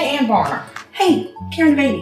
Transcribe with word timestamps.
Hey, 0.00 0.16
Ann 0.16 0.28
Varner. 0.28 0.64
Hey, 0.92 1.30
Karen 1.52 1.76
Beatty. 1.76 2.00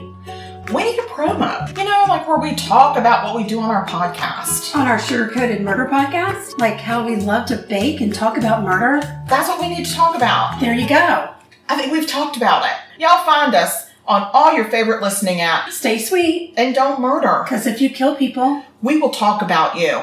We 0.72 0.84
need 0.84 1.00
a 1.00 1.02
promo. 1.08 1.66
You 1.76 1.82
know, 1.82 2.04
like 2.06 2.28
where 2.28 2.38
we 2.38 2.54
talk 2.54 2.96
about 2.96 3.24
what 3.24 3.34
we 3.34 3.42
do 3.42 3.58
on 3.58 3.70
our 3.70 3.84
podcast. 3.86 4.72
On 4.76 4.86
our 4.86 5.00
Sugar 5.00 5.26
Coated 5.32 5.62
Murder 5.62 5.86
podcast, 5.86 6.60
like 6.60 6.76
how 6.76 7.04
we 7.04 7.16
love 7.16 7.48
to 7.48 7.56
bake 7.56 8.00
and 8.00 8.14
talk 8.14 8.36
about 8.38 8.62
murder. 8.62 9.00
That's 9.28 9.48
what 9.48 9.60
we 9.60 9.68
need 9.68 9.84
to 9.84 9.92
talk 9.92 10.14
about. 10.14 10.60
There 10.60 10.74
you 10.74 10.88
go. 10.88 11.34
I 11.68 11.76
think 11.76 11.90
we've 11.90 12.06
talked 12.06 12.36
about 12.36 12.64
it. 12.66 13.00
Y'all 13.02 13.24
find 13.24 13.52
us 13.52 13.90
on 14.06 14.30
all 14.32 14.52
your 14.52 14.66
favorite 14.66 15.02
listening 15.02 15.38
apps. 15.38 15.70
Stay 15.70 15.98
sweet, 15.98 16.54
And 16.56 16.76
don't 16.76 17.00
murder. 17.00 17.40
because 17.42 17.66
if 17.66 17.80
you 17.80 17.90
kill 17.90 18.14
people, 18.14 18.62
We 18.80 18.96
will 19.00 19.10
talk 19.10 19.42
about 19.42 19.74
you. 19.74 20.02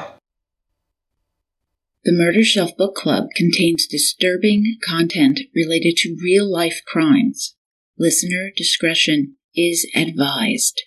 The 2.04 2.12
Murder 2.12 2.44
Shelf 2.44 2.76
Book 2.76 2.94
Club 2.94 3.28
contains 3.34 3.86
disturbing 3.86 4.76
content 4.86 5.40
related 5.54 5.96
to 6.02 6.14
real 6.22 6.44
life 6.46 6.82
crimes. 6.86 7.54
Listener 7.98 8.50
discretion 8.54 9.36
is 9.54 9.90
advised. 9.96 10.82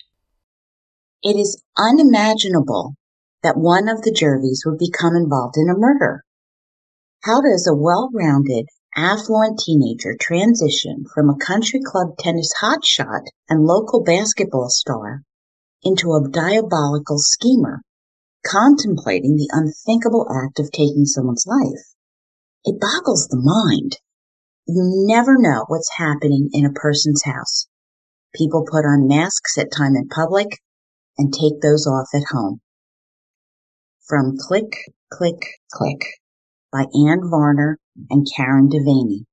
It 1.23 1.35
is 1.37 1.63
unimaginable 1.75 2.97
that 3.41 3.57
one 3.57 3.89
of 3.89 4.03
the 4.03 4.11
Jervys 4.11 4.61
would 4.63 4.77
become 4.77 5.15
involved 5.15 5.55
in 5.57 5.71
a 5.71 5.79
murder. 5.79 6.23
How 7.23 7.41
does 7.41 7.65
a 7.65 7.73
well-rounded, 7.73 8.67
affluent 8.95 9.57
teenager 9.57 10.15
transition 10.21 11.05
from 11.11 11.31
a 11.31 11.43
country 11.43 11.81
club 11.83 12.09
tennis 12.19 12.53
hotshot 12.61 13.25
and 13.49 13.65
local 13.65 14.03
basketball 14.03 14.69
star 14.69 15.23
into 15.81 16.11
a 16.11 16.29
diabolical 16.29 17.17
schemer, 17.17 17.81
contemplating 18.45 19.35
the 19.35 19.49
unthinkable 19.51 20.27
act 20.29 20.59
of 20.59 20.71
taking 20.71 21.05
someone's 21.05 21.47
life? 21.47 21.95
It 22.65 22.79
boggles 22.79 23.27
the 23.29 23.41
mind. 23.41 23.97
You 24.71 24.83
never 25.07 25.35
know 25.39 25.65
what's 25.67 25.89
happening 25.97 26.51
in 26.53 26.63
a 26.63 26.71
person's 26.71 27.23
house. 27.23 27.67
People 28.35 28.67
put 28.69 28.85
on 28.85 29.07
masks 29.07 29.57
at 29.57 29.71
time 29.75 29.95
in 29.95 30.07
public 30.09 30.45
and 31.17 31.33
take 31.33 31.59
those 31.59 31.87
off 31.87 32.09
at 32.13 32.21
home. 32.31 32.61
From 34.07 34.37
Click, 34.37 34.71
Click, 35.11 35.39
Click 35.73 36.01
by 36.71 36.85
Ann 36.93 37.21
Varner 37.31 37.79
and 38.11 38.27
Karen 38.37 38.69
DeVanie. 38.69 39.25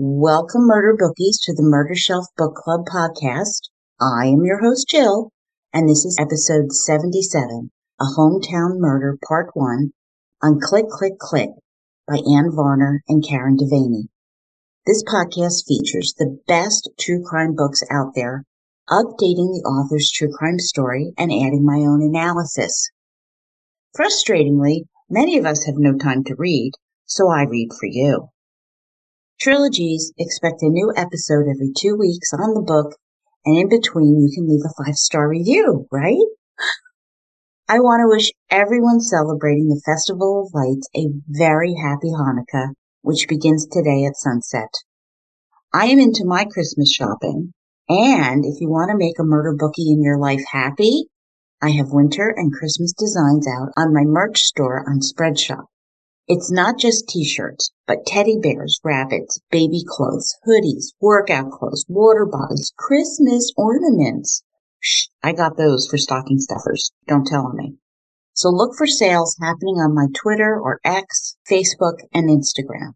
Welcome, 0.00 0.68
murder 0.68 0.96
bookies, 0.96 1.40
to 1.42 1.52
the 1.52 1.64
Murder 1.64 1.96
Shelf 1.96 2.26
Book 2.36 2.54
Club 2.54 2.82
podcast. 2.86 3.62
I 4.00 4.26
am 4.26 4.44
your 4.44 4.60
host, 4.60 4.86
Jill, 4.88 5.32
and 5.74 5.88
this 5.88 6.04
is 6.04 6.16
episode 6.20 6.70
77, 6.70 7.72
A 8.00 8.04
Hometown 8.16 8.78
Murder 8.78 9.18
Part 9.26 9.50
1 9.54 9.90
on 10.40 10.60
Click, 10.60 10.86
Click, 10.88 11.18
Click 11.18 11.50
by 12.06 12.18
Ann 12.18 12.52
Varner 12.54 13.02
and 13.08 13.26
Karen 13.26 13.56
DeVanie. 13.56 14.06
This 14.86 15.02
podcast 15.02 15.66
features 15.66 16.14
the 16.16 16.38
best 16.46 16.88
true 17.00 17.24
crime 17.24 17.56
books 17.56 17.82
out 17.90 18.14
there, 18.14 18.44
updating 18.88 19.50
the 19.50 19.64
author's 19.66 20.12
true 20.12 20.30
crime 20.32 20.60
story 20.60 21.12
and 21.18 21.32
adding 21.32 21.66
my 21.66 21.78
own 21.78 22.02
analysis. 22.02 22.88
Frustratingly, 23.98 24.82
many 25.10 25.36
of 25.38 25.44
us 25.44 25.64
have 25.64 25.74
no 25.76 25.98
time 25.98 26.22
to 26.22 26.36
read, 26.38 26.74
so 27.04 27.28
I 27.28 27.42
read 27.42 27.70
for 27.72 27.86
you. 27.86 28.28
Trilogies 29.40 30.12
expect 30.18 30.62
a 30.62 30.68
new 30.68 30.92
episode 30.96 31.46
every 31.48 31.70
two 31.72 31.94
weeks 31.96 32.32
on 32.32 32.54
the 32.54 32.60
book, 32.60 32.96
and 33.46 33.56
in 33.56 33.68
between 33.68 34.20
you 34.20 34.32
can 34.34 34.48
leave 34.48 34.64
a 34.64 34.84
five 34.84 34.96
star 34.96 35.28
review, 35.28 35.86
right? 35.92 36.26
I 37.68 37.78
want 37.78 38.00
to 38.00 38.08
wish 38.08 38.32
everyone 38.50 38.98
celebrating 38.98 39.68
the 39.68 39.80
Festival 39.86 40.42
of 40.42 40.54
Lights 40.54 40.88
a 40.96 41.14
very 41.28 41.74
happy 41.74 42.08
Hanukkah, 42.08 42.72
which 43.02 43.28
begins 43.28 43.64
today 43.68 44.04
at 44.06 44.16
sunset. 44.16 44.74
I 45.72 45.86
am 45.86 46.00
into 46.00 46.24
my 46.24 46.44
Christmas 46.44 46.92
shopping, 46.92 47.52
and 47.88 48.44
if 48.44 48.60
you 48.60 48.68
want 48.68 48.90
to 48.90 48.98
make 48.98 49.20
a 49.20 49.24
murder 49.24 49.54
bookie 49.56 49.92
in 49.92 50.02
your 50.02 50.18
life 50.18 50.42
happy, 50.50 51.04
I 51.62 51.70
have 51.70 51.92
winter 51.92 52.28
and 52.36 52.52
Christmas 52.52 52.92
designs 52.92 53.46
out 53.46 53.68
on 53.76 53.94
my 53.94 54.02
merch 54.02 54.40
store 54.40 54.84
on 54.90 54.98
Spreadshop. 54.98 55.66
It's 56.30 56.50
not 56.52 56.78
just 56.78 57.08
t-shirts, 57.08 57.72
but 57.86 58.04
teddy 58.06 58.36
bears, 58.38 58.80
rabbits, 58.84 59.40
baby 59.50 59.82
clothes, 59.86 60.36
hoodies, 60.46 60.92
workout 61.00 61.50
clothes, 61.50 61.86
water 61.88 62.26
bottles, 62.26 62.74
Christmas 62.76 63.50
ornaments. 63.56 64.42
Shh, 64.78 65.06
I 65.22 65.32
got 65.32 65.56
those 65.56 65.88
for 65.88 65.96
stocking 65.96 66.38
stuffers. 66.38 66.90
Don't 67.06 67.26
tell 67.26 67.46
on 67.46 67.56
me. 67.56 67.76
So 68.34 68.50
look 68.50 68.72
for 68.76 68.86
sales 68.86 69.38
happening 69.40 69.76
on 69.76 69.94
my 69.94 70.06
Twitter 70.14 70.60
or 70.60 70.80
X, 70.84 71.38
Facebook, 71.50 71.96
and 72.12 72.28
Instagram. 72.28 72.92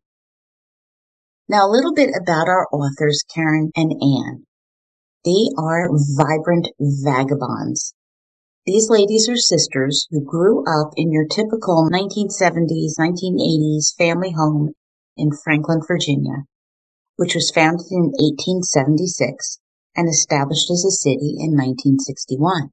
Now 1.49 1.67
a 1.67 1.73
little 1.73 1.95
bit 1.95 2.11
about 2.11 2.49
our 2.49 2.69
authors, 2.71 3.25
Karen 3.35 3.73
and 3.75 3.93
Anne. 3.93 4.45
They 5.25 5.49
are 5.57 5.89
vibrant 5.91 6.69
vagabonds. 6.79 7.95
These 8.65 8.91
ladies 8.91 9.29
are 9.29 9.37
sisters 9.37 10.07
who 10.13 10.25
grew 10.25 10.63
up 10.63 10.93
in 10.97 11.11
your 11.11 11.27
typical 11.27 11.91
1970s, 11.91 12.95
1980s 12.97 13.97
family 13.99 14.31
home 14.31 14.75
in 15.17 15.33
Franklin, 15.33 15.81
Virginia, 15.85 16.45
which 17.17 17.35
was 17.35 17.51
founded 17.51 17.87
in 17.91 18.13
1876 18.15 19.59
and 19.97 20.09
established 20.09 20.71
as 20.71 20.85
a 20.85 20.93
city 20.93 21.35
in 21.41 21.59
1961. 21.59 22.71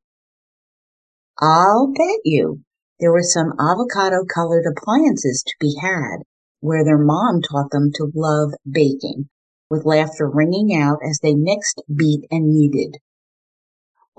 I'll 1.40 1.88
bet 1.88 2.22
you 2.24 2.62
there 3.00 3.12
were 3.12 3.24
some 3.24 3.54
avocado 3.60 4.26
colored 4.32 4.66
appliances 4.70 5.42
to 5.42 5.54
be 5.60 5.76
had 5.82 6.18
where 6.60 6.84
their 6.84 7.00
mom 7.00 7.42
taught 7.42 7.72
them 7.72 7.90
to 7.96 8.12
love 8.14 8.52
baking, 8.70 9.30
with 9.72 9.86
laughter 9.86 10.30
ringing 10.30 10.80
out 10.80 11.00
as 11.04 11.18
they 11.24 11.34
mixed, 11.34 11.82
beat, 11.92 12.28
and 12.30 12.54
kneaded. 12.54 12.98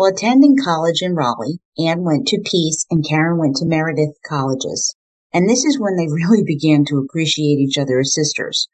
While 0.01 0.13
attending 0.13 0.57
college 0.57 1.03
in 1.03 1.15
Raleigh, 1.15 1.61
Anne 1.79 2.05
went 2.05 2.27
to 2.29 2.41
Peace 2.43 2.87
and 2.91 3.07
Karen 3.07 3.37
went 3.37 3.57
to 3.57 3.67
Meredith 3.67 4.17
colleges. 4.27 4.97
And 5.31 5.47
this 5.47 5.67
is 5.67 5.79
when 5.79 5.97
they 5.97 6.09
really 6.11 6.43
began 6.43 6.87
to 6.87 6.97
appreciate 6.97 7.59
each 7.59 7.77
other 7.77 8.01
as 8.01 8.15
sisters. 8.15 8.67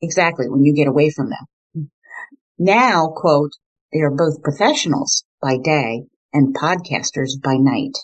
Exactly, 0.00 0.48
when 0.48 0.64
you 0.64 0.74
get 0.74 0.88
away 0.88 1.10
from 1.10 1.28
them. 1.28 1.90
Now, 2.58 3.12
quote, 3.14 3.50
they 3.92 3.98
are 3.98 4.10
both 4.10 4.42
professionals 4.42 5.22
by 5.42 5.58
day 5.58 6.04
and 6.32 6.56
podcasters 6.56 7.32
by 7.38 7.58
night. 7.58 7.98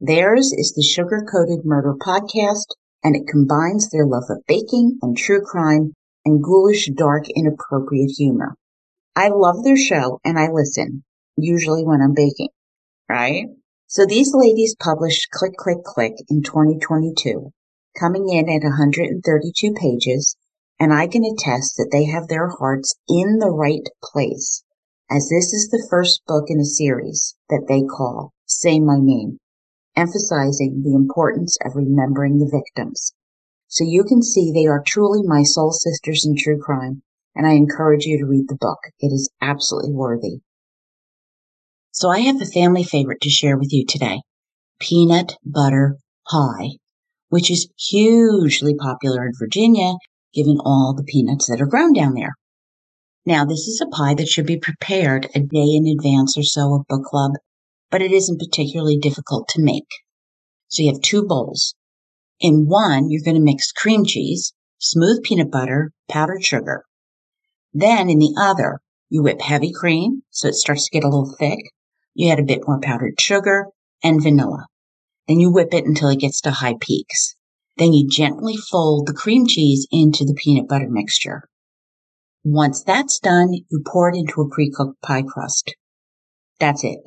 Theirs 0.00 0.54
is 0.56 0.72
the 0.72 0.82
Sugar 0.82 1.26
Coated 1.30 1.66
Murder 1.66 1.92
podcast, 2.00 2.68
and 3.04 3.14
it 3.14 3.28
combines 3.28 3.90
their 3.90 4.06
love 4.06 4.30
of 4.30 4.46
baking 4.48 4.98
and 5.02 5.14
true 5.14 5.42
crime 5.42 5.92
and 6.24 6.42
ghoulish, 6.42 6.88
dark, 6.96 7.26
inappropriate 7.28 8.12
humor. 8.16 8.56
I 9.14 9.28
love 9.28 9.62
their 9.62 9.76
show 9.76 10.20
and 10.24 10.38
I 10.38 10.48
listen, 10.50 11.04
usually 11.36 11.84
when 11.84 12.00
I'm 12.00 12.14
baking, 12.14 12.48
right? 13.08 13.46
So 13.86 14.04
these 14.04 14.34
ladies 14.34 14.74
published 14.78 15.30
Click, 15.30 15.54
Click, 15.56 15.84
Click 15.84 16.14
in 16.28 16.42
2022, 16.42 17.52
coming 17.98 18.28
in 18.28 18.48
at 18.48 18.62
132 18.62 19.72
pages, 19.74 20.36
and 20.80 20.92
I 20.92 21.06
can 21.06 21.24
attest 21.24 21.76
that 21.76 21.90
they 21.92 22.04
have 22.04 22.28
their 22.28 22.48
hearts 22.48 22.94
in 23.08 23.38
the 23.38 23.50
right 23.50 23.88
place, 24.02 24.64
as 25.10 25.28
this 25.28 25.52
is 25.52 25.68
the 25.70 25.86
first 25.88 26.22
book 26.26 26.46
in 26.48 26.58
a 26.58 26.64
series 26.64 27.36
that 27.48 27.66
they 27.68 27.82
call 27.82 28.32
Say 28.46 28.80
My 28.80 28.98
Name, 28.98 29.38
emphasizing 29.94 30.82
the 30.82 30.94
importance 30.94 31.56
of 31.64 31.76
remembering 31.76 32.38
the 32.38 32.50
victims. 32.50 33.14
So 33.68 33.84
you 33.84 34.04
can 34.04 34.22
see 34.22 34.50
they 34.50 34.66
are 34.66 34.82
truly 34.84 35.22
my 35.24 35.42
soul 35.42 35.72
sisters 35.72 36.24
in 36.26 36.36
true 36.36 36.60
crime, 36.60 37.02
and 37.34 37.46
I 37.46 37.52
encourage 37.52 38.04
you 38.04 38.18
to 38.18 38.26
read 38.26 38.48
the 38.48 38.58
book. 38.60 38.78
It 39.00 39.12
is 39.12 39.30
absolutely 39.40 39.92
worthy. 39.92 40.40
So 41.98 42.10
I 42.10 42.20
have 42.20 42.42
a 42.42 42.44
family 42.44 42.84
favorite 42.84 43.22
to 43.22 43.30
share 43.30 43.56
with 43.56 43.72
you 43.72 43.86
today. 43.86 44.20
Peanut 44.78 45.38
Butter 45.46 45.96
Pie, 46.28 46.72
which 47.30 47.50
is 47.50 47.70
hugely 47.88 48.74
popular 48.74 49.24
in 49.24 49.32
Virginia, 49.38 49.94
given 50.34 50.58
all 50.62 50.92
the 50.94 51.04
peanuts 51.04 51.46
that 51.46 51.58
are 51.58 51.66
grown 51.66 51.94
down 51.94 52.12
there. 52.12 52.34
Now, 53.24 53.46
this 53.46 53.60
is 53.60 53.80
a 53.80 53.88
pie 53.88 54.12
that 54.12 54.28
should 54.28 54.44
be 54.44 54.58
prepared 54.58 55.30
a 55.34 55.40
day 55.40 55.46
in 55.72 55.86
advance 55.86 56.36
or 56.36 56.42
so 56.42 56.74
of 56.74 56.86
book 56.86 57.04
club, 57.04 57.30
but 57.90 58.02
it 58.02 58.12
isn't 58.12 58.40
particularly 58.40 58.98
difficult 58.98 59.48
to 59.48 59.62
make. 59.62 59.88
So 60.68 60.82
you 60.82 60.92
have 60.92 61.00
two 61.00 61.24
bowls. 61.26 61.74
In 62.40 62.66
one, 62.66 63.08
you're 63.08 63.24
going 63.24 63.38
to 63.38 63.42
mix 63.42 63.72
cream 63.72 64.04
cheese, 64.04 64.52
smooth 64.76 65.22
peanut 65.22 65.50
butter, 65.50 65.92
powdered 66.10 66.44
sugar. 66.44 66.84
Then 67.72 68.10
in 68.10 68.18
the 68.18 68.34
other, 68.38 68.80
you 69.08 69.22
whip 69.22 69.40
heavy 69.40 69.72
cream 69.72 70.24
so 70.28 70.48
it 70.48 70.56
starts 70.56 70.84
to 70.84 70.90
get 70.90 71.02
a 71.02 71.08
little 71.08 71.34
thick. 71.38 71.60
You 72.18 72.32
add 72.32 72.40
a 72.40 72.44
bit 72.44 72.66
more 72.66 72.80
powdered 72.80 73.20
sugar 73.20 73.66
and 74.02 74.22
vanilla. 74.22 74.68
Then 75.28 75.38
you 75.38 75.52
whip 75.52 75.74
it 75.74 75.84
until 75.84 76.08
it 76.08 76.20
gets 76.20 76.40
to 76.40 76.50
high 76.50 76.76
peaks. 76.80 77.36
Then 77.76 77.92
you 77.92 78.08
gently 78.08 78.56
fold 78.56 79.06
the 79.06 79.12
cream 79.12 79.46
cheese 79.46 79.86
into 79.92 80.24
the 80.24 80.32
peanut 80.32 80.66
butter 80.66 80.88
mixture. 80.88 81.42
Once 82.42 82.82
that's 82.82 83.18
done, 83.18 83.52
you 83.52 83.82
pour 83.86 84.08
it 84.08 84.16
into 84.16 84.40
a 84.40 84.48
pre-cooked 84.48 85.02
pie 85.02 85.24
crust. 85.28 85.74
That's 86.58 86.84
it. 86.84 87.00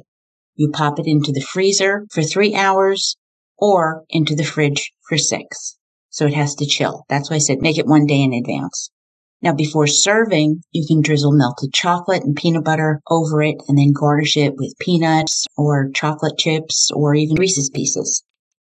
You 0.54 0.70
pop 0.70 1.00
it 1.00 1.08
into 1.08 1.32
the 1.32 1.42
freezer 1.42 2.06
for 2.12 2.22
three 2.22 2.54
hours 2.54 3.18
or 3.58 4.04
into 4.10 4.36
the 4.36 4.44
fridge 4.44 4.92
for 5.08 5.18
six. 5.18 5.76
So 6.12 6.28
it 6.28 6.36
has 6.36 6.54
to 6.56 6.68
chill. 6.68 7.06
That's 7.10 7.32
why 7.32 7.38
I 7.38 7.40
said 7.40 7.62
make 7.62 7.80
it 7.80 7.88
one 7.88 8.06
day 8.06 8.22
in 8.22 8.34
advance. 8.34 8.92
Now, 9.42 9.54
before 9.54 9.88
serving, 9.88 10.64
you 10.72 10.86
can 10.86 11.02
drizzle 11.02 11.32
melted 11.32 11.74
chocolate 11.74 12.24
and 12.24 12.36
peanut 12.36 12.66
butter 12.66 13.02
over 13.10 13.42
it 13.42 13.56
and 13.68 13.78
then 13.78 13.94
garnish 13.94 14.36
it 14.36 14.56
with 14.58 14.78
peanuts 14.80 15.46
or 15.56 15.92
chocolate 15.94 16.38
chips 16.38 16.92
or 16.94 17.16
even 17.16 17.38
Reese's 17.38 17.70
pieces. 17.70 18.24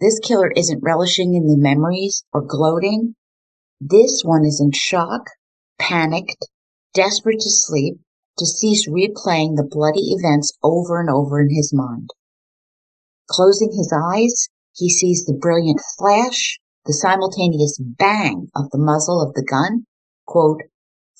This 0.02 0.18
killer 0.18 0.50
isn't 0.54 0.82
relishing 0.82 1.32
in 1.32 1.46
the 1.46 1.56
memories 1.56 2.22
or 2.34 2.42
gloating. 2.42 3.14
This 3.80 4.20
one 4.22 4.44
is 4.44 4.60
in 4.60 4.72
shock, 4.72 5.30
panicked, 5.78 6.46
desperate 6.92 7.40
to 7.40 7.48
sleep, 7.48 7.94
to 8.36 8.44
cease 8.44 8.86
replaying 8.86 9.56
the 9.56 9.66
bloody 9.66 10.12
events 10.12 10.52
over 10.62 11.00
and 11.00 11.08
over 11.08 11.40
in 11.40 11.48
his 11.48 11.72
mind. 11.72 12.10
Closing 13.30 13.70
his 13.72 13.94
eyes, 13.96 14.50
he 14.80 14.88
sees 14.88 15.26
the 15.26 15.38
brilliant 15.38 15.78
flash, 15.98 16.58
the 16.86 16.94
simultaneous 16.94 17.78
bang 17.78 18.48
of 18.56 18.70
the 18.70 18.78
muzzle 18.78 19.20
of 19.20 19.34
the 19.34 19.44
gun, 19.44 19.84
quote, 20.26 20.62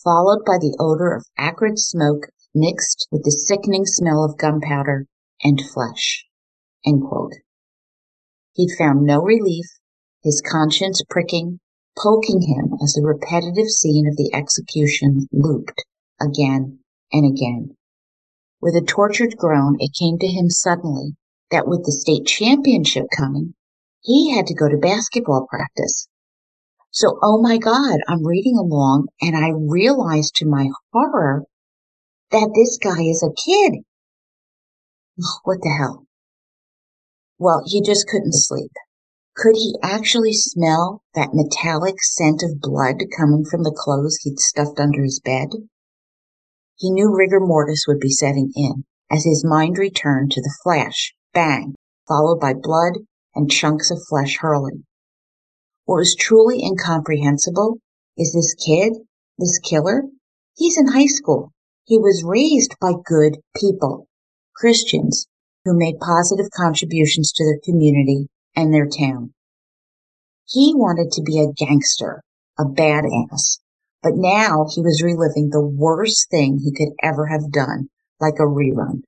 followed 0.02 0.42
by 0.46 0.56
the 0.56 0.74
odor 0.80 1.12
of 1.12 1.26
acrid 1.36 1.78
smoke 1.78 2.28
mixed 2.54 3.06
with 3.12 3.22
the 3.22 3.30
sickening 3.30 3.84
smell 3.84 4.24
of 4.24 4.38
gunpowder 4.38 5.06
and 5.42 5.60
flesh. 5.74 6.24
End 6.86 7.02
quote. 7.06 7.34
He'd 8.54 8.74
found 8.78 9.04
no 9.04 9.20
relief, 9.20 9.66
his 10.24 10.42
conscience 10.50 11.02
pricking, 11.10 11.60
poking 12.02 12.40
him 12.40 12.78
as 12.82 12.94
the 12.94 13.04
repetitive 13.04 13.68
scene 13.68 14.08
of 14.08 14.16
the 14.16 14.30
execution 14.32 15.28
looped 15.32 15.84
again 16.18 16.78
and 17.12 17.26
again. 17.30 17.76
With 18.62 18.74
a 18.74 18.84
tortured 18.84 19.36
groan, 19.36 19.76
it 19.80 19.94
came 19.98 20.18
to 20.18 20.26
him 20.26 20.48
suddenly 20.48 21.14
that 21.50 21.67
with 21.67 21.85
the 21.85 21.93
state 21.93 22.26
championship 22.26 23.06
coming, 23.17 23.55
he 24.02 24.35
had 24.35 24.47
to 24.47 24.55
go 24.55 24.69
to 24.69 24.76
basketball 24.76 25.47
practice. 25.49 26.08
So, 26.91 27.19
oh 27.23 27.41
my 27.41 27.58
God, 27.58 28.00
I'm 28.08 28.26
reading 28.26 28.56
along 28.58 29.08
and 29.20 29.37
I 29.37 29.52
realize 29.55 30.31
to 30.32 30.47
my 30.47 30.69
horror 30.93 31.44
that 32.31 32.50
this 32.55 32.79
guy 32.79 33.02
is 33.02 33.23
a 33.23 33.35
kid. 33.35 33.85
Oh, 35.23 35.38
what 35.44 35.58
the 35.62 35.70
hell? 35.70 36.06
Well, 37.38 37.62
he 37.67 37.81
just 37.81 38.08
couldn't 38.08 38.35
sleep. 38.35 38.73
Could 39.37 39.56
he 39.56 39.76
actually 39.82 40.32
smell 40.32 41.02
that 41.14 41.32
metallic 41.32 42.02
scent 42.02 42.43
of 42.43 42.61
blood 42.61 42.97
coming 43.17 43.44
from 43.44 43.62
the 43.62 43.75
clothes 43.76 44.19
he'd 44.23 44.38
stuffed 44.38 44.81
under 44.81 45.02
his 45.02 45.20
bed? 45.20 45.49
He 46.76 46.91
knew 46.91 47.14
rigor 47.14 47.41
mortis 47.41 47.85
would 47.87 48.00
be 48.00 48.11
setting 48.11 48.52
in 48.57 48.85
as 49.11 49.25
his 49.25 49.45
mind 49.45 49.78
returned 49.78 50.33
to 50.33 50.42
the 50.42 50.54
flash 50.62 51.14
bang, 51.32 51.75
followed 52.08 52.40
by 52.40 52.54
blood 52.54 52.99
and 53.34 53.50
chunks 53.50 53.90
of 53.90 54.02
flesh 54.08 54.38
hurling. 54.38 54.84
What 55.84 55.96
was 55.96 56.14
truly 56.14 56.62
incomprehensible 56.62 57.78
is 58.16 58.32
this 58.32 58.54
kid, 58.54 58.94
this 59.38 59.58
killer, 59.58 60.04
he's 60.54 60.78
in 60.78 60.88
high 60.88 61.06
school. 61.06 61.52
He 61.84 61.99
was 61.99 62.25
raised 62.25 62.75
by 62.80 62.92
good 63.04 63.38
people, 63.56 64.06
Christians, 64.54 65.26
who 65.64 65.76
made 65.76 65.99
positive 65.99 66.50
contributions 66.54 67.32
to 67.32 67.44
their 67.44 67.60
community 67.64 68.28
and 68.54 68.72
their 68.72 68.87
town. 68.87 69.32
He 70.46 70.75
wanted 70.75 71.12
to 71.12 71.22
be 71.22 71.38
a 71.38 71.52
gangster, 71.52 72.22
a 72.58 72.64
badass, 72.64 73.58
but 74.02 74.12
now 74.14 74.66
he 74.75 74.80
was 74.80 75.02
reliving 75.02 75.50
the 75.50 75.64
worst 75.64 76.30
thing 76.30 76.58
he 76.58 76.72
could 76.72 76.92
ever 77.02 77.26
have 77.26 77.52
done, 77.52 77.88
like 78.20 78.38
a 78.38 78.46
rerun. 78.46 79.02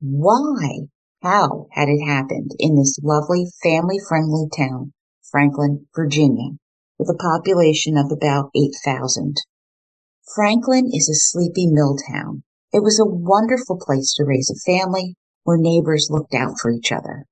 Why 0.00 0.88
how 1.22 1.66
had 1.72 1.88
it 1.88 2.04
happened 2.04 2.52
in 2.58 2.76
this 2.76 2.98
lovely 3.02 3.46
family-friendly 3.62 4.48
town, 4.56 4.92
Franklin, 5.30 5.86
Virginia, 5.94 6.52
with 6.98 7.10
a 7.10 7.22
population 7.22 7.96
of 7.96 8.10
about 8.10 8.50
8,000? 8.56 9.36
Franklin 10.34 10.90
is 10.92 11.08
a 11.08 11.14
sleepy 11.14 11.66
mill 11.66 11.96
town. 12.10 12.42
It 12.72 12.82
was 12.82 12.98
a 12.98 13.04
wonderful 13.04 13.78
place 13.78 14.14
to 14.14 14.24
raise 14.24 14.50
a 14.50 14.70
family 14.70 15.16
where 15.44 15.58
neighbors 15.58 16.08
looked 16.10 16.34
out 16.34 16.54
for 16.60 16.70
each 16.70 16.92
other. 16.92 17.26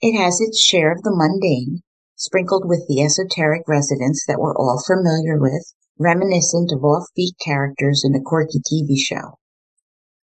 It 0.00 0.18
has 0.18 0.40
its 0.40 0.60
share 0.60 0.92
of 0.92 1.02
the 1.02 1.14
mundane, 1.14 1.82
sprinkled 2.16 2.64
with 2.66 2.86
the 2.88 3.02
esoteric 3.02 3.62
residents 3.68 4.24
that 4.26 4.40
we're 4.40 4.56
all 4.56 4.82
familiar 4.84 5.38
with, 5.38 5.72
reminiscent 5.98 6.72
of 6.72 6.80
offbeat 6.80 7.38
characters 7.44 8.02
in 8.04 8.14
a 8.14 8.22
quirky 8.22 8.58
TV 8.58 8.96
show. 8.98 9.38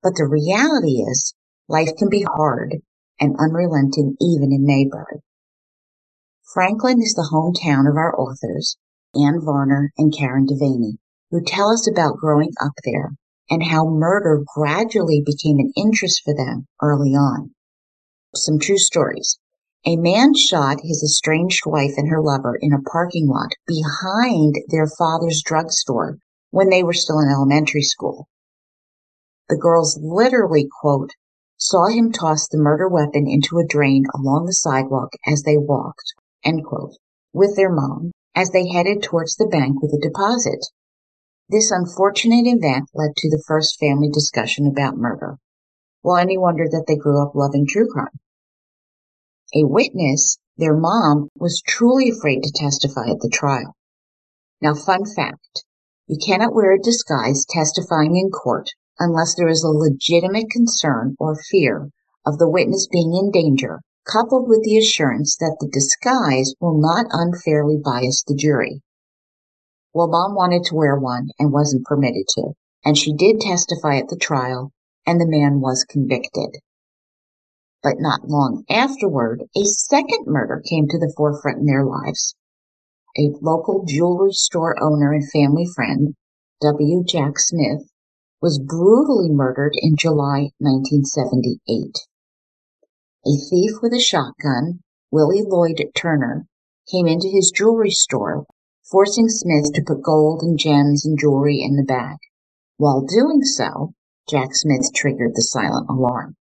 But 0.01 0.13
the 0.15 0.27
reality 0.27 1.01
is, 1.01 1.33
Life 1.71 1.91
can 1.99 2.09
be 2.09 2.23
hard 2.23 2.77
and 3.19 3.35
unrelenting 3.39 4.17
even 4.19 4.51
in 4.51 4.65
Mayberry. 4.65 5.21
Franklin 6.51 6.99
is 6.99 7.13
the 7.13 7.29
hometown 7.31 7.87
of 7.87 7.95
our 7.95 8.19
authors, 8.19 8.75
Anne 9.13 9.39
Varner 9.39 9.91
and 9.95 10.11
Karen 10.11 10.47
DeVanie, 10.47 10.97
who 11.29 11.43
tell 11.45 11.69
us 11.69 11.87
about 11.87 12.17
growing 12.17 12.49
up 12.59 12.71
there 12.83 13.11
and 13.51 13.61
how 13.61 13.87
murder 13.87 14.43
gradually 14.55 15.21
became 15.23 15.59
an 15.59 15.71
interest 15.77 16.23
for 16.25 16.33
them 16.33 16.65
early 16.81 17.11
on. 17.11 17.53
Some 18.33 18.57
true 18.57 18.79
stories. 18.79 19.37
A 19.85 19.95
man 19.95 20.33
shot 20.33 20.81
his 20.81 21.03
estranged 21.03 21.67
wife 21.67 21.93
and 21.97 22.09
her 22.09 22.21
lover 22.21 22.57
in 22.59 22.73
a 22.73 22.81
parking 22.81 23.27
lot 23.27 23.51
behind 23.67 24.55
their 24.69 24.87
father's 24.97 25.43
drugstore 25.45 26.17
when 26.49 26.71
they 26.71 26.81
were 26.81 26.93
still 26.93 27.19
in 27.19 27.29
elementary 27.29 27.83
school. 27.83 28.27
The 29.49 29.57
girls 29.57 29.99
literally, 30.01 30.67
quote, 30.81 31.11
saw 31.59 31.87
him 31.87 32.11
toss 32.11 32.47
the 32.47 32.57
murder 32.57 32.87
weapon 32.87 33.27
into 33.27 33.59
a 33.59 33.67
drain 33.67 34.05
along 34.15 34.45
the 34.45 34.53
sidewalk 34.53 35.11
as 35.27 35.43
they 35.43 35.57
walked, 35.57 36.13
quote, 36.63 36.95
with 37.33 37.55
their 37.57 37.69
mom 37.69 38.11
as 38.33 38.51
they 38.51 38.69
headed 38.69 39.03
towards 39.03 39.35
the 39.35 39.47
bank 39.47 39.81
with 39.81 39.91
a 39.91 39.99
deposit. 39.99 40.65
This 41.49 41.69
unfortunate 41.69 42.45
event 42.45 42.89
led 42.93 43.15
to 43.17 43.29
the 43.29 43.43
first 43.45 43.77
family 43.77 44.09
discussion 44.09 44.67
about 44.67 44.95
murder. 44.95 45.37
Well, 46.01 46.15
any 46.15 46.37
wonder 46.37 46.65
that 46.69 46.85
they 46.87 46.95
grew 46.95 47.21
up 47.21 47.35
loving 47.35 47.67
true 47.67 47.87
crime? 47.91 48.19
A 49.53 49.65
witness, 49.65 50.37
their 50.57 50.77
mom, 50.77 51.27
was 51.35 51.61
truly 51.65 52.09
afraid 52.09 52.43
to 52.43 52.53
testify 52.53 53.09
at 53.09 53.19
the 53.19 53.29
trial. 53.29 53.75
Now, 54.61 54.75
fun 54.75 55.05
fact 55.05 55.65
you 56.07 56.17
cannot 56.25 56.53
wear 56.53 56.71
a 56.71 56.81
disguise 56.81 57.45
testifying 57.45 58.15
in 58.15 58.29
court 58.29 58.69
unless 58.99 59.35
there 59.35 59.47
is 59.47 59.63
a 59.63 59.69
legitimate 59.69 60.49
concern 60.49 61.15
or 61.19 61.35
fear 61.49 61.89
of 62.25 62.37
the 62.37 62.49
witness 62.49 62.87
being 62.91 63.15
in 63.15 63.31
danger, 63.31 63.79
coupled 64.05 64.47
with 64.49 64.61
the 64.63 64.77
assurance 64.77 65.37
that 65.37 65.57
the 65.59 65.69
disguise 65.71 66.53
will 66.59 66.77
not 66.79 67.05
unfairly 67.11 67.77
bias 67.77 68.23
the 68.27 68.35
jury. 68.35 68.81
Well, 69.93 70.07
mom 70.07 70.35
wanted 70.35 70.63
to 70.65 70.75
wear 70.75 70.97
one 70.99 71.29
and 71.39 71.51
wasn't 71.51 71.85
permitted 71.85 72.27
to, 72.35 72.53
and 72.85 72.97
she 72.97 73.13
did 73.13 73.39
testify 73.39 73.97
at 73.97 74.09
the 74.09 74.17
trial, 74.17 74.71
and 75.05 75.19
the 75.19 75.27
man 75.27 75.61
was 75.61 75.83
convicted. 75.83 76.57
But 77.81 77.95
not 77.99 78.27
long 78.27 78.65
afterward, 78.69 79.43
a 79.55 79.63
second 79.63 80.27
murder 80.27 80.61
came 80.63 80.87
to 80.89 80.99
the 80.99 81.13
forefront 81.15 81.59
in 81.59 81.65
their 81.65 81.85
lives. 81.85 82.35
A 83.17 83.31
local 83.41 83.85
jewelry 83.87 84.33
store 84.33 84.75
owner 84.83 85.13
and 85.13 85.29
family 85.31 85.65
friend, 85.65 86.13
W. 86.61 87.03
Jack 87.03 87.39
Smith, 87.39 87.89
was 88.41 88.59
brutally 88.59 89.29
murdered 89.29 89.73
in 89.75 89.95
July 89.97 90.51
1978. 90.59 92.07
A 93.25 93.35
thief 93.49 93.81
with 93.81 93.93
a 93.93 93.99
shotgun, 93.99 94.79
Willie 95.11 95.43
Lloyd 95.45 95.83
Turner, 95.93 96.45
came 96.89 97.05
into 97.05 97.27
his 97.27 97.51
jewelry 97.53 97.91
store, 97.91 98.45
forcing 98.89 99.27
Smith 99.27 99.73
to 99.73 99.83
put 99.85 100.01
gold 100.01 100.41
and 100.41 100.57
gems 100.57 101.05
and 101.05 101.19
jewelry 101.19 101.61
in 101.61 101.75
the 101.75 101.83
bag. 101.83 102.17
While 102.77 103.01
doing 103.01 103.41
so, 103.43 103.93
Jack 104.29 104.55
Smith 104.55 104.93
triggered 104.95 105.35
the 105.35 105.41
silent 105.41 105.89
alarm. 105.89 106.37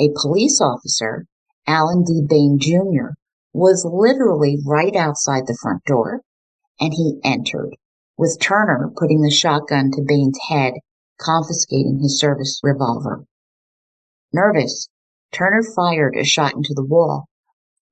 A 0.00 0.10
police 0.22 0.60
officer, 0.60 1.26
Alan 1.66 2.04
D. 2.04 2.22
Bain 2.26 2.58
Jr., 2.58 3.14
was 3.52 3.84
literally 3.84 4.58
right 4.64 4.96
outside 4.96 5.46
the 5.46 5.58
front 5.60 5.84
door, 5.84 6.22
and 6.80 6.94
he 6.94 7.20
entered, 7.22 7.76
with 8.18 8.36
Turner 8.40 8.90
putting 8.96 9.22
the 9.22 9.30
shotgun 9.30 9.92
to 9.92 10.02
Bain's 10.02 10.38
head, 10.48 10.74
confiscating 11.20 12.00
his 12.02 12.18
service 12.18 12.60
revolver. 12.64 13.24
Nervous, 14.32 14.88
Turner 15.32 15.62
fired 15.62 16.16
a 16.16 16.24
shot 16.24 16.54
into 16.54 16.74
the 16.74 16.84
wall, 16.84 17.28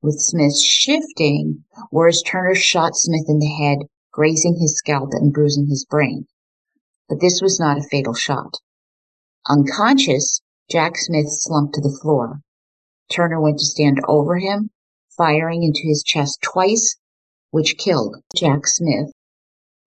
with 0.03 0.19
Smith 0.19 0.59
shifting, 0.59 1.65
whereas 1.91 2.23
Turner 2.23 2.57
shot 2.57 2.97
Smith 2.97 3.27
in 3.29 3.39
the 3.39 3.55
head, 3.55 3.79
grazing 4.13 4.59
his 4.61 4.77
scalp 4.77 5.11
and 5.13 5.33
bruising 5.33 5.69
his 5.69 5.85
brain. 5.85 6.27
But 7.09 7.21
this 7.21 7.41
was 7.41 7.61
not 7.61 7.79
a 7.79 7.89
fatal 7.89 8.15
shot. 8.15 8.55
Unconscious, 9.49 10.41
Jack 10.69 10.97
Smith 10.97 11.29
slumped 11.29 11.75
to 11.75 11.81
the 11.81 11.97
floor. 12.03 12.41
Turner 13.09 13.41
went 13.41 13.61
to 13.61 13.65
stand 13.65 14.01
over 14.09 14.39
him, 14.39 14.71
firing 15.17 15.63
into 15.63 15.83
his 15.85 16.03
chest 16.03 16.41
twice, 16.43 16.97
which 17.53 17.79
killed 17.79 18.17
Jack 18.35 18.67
Smith. 18.67 19.13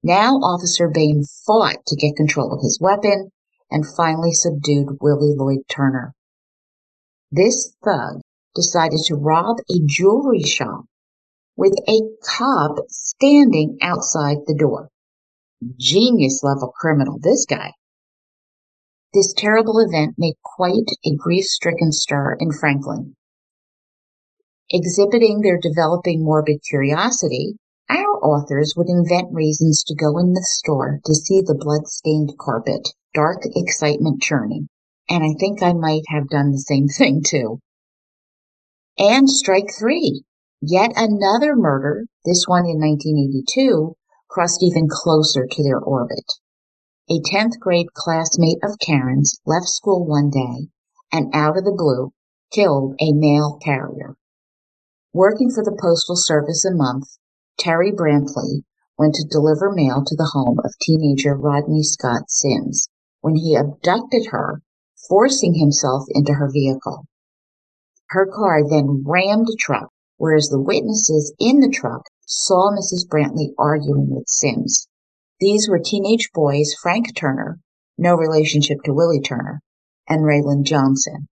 Now 0.01 0.35
Officer 0.35 0.87
Bain 0.87 1.23
fought 1.45 1.85
to 1.87 1.95
get 1.95 2.15
control 2.15 2.53
of 2.53 2.61
his 2.61 2.79
weapon 2.81 3.31
and 3.69 3.85
finally 3.85 4.31
subdued 4.31 4.97
Willie 5.01 5.35
Lloyd 5.35 5.67
Turner. 5.67 6.13
This 7.31 7.75
thug 7.83 8.21
decided 8.55 9.01
to 9.05 9.15
rob 9.15 9.57
a 9.69 9.79
jewelry 9.85 10.41
shop 10.41 10.85
with 11.57 11.73
a 11.87 11.99
cop 12.23 12.77
standing 12.87 13.77
outside 13.81 14.37
the 14.47 14.55
door. 14.57 14.89
Genius 15.77 16.41
level 16.43 16.71
criminal, 16.73 17.19
this 17.21 17.45
guy. 17.45 17.73
This 19.13 19.33
terrible 19.33 19.79
event 19.79 20.15
made 20.17 20.35
quite 20.43 20.87
a 21.05 21.15
grief 21.15 21.43
stricken 21.43 21.91
stir 21.91 22.37
in 22.39 22.53
Franklin. 22.53 23.15
Exhibiting 24.69 25.41
their 25.41 25.59
developing 25.59 26.23
morbid 26.23 26.61
curiosity, 26.67 27.57
authors 28.21 28.73
would 28.75 28.89
invent 28.89 29.33
reasons 29.33 29.83
to 29.83 29.95
go 29.95 30.17
in 30.17 30.33
the 30.33 30.45
store 30.49 30.99
to 31.05 31.13
see 31.13 31.41
the 31.41 31.57
blood-stained 31.57 32.33
carpet, 32.39 32.89
dark 33.13 33.41
excitement 33.55 34.21
churning, 34.21 34.67
and 35.09 35.23
I 35.23 35.33
think 35.39 35.63
I 35.63 35.73
might 35.73 36.03
have 36.09 36.29
done 36.29 36.51
the 36.51 36.59
same 36.59 36.87
thing 36.97 37.21
too. 37.25 37.59
And 38.97 39.29
strike 39.29 39.71
three. 39.77 40.23
Yet 40.61 40.91
another 40.95 41.55
murder, 41.55 42.05
this 42.25 42.43
one 42.45 42.65
in 42.65 42.79
1982, 42.79 43.95
crossed 44.29 44.61
even 44.61 44.87
closer 44.89 45.47
to 45.49 45.63
their 45.63 45.79
orbit. 45.79 46.33
A 47.09 47.21
10th 47.21 47.59
grade 47.59 47.93
classmate 47.93 48.59
of 48.63 48.77
Karen's 48.79 49.39
left 49.45 49.67
school 49.67 50.05
one 50.05 50.29
day 50.29 50.69
and 51.11 51.33
out 51.33 51.57
of 51.57 51.63
the 51.63 51.71
blue 51.75 52.11
killed 52.51 52.95
a 52.99 53.13
mail 53.13 53.57
carrier. 53.63 54.15
Working 55.13 55.49
for 55.49 55.63
the 55.63 55.77
Postal 55.81 56.15
Service 56.15 56.63
a 56.65 56.75
month, 56.75 57.17
Terry 57.59 57.91
Brantley 57.91 58.63
went 58.97 59.15
to 59.15 59.27
deliver 59.27 59.69
mail 59.69 60.01
to 60.05 60.15
the 60.15 60.31
home 60.33 60.59
of 60.63 60.73
teenager 60.81 61.35
Rodney 61.35 61.83
Scott 61.83 62.29
Sims 62.29 62.87
when 63.19 63.35
he 63.35 63.53
abducted 63.53 64.27
her 64.31 64.61
forcing 65.09 65.55
himself 65.55 66.03
into 66.09 66.33
her 66.33 66.49
vehicle. 66.49 67.05
Her 68.09 68.25
car 68.25 68.67
then 68.67 69.03
rammed 69.05 69.49
a 69.49 69.57
truck, 69.57 69.89
whereas 70.17 70.47
the 70.47 70.61
witnesses 70.61 71.33
in 71.37 71.59
the 71.59 71.69
truck 71.69 72.03
saw 72.25 72.71
Mrs. 72.71 73.07
Brantley 73.07 73.53
arguing 73.57 74.09
with 74.09 74.27
Sims. 74.27 74.87
These 75.39 75.67
were 75.69 75.79
teenage 75.79 76.31
boys 76.33 76.73
Frank 76.81 77.13
Turner, 77.15 77.59
no 77.97 78.15
relationship 78.15 78.77
to 78.85 78.93
Willie 78.93 79.21
Turner, 79.21 79.61
and 80.07 80.23
Raylan 80.23 80.63
Johnson. 80.63 81.27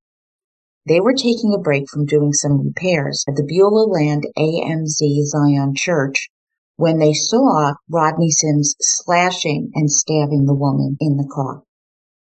They 0.88 1.02
were 1.02 1.14
taking 1.14 1.54
a 1.54 1.60
break 1.60 1.90
from 1.90 2.06
doing 2.06 2.32
some 2.32 2.62
repairs 2.62 3.26
at 3.28 3.36
the 3.36 3.44
Beulah 3.44 3.92
Land 3.92 4.24
AME 4.38 4.88
Zion 4.88 5.74
Church 5.76 6.30
when 6.78 6.98
they 6.98 7.12
saw 7.12 7.74
Rodney 7.90 8.32
Sims 8.32 8.74
slashing 8.80 9.70
and 9.76 9.92
stabbing 9.92 10.46
the 10.46 10.56
woman 10.56 10.96
in 11.02 11.18
the 11.18 11.28
car. 11.30 11.64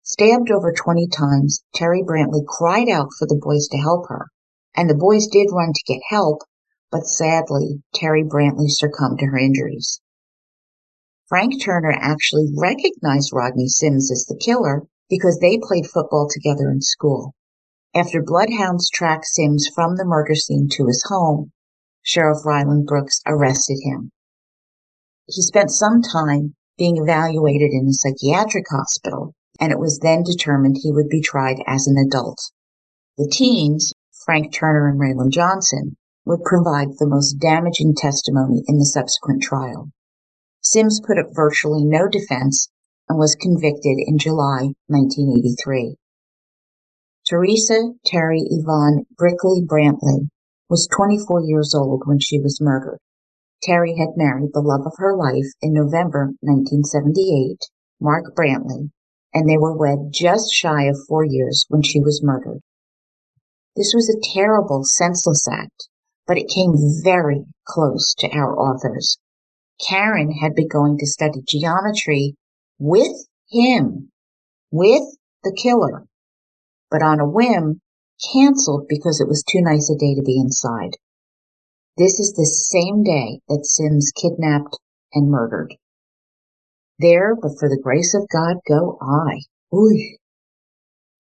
Stabbed 0.02 0.50
over 0.50 0.72
20 0.72 1.08
times, 1.08 1.62
Terry 1.74 2.02
Brantley 2.02 2.42
cried 2.46 2.88
out 2.88 3.08
for 3.18 3.26
the 3.26 3.38
boys 3.38 3.68
to 3.68 3.76
help 3.76 4.06
her, 4.08 4.28
and 4.74 4.88
the 4.88 4.94
boys 4.94 5.26
did 5.26 5.48
run 5.52 5.74
to 5.74 5.92
get 5.92 6.00
help, 6.08 6.38
but 6.90 7.06
sadly, 7.06 7.82
Terry 7.94 8.24
Brantley 8.24 8.70
succumbed 8.70 9.18
to 9.18 9.26
her 9.26 9.36
injuries. 9.36 10.00
Frank 11.26 11.62
Turner 11.62 11.92
actually 11.92 12.50
recognized 12.56 13.30
Rodney 13.30 13.68
Sims 13.68 14.10
as 14.10 14.24
the 14.24 14.40
killer 14.42 14.86
because 15.10 15.38
they 15.38 15.58
played 15.58 15.84
football 15.86 16.30
together 16.32 16.70
in 16.70 16.80
school. 16.80 17.34
After 17.94 18.22
bloodhounds 18.22 18.90
tracked 18.90 19.26
Sims 19.26 19.68
from 19.74 19.96
the 19.96 20.04
murder 20.04 20.34
scene 20.34 20.68
to 20.72 20.86
his 20.86 21.04
home, 21.08 21.52
Sheriff 22.02 22.44
Ryland 22.44 22.86
Brooks 22.86 23.20
arrested 23.26 23.78
him. 23.82 24.10
He 25.26 25.42
spent 25.42 25.70
some 25.70 26.02
time 26.02 26.54
being 26.76 26.96
evaluated 26.96 27.70
in 27.72 27.88
a 27.88 27.92
psychiatric 27.92 28.66
hospital 28.70 29.34
and 29.60 29.72
it 29.72 29.78
was 29.78 29.98
then 29.98 30.22
determined 30.22 30.76
he 30.78 30.92
would 30.92 31.08
be 31.08 31.20
tried 31.20 31.58
as 31.66 31.86
an 31.86 31.96
adult. 31.96 32.38
The 33.16 33.28
teens, 33.28 33.92
Frank 34.24 34.52
Turner 34.52 34.88
and 34.88 35.00
Raylan 35.00 35.30
Johnson, 35.30 35.96
would 36.24 36.44
provide 36.44 36.88
the 36.98 37.08
most 37.08 37.34
damaging 37.34 37.94
testimony 37.96 38.62
in 38.68 38.78
the 38.78 38.84
subsequent 38.84 39.42
trial. 39.42 39.90
Sims 40.60 41.00
put 41.00 41.18
up 41.18 41.26
virtually 41.32 41.84
no 41.84 42.06
defense 42.06 42.68
and 43.08 43.18
was 43.18 43.34
convicted 43.34 43.96
in 43.98 44.18
July 44.18 44.74
1983. 44.86 45.96
Teresa 47.28 47.92
Terry 48.06 48.40
Yvonne 48.48 49.04
Brickley 49.14 49.60
Brantley 49.62 50.30
was 50.70 50.88
24 50.96 51.42
years 51.42 51.74
old 51.74 52.04
when 52.06 52.18
she 52.18 52.40
was 52.40 52.58
murdered. 52.58 53.00
Terry 53.62 53.98
had 53.98 54.16
married 54.16 54.52
the 54.54 54.62
love 54.62 54.86
of 54.86 54.94
her 54.96 55.14
life 55.14 55.52
in 55.60 55.74
November 55.74 56.32
1978, 56.40 57.58
Mark 58.00 58.34
Brantley, 58.34 58.92
and 59.34 59.46
they 59.46 59.58
were 59.58 59.76
wed 59.76 60.10
just 60.10 60.50
shy 60.50 60.84
of 60.84 60.96
four 61.06 61.22
years 61.22 61.66
when 61.68 61.82
she 61.82 62.00
was 62.00 62.22
murdered. 62.22 62.60
This 63.76 63.92
was 63.94 64.08
a 64.08 64.32
terrible, 64.32 64.84
senseless 64.84 65.46
act, 65.46 65.88
but 66.26 66.38
it 66.38 66.48
came 66.48 66.72
very 67.04 67.44
close 67.66 68.14
to 68.20 68.30
our 68.30 68.58
authors. 68.58 69.18
Karen 69.86 70.30
had 70.30 70.54
been 70.54 70.68
going 70.68 70.96
to 70.96 71.06
study 71.06 71.42
geometry 71.46 72.36
with 72.78 73.26
him, 73.50 74.12
with 74.70 75.02
the 75.44 75.52
killer, 75.52 76.06
but 76.90 77.02
on 77.02 77.20
a 77.20 77.28
whim, 77.28 77.80
canceled 78.32 78.86
because 78.88 79.20
it 79.20 79.28
was 79.28 79.44
too 79.44 79.60
nice 79.60 79.90
a 79.90 79.96
day 79.96 80.14
to 80.14 80.22
be 80.22 80.38
inside. 80.38 80.96
This 81.96 82.20
is 82.20 82.32
the 82.32 82.46
same 82.46 83.02
day 83.02 83.40
that 83.48 83.66
Sims 83.66 84.12
kidnapped 84.12 84.78
and 85.12 85.30
murdered. 85.30 85.74
There, 86.98 87.36
but 87.36 87.58
for 87.58 87.68
the 87.68 87.80
grace 87.80 88.14
of 88.14 88.28
God, 88.32 88.56
go 88.68 88.98
I. 89.00 89.40
Ooh. 89.74 90.16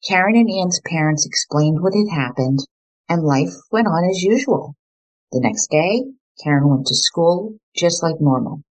Karen 0.08 0.36
and 0.36 0.50
Ann's 0.50 0.80
parents 0.86 1.26
explained 1.26 1.80
what 1.80 1.94
had 1.94 2.08
happened, 2.14 2.60
and 3.08 3.22
life 3.22 3.54
went 3.70 3.86
on 3.86 4.08
as 4.08 4.22
usual. 4.22 4.74
The 5.32 5.40
next 5.40 5.70
day, 5.70 6.04
Karen 6.42 6.68
went 6.68 6.86
to 6.86 6.94
school 6.94 7.58
just 7.76 8.02
like 8.02 8.20
normal. 8.20 8.62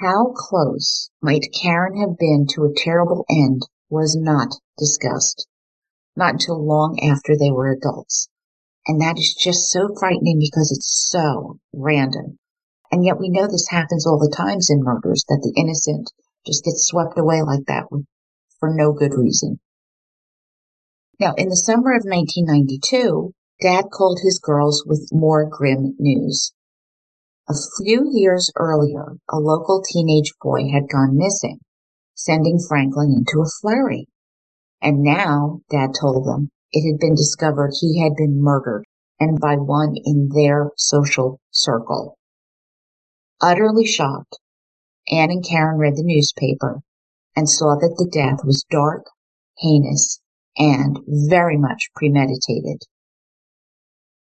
How 0.00 0.32
close 0.34 1.10
might 1.22 1.52
Karen 1.62 1.96
have 1.96 2.18
been 2.18 2.46
to 2.50 2.64
a 2.64 2.74
terrible 2.74 3.24
end 3.30 3.62
was 3.88 4.16
not 4.16 4.54
discussed, 4.78 5.46
not 6.16 6.34
until 6.34 6.64
long 6.64 6.98
after 7.02 7.36
they 7.36 7.50
were 7.50 7.72
adults. 7.72 8.28
And 8.86 9.00
that 9.00 9.18
is 9.18 9.34
just 9.34 9.70
so 9.70 9.88
frightening 9.98 10.38
because 10.38 10.72
it's 10.72 11.08
so 11.10 11.58
random. 11.72 12.38
And 12.90 13.04
yet 13.04 13.18
we 13.18 13.30
know 13.30 13.46
this 13.46 13.68
happens 13.70 14.06
all 14.06 14.18
the 14.18 14.34
times 14.34 14.68
in 14.68 14.82
murders 14.82 15.24
that 15.28 15.40
the 15.42 15.58
innocent 15.60 16.10
just 16.46 16.64
get 16.64 16.74
swept 16.76 17.18
away 17.18 17.40
like 17.42 17.64
that 17.66 17.86
for 18.58 18.74
no 18.74 18.92
good 18.92 19.14
reason. 19.14 19.60
Now, 21.18 21.34
in 21.36 21.48
the 21.48 21.56
summer 21.56 21.94
of 21.94 22.04
1992, 22.04 23.32
Dad 23.60 23.86
called 23.92 24.18
his 24.22 24.40
girls 24.40 24.84
with 24.84 25.08
more 25.12 25.48
grim 25.48 25.94
news. 25.98 26.52
A 27.48 27.54
few 27.78 28.10
years 28.12 28.50
earlier, 28.56 29.16
a 29.30 29.38
local 29.38 29.82
teenage 29.82 30.32
boy 30.42 30.68
had 30.72 30.90
gone 30.90 31.16
missing, 31.16 31.60
sending 32.14 32.58
Franklin 32.58 33.12
into 33.18 33.40
a 33.40 33.50
flurry. 33.60 34.08
And 34.82 35.00
now, 35.00 35.60
Dad 35.70 35.90
told 35.98 36.26
them, 36.26 36.50
it 36.72 36.90
had 36.90 36.98
been 36.98 37.14
discovered 37.14 37.70
he 37.80 38.00
had 38.02 38.16
been 38.16 38.42
murdered, 38.42 38.84
and 39.20 39.38
by 39.38 39.54
one 39.54 39.94
in 40.04 40.30
their 40.34 40.72
social 40.76 41.38
circle. 41.52 42.18
Utterly 43.40 43.86
shocked, 43.86 44.40
Anne 45.08 45.30
and 45.30 45.44
Karen 45.44 45.78
read 45.78 45.94
the 45.94 46.02
newspaper 46.02 46.82
and 47.36 47.48
saw 47.48 47.76
that 47.76 47.94
the 47.96 48.10
death 48.12 48.44
was 48.44 48.64
dark, 48.70 49.06
heinous, 49.58 50.20
and 50.58 50.98
very 51.06 51.56
much 51.56 51.90
premeditated. 51.94 52.82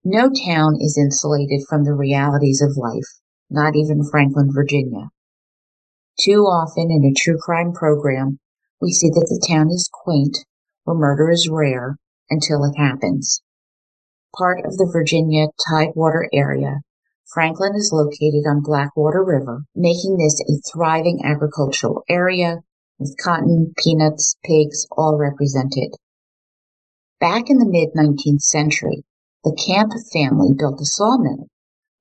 No 0.05 0.29
town 0.29 0.77
is 0.81 0.99
insulated 0.99 1.67
from 1.69 1.85
the 1.85 1.95
realities 1.95 2.61
of 2.63 2.77
life, 2.77 3.21
not 3.49 3.77
even 3.77 4.03
Franklin, 4.11 4.51
Virginia. 4.53 5.11
Too 6.21 6.43
often 6.43 6.91
in 6.91 7.05
a 7.05 7.15
true 7.15 7.39
crime 7.39 7.73
program, 7.73 8.41
we 8.81 8.91
see 8.91 9.09
that 9.11 9.29
the 9.29 9.45
town 9.49 9.69
is 9.71 9.89
quaint, 9.93 10.39
where 10.89 10.97
murder 10.97 11.31
is 11.31 11.51
rare, 11.51 11.99
until 12.31 12.65
it 12.65 12.73
happens. 12.79 13.43
Part 14.35 14.65
of 14.65 14.79
the 14.79 14.89
Virginia 14.91 15.49
Tidewater 15.69 16.31
area, 16.33 16.81
Franklin 17.27 17.75
is 17.77 17.93
located 17.93 18.47
on 18.49 18.63
Blackwater 18.63 19.23
River, 19.23 19.65
making 19.75 20.17
this 20.17 20.41
a 20.41 20.63
thriving 20.73 21.21
agricultural 21.23 22.05
area 22.09 22.63
with 22.99 23.19
cotton, 23.23 23.75
peanuts, 23.77 24.37
pigs 24.43 24.87
all 24.91 25.19
represented. 25.19 25.93
Back 27.21 27.51
in 27.51 27.59
the 27.59 27.69
mid 27.69 27.93
19th 27.93 28.41
century, 28.41 29.05
the 29.45 29.53
Camp 29.53 29.93
family 30.11 30.55
built 30.57 30.81
a 30.81 30.87
sawmill, 30.87 31.49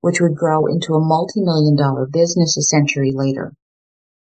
which 0.00 0.18
would 0.18 0.34
grow 0.34 0.64
into 0.64 0.94
a 0.94 1.04
multi 1.04 1.42
million 1.42 1.76
dollar 1.76 2.06
business 2.06 2.56
a 2.56 2.62
century 2.62 3.12
later. 3.14 3.52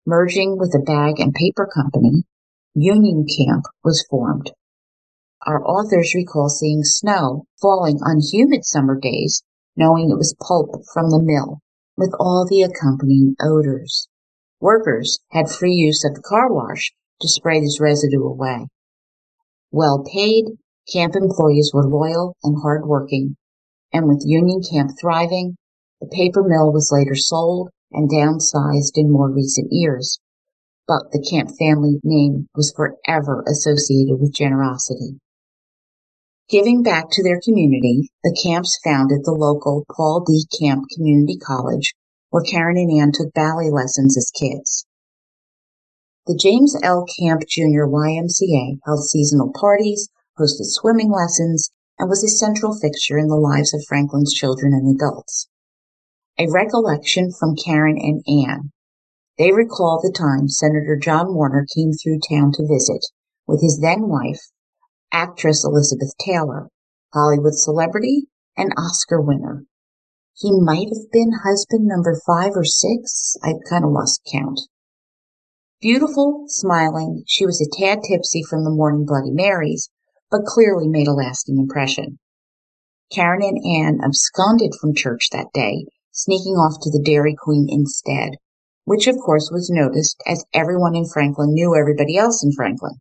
Merging 0.05 0.57
with 0.57 0.75
a 0.75 0.83
bag 0.83 1.21
and 1.21 1.33
paper 1.33 1.69
company, 1.73 2.25
Union 2.79 3.25
Camp 3.25 3.65
was 3.83 4.05
formed. 4.07 4.51
Our 5.47 5.65
authors 5.67 6.13
recall 6.13 6.47
seeing 6.47 6.83
snow 6.83 7.45
falling 7.59 7.97
on 8.05 8.19
humid 8.19 8.65
summer 8.65 8.95
days, 8.95 9.41
knowing 9.75 10.11
it 10.11 10.17
was 10.17 10.35
pulp 10.39 10.83
from 10.93 11.09
the 11.09 11.19
mill, 11.19 11.61
with 11.97 12.13
all 12.19 12.45
the 12.47 12.61
accompanying 12.61 13.35
odors. 13.41 14.07
Workers 14.61 15.17
had 15.31 15.49
free 15.49 15.73
use 15.73 16.05
of 16.05 16.13
the 16.13 16.21
car 16.21 16.53
wash 16.53 16.93
to 17.21 17.27
spray 17.27 17.59
this 17.61 17.79
residue 17.81 18.23
away. 18.23 18.67
Well 19.71 20.03
paid, 20.13 20.45
camp 20.93 21.15
employees 21.15 21.71
were 21.73 21.89
loyal 21.89 22.35
and 22.43 22.61
hardworking, 22.61 23.37
and 23.91 24.07
with 24.07 24.21
Union 24.23 24.61
Camp 24.61 24.91
thriving, 25.01 25.55
the 25.99 26.05
paper 26.05 26.43
mill 26.43 26.71
was 26.71 26.91
later 26.91 27.15
sold 27.15 27.71
and 27.91 28.07
downsized 28.07 28.97
in 28.97 29.11
more 29.11 29.31
recent 29.31 29.69
years. 29.71 30.19
But 30.87 31.11
the 31.11 31.19
Camp 31.19 31.51
family 31.59 31.99
name 32.03 32.47
was 32.55 32.71
forever 32.71 33.43
associated 33.45 34.21
with 34.21 34.33
generosity. 34.33 35.19
Giving 36.49 36.81
back 36.81 37.07
to 37.11 37.23
their 37.23 37.41
community, 37.43 38.09
the 38.23 38.37
Camps 38.41 38.79
founded 38.81 39.25
the 39.25 39.33
local 39.33 39.83
Paul 39.93 40.23
D. 40.25 40.45
Camp 40.57 40.85
Community 40.95 41.37
College, 41.37 41.93
where 42.29 42.43
Karen 42.43 42.77
and 42.77 42.89
Ann 42.89 43.11
took 43.11 43.33
ballet 43.33 43.69
lessons 43.69 44.17
as 44.17 44.31
kids. 44.31 44.85
The 46.25 46.35
James 46.35 46.77
L. 46.81 47.05
Camp 47.19 47.41
Jr. 47.49 47.83
YMCA 47.83 48.79
held 48.85 49.03
seasonal 49.03 49.51
parties, 49.59 50.09
hosted 50.39 50.71
swimming 50.71 51.11
lessons, 51.11 51.69
and 51.99 52.09
was 52.09 52.23
a 52.23 52.29
central 52.29 52.73
fixture 52.73 53.17
in 53.17 53.27
the 53.27 53.35
lives 53.35 53.73
of 53.73 53.83
Franklin's 53.85 54.33
children 54.33 54.73
and 54.73 54.95
adults. 54.95 55.49
A 56.39 56.47
recollection 56.49 57.31
from 57.37 57.55
Karen 57.55 57.97
and 57.97 58.23
Ann. 58.27 58.71
They 59.37 59.51
recall 59.51 59.99
the 60.01 60.11
time 60.11 60.49
Senator 60.49 60.97
John 60.97 61.35
Warner 61.35 61.67
came 61.75 61.91
through 61.93 62.21
town 62.27 62.51
to 62.53 62.67
visit 62.67 63.05
with 63.45 63.61
his 63.61 63.79
then 63.79 64.07
wife, 64.09 64.41
actress 65.11 65.63
Elizabeth 65.63 66.13
Taylor, 66.19 66.69
Hollywood 67.13 67.53
celebrity, 67.53 68.29
and 68.57 68.73
Oscar 68.77 69.21
winner. 69.21 69.65
He 70.33 70.51
might 70.59 70.89
have 70.89 71.11
been 71.11 71.31
husband 71.43 71.85
number 71.85 72.19
five 72.25 72.53
or 72.55 72.65
six. 72.65 73.37
I 73.43 73.53
kind 73.69 73.85
of 73.85 73.91
lost 73.91 74.27
count. 74.31 74.61
Beautiful, 75.81 76.45
smiling, 76.47 77.23
she 77.27 77.45
was 77.45 77.61
a 77.61 77.69
tad 77.71 77.99
tipsy 78.09 78.41
from 78.41 78.63
the 78.63 78.71
morning 78.71 79.05
Bloody 79.05 79.31
Marys, 79.31 79.89
but 80.31 80.45
clearly 80.45 80.87
made 80.87 81.07
a 81.07 81.13
lasting 81.13 81.59
impression. 81.59 82.17
Karen 83.13 83.43
and 83.43 83.63
Anne 83.63 83.99
absconded 84.03 84.73
from 84.81 84.95
church 84.95 85.29
that 85.31 85.53
day, 85.53 85.85
sneaking 86.11 86.55
off 86.55 86.79
to 86.81 86.89
the 86.89 87.01
Dairy 87.03 87.35
Queen 87.35 87.67
instead, 87.69 88.37
which 88.87 89.07
of 89.07 89.17
course 89.19 89.51
was 89.51 89.69
noticed 89.69 90.23
as 90.25 90.45
everyone 90.53 90.95
in 90.95 91.05
Franklin 91.05 91.53
knew 91.53 91.75
everybody 91.75 92.17
else 92.17 92.41
in 92.43 92.51
Franklin 92.53 92.99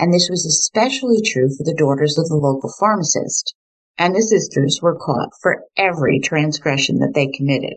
and 0.00 0.14
this 0.14 0.30
was 0.30 0.46
especially 0.46 1.20
true 1.20 1.54
for 1.54 1.62
the 1.62 1.74
daughters 1.76 2.16
of 2.16 2.26
the 2.28 2.34
local 2.34 2.72
pharmacist, 2.80 3.54
and 3.98 4.14
the 4.16 4.22
sisters 4.22 4.80
were 4.80 4.96
caught 4.96 5.28
for 5.42 5.64
every 5.76 6.18
transgression 6.18 6.98
that 7.00 7.12
they 7.14 7.26
committed. 7.26 7.76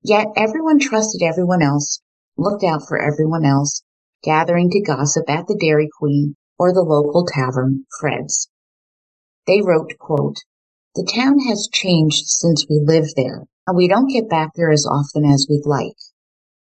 Yet 0.00 0.28
everyone 0.36 0.78
trusted 0.78 1.22
everyone 1.22 1.60
else, 1.60 2.00
looked 2.38 2.62
out 2.62 2.86
for 2.86 3.02
everyone 3.02 3.44
else, 3.44 3.82
gathering 4.22 4.70
to 4.70 4.80
gossip 4.80 5.28
at 5.28 5.48
the 5.48 5.58
Dairy 5.60 5.88
Queen 5.98 6.36
or 6.56 6.72
the 6.72 6.82
local 6.82 7.26
tavern, 7.26 7.84
Fred's. 7.98 8.48
They 9.48 9.60
wrote, 9.60 9.90
quote, 9.98 10.36
The 10.94 11.02
town 11.02 11.40
has 11.48 11.68
changed 11.72 12.26
since 12.26 12.64
we 12.70 12.78
lived 12.80 13.14
there, 13.16 13.42
and 13.66 13.76
we 13.76 13.88
don't 13.88 14.06
get 14.06 14.30
back 14.30 14.52
there 14.54 14.70
as 14.70 14.86
often 14.86 15.24
as 15.24 15.48
we'd 15.50 15.66
like. 15.66 15.96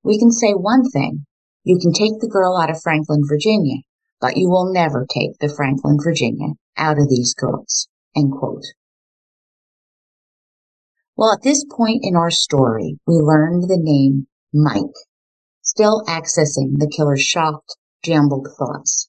We 0.04 0.18
can 0.18 0.32
say 0.32 0.52
one 0.52 0.88
thing. 0.90 1.26
You 1.64 1.78
can 1.78 1.92
take 1.92 2.20
the 2.20 2.28
girl 2.28 2.56
out 2.56 2.70
of 2.70 2.82
Franklin, 2.82 3.22
Virginia, 3.26 3.82
but 4.20 4.36
you 4.36 4.48
will 4.48 4.72
never 4.72 5.06
take 5.08 5.38
the 5.38 5.48
Franklin, 5.48 5.98
Virginia 6.02 6.54
out 6.76 6.98
of 6.98 7.08
these 7.08 7.34
girls. 7.34 7.88
End 8.16 8.32
quote. 8.32 8.64
Well, 11.16 11.32
at 11.32 11.42
this 11.42 11.64
point 11.64 12.00
in 12.02 12.16
our 12.16 12.30
story, 12.30 12.98
we 13.06 13.14
learned 13.14 13.64
the 13.64 13.78
name 13.78 14.26
Mike, 14.52 14.96
still 15.62 16.02
accessing 16.08 16.78
the 16.78 16.92
killer's 16.94 17.22
shocked, 17.22 17.76
jumbled 18.02 18.48
thoughts. 18.58 19.08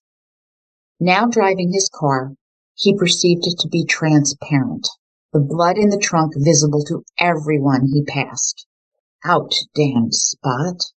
Now 1.00 1.26
driving 1.28 1.72
his 1.74 1.90
car, 1.94 2.34
he 2.76 2.96
perceived 2.96 3.48
it 3.48 3.58
to 3.60 3.68
be 3.68 3.86
transparent, 3.86 4.88
the 5.32 5.40
blood 5.40 5.78
in 5.78 5.90
the 5.90 5.98
trunk 5.98 6.34
visible 6.38 6.84
to 6.86 7.04
everyone 7.20 7.88
he 7.88 8.04
passed. 8.04 8.68
Out, 9.26 9.54
damned 9.74 10.14
spot. 10.14 10.92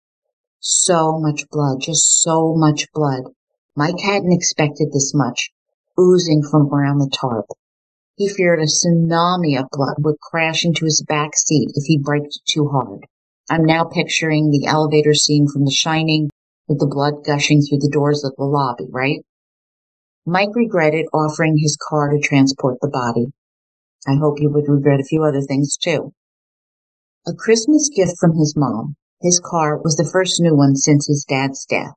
So 0.59 1.19
much 1.19 1.47
blood, 1.51 1.81
just 1.81 2.23
so 2.23 2.55
much 2.55 2.91
blood. 2.91 3.25
Mike 3.75 3.99
hadn't 3.99 4.33
expected 4.33 4.91
this 4.91 5.13
much, 5.13 5.51
oozing 5.99 6.41
from 6.41 6.73
around 6.73 6.97
the 6.97 7.11
tarp. 7.13 7.45
He 8.15 8.27
feared 8.27 8.59
a 8.59 8.65
tsunami 8.65 9.59
of 9.59 9.69
blood 9.71 9.97
would 9.99 10.19
crash 10.19 10.65
into 10.65 10.85
his 10.85 11.03
back 11.07 11.35
seat 11.35 11.73
if 11.75 11.83
he 11.85 11.99
braked 11.99 12.39
too 12.49 12.67
hard. 12.69 13.05
I'm 13.47 13.63
now 13.63 13.83
picturing 13.83 14.49
the 14.49 14.65
elevator 14.65 15.13
scene 15.13 15.47
from 15.47 15.65
The 15.65 15.71
Shining 15.71 16.31
with 16.67 16.79
the 16.79 16.87
blood 16.87 17.23
gushing 17.23 17.61
through 17.61 17.79
the 17.79 17.91
doors 17.93 18.23
of 18.23 18.33
the 18.37 18.45
lobby, 18.45 18.87
right? 18.89 19.23
Mike 20.25 20.55
regretted 20.55 21.05
offering 21.13 21.59
his 21.59 21.77
car 21.77 22.09
to 22.09 22.19
transport 22.19 22.79
the 22.81 22.89
body. 22.89 23.27
I 24.07 24.15
hope 24.15 24.39
he 24.39 24.47
would 24.47 24.67
regret 24.67 24.99
a 24.99 25.03
few 25.03 25.23
other 25.23 25.41
things 25.41 25.77
too. 25.77 26.11
A 27.27 27.33
Christmas 27.33 27.89
gift 27.89 28.19
from 28.19 28.37
his 28.37 28.55
mom, 28.55 28.97
his 29.19 29.39
car 29.39 29.81
was 29.83 29.95
the 29.95 30.05
first 30.05 30.39
new 30.39 30.55
one 30.55 30.75
since 30.75 31.07
his 31.07 31.25
dad's 31.27 31.65
death. 31.65 31.95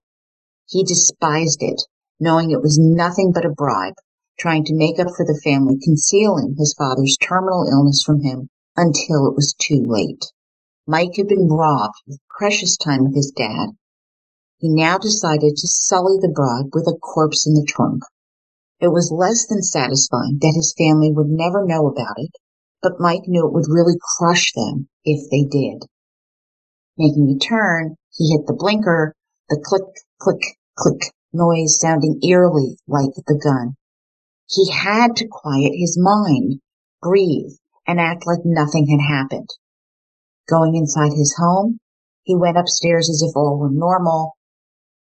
He 0.66 0.82
despised 0.82 1.62
it, 1.62 1.82
knowing 2.18 2.50
it 2.50 2.62
was 2.62 2.78
nothing 2.78 3.32
but 3.32 3.44
a 3.44 3.50
bribe, 3.50 3.96
trying 4.38 4.64
to 4.64 4.74
make 4.74 4.98
up 4.98 5.08
for 5.14 5.26
the 5.26 5.38
family 5.44 5.76
concealing 5.84 6.54
his 6.56 6.72
father's 6.72 7.18
terminal 7.20 7.68
illness 7.70 8.02
from 8.02 8.22
him 8.22 8.48
until 8.74 9.26
it 9.26 9.34
was 9.36 9.52
too 9.52 9.82
late. 9.84 10.32
Mike 10.86 11.16
had 11.16 11.28
been 11.28 11.46
robbed 11.46 12.00
of 12.08 12.18
precious 12.30 12.78
time 12.78 13.04
with 13.04 13.14
his 13.14 13.30
dad. 13.30 13.76
he 14.56 14.70
now 14.70 14.96
decided 14.96 15.58
to 15.58 15.68
sully 15.68 16.16
the 16.22 16.32
bribe 16.34 16.74
with 16.74 16.88
a 16.88 16.96
corpse 16.98 17.46
in 17.46 17.52
the 17.52 17.66
trunk. 17.68 18.02
It 18.80 18.88
was 18.88 19.12
less 19.12 19.44
than 19.44 19.60
satisfying 19.60 20.38
that 20.40 20.54
his 20.56 20.72
family 20.72 21.12
would 21.12 21.28
never 21.28 21.66
know 21.66 21.86
about 21.86 22.16
it, 22.16 22.30
but 22.82 23.00
Mike 23.00 23.26
knew 23.26 23.46
it 23.46 23.52
would 23.52 23.68
really 23.68 23.96
crush 24.18 24.52
them 24.52 24.88
if 25.04 25.30
they 25.30 25.44
did. 25.44 25.86
Making 26.96 27.36
a 27.36 27.38
turn, 27.38 27.96
he 28.16 28.32
hit 28.32 28.46
the 28.46 28.56
blinker, 28.56 29.14
the 29.48 29.60
click, 29.64 29.84
click, 30.18 30.40
click 30.76 31.12
noise 31.32 31.78
sounding 31.80 32.20
eerily 32.22 32.76
like 32.86 33.14
the 33.26 33.40
gun. 33.42 33.76
He 34.48 34.70
had 34.70 35.16
to 35.16 35.28
quiet 35.28 35.72
his 35.74 35.98
mind, 36.00 36.60
breathe, 37.02 37.52
and 37.86 38.00
act 38.00 38.26
like 38.26 38.40
nothing 38.44 38.88
had 38.88 39.14
happened. 39.14 39.48
Going 40.48 40.74
inside 40.74 41.12
his 41.12 41.36
home, 41.38 41.78
he 42.22 42.36
went 42.36 42.56
upstairs 42.56 43.10
as 43.10 43.22
if 43.22 43.36
all 43.36 43.58
were 43.58 43.70
normal. 43.70 44.36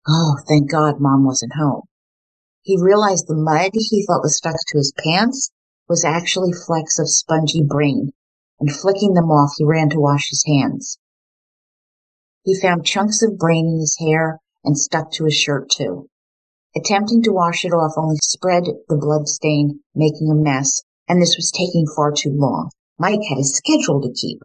Oh, 0.08 0.36
thank 0.48 0.70
God 0.70 1.00
mom 1.00 1.24
wasn't 1.24 1.52
home. 1.54 1.82
He 2.62 2.78
realized 2.80 3.26
the 3.26 3.36
mud 3.36 3.70
he 3.74 4.04
thought 4.06 4.22
was 4.22 4.36
stuck 4.36 4.56
to 4.68 4.78
his 4.78 4.92
pants 5.04 5.50
was 5.88 6.04
actually 6.04 6.52
flecks 6.52 6.98
of 6.98 7.08
spongy 7.08 7.62
brain, 7.62 8.12
and 8.58 8.74
flicking 8.74 9.14
them 9.14 9.30
off, 9.30 9.52
he 9.58 9.64
ran 9.64 9.90
to 9.90 10.00
wash 10.00 10.30
his 10.30 10.44
hands. 10.46 10.98
He 12.44 12.58
found 12.60 12.84
chunks 12.84 13.22
of 13.22 13.38
brain 13.38 13.66
in 13.66 13.80
his 13.80 13.96
hair 13.98 14.40
and 14.64 14.78
stuck 14.78 15.10
to 15.12 15.24
his 15.24 15.34
shirt 15.34 15.70
too. 15.70 16.08
Attempting 16.76 17.22
to 17.22 17.32
wash 17.32 17.64
it 17.64 17.72
off 17.72 17.92
only 17.96 18.16
spread 18.22 18.64
the 18.88 18.96
blood 18.96 19.28
stain, 19.28 19.80
making 19.94 20.30
a 20.30 20.34
mess, 20.34 20.82
and 21.08 21.22
this 21.22 21.36
was 21.36 21.52
taking 21.52 21.86
far 21.94 22.12
too 22.12 22.32
long. 22.32 22.70
Mike 22.98 23.22
had 23.28 23.38
a 23.38 23.44
schedule 23.44 24.00
to 24.00 24.12
keep. 24.12 24.40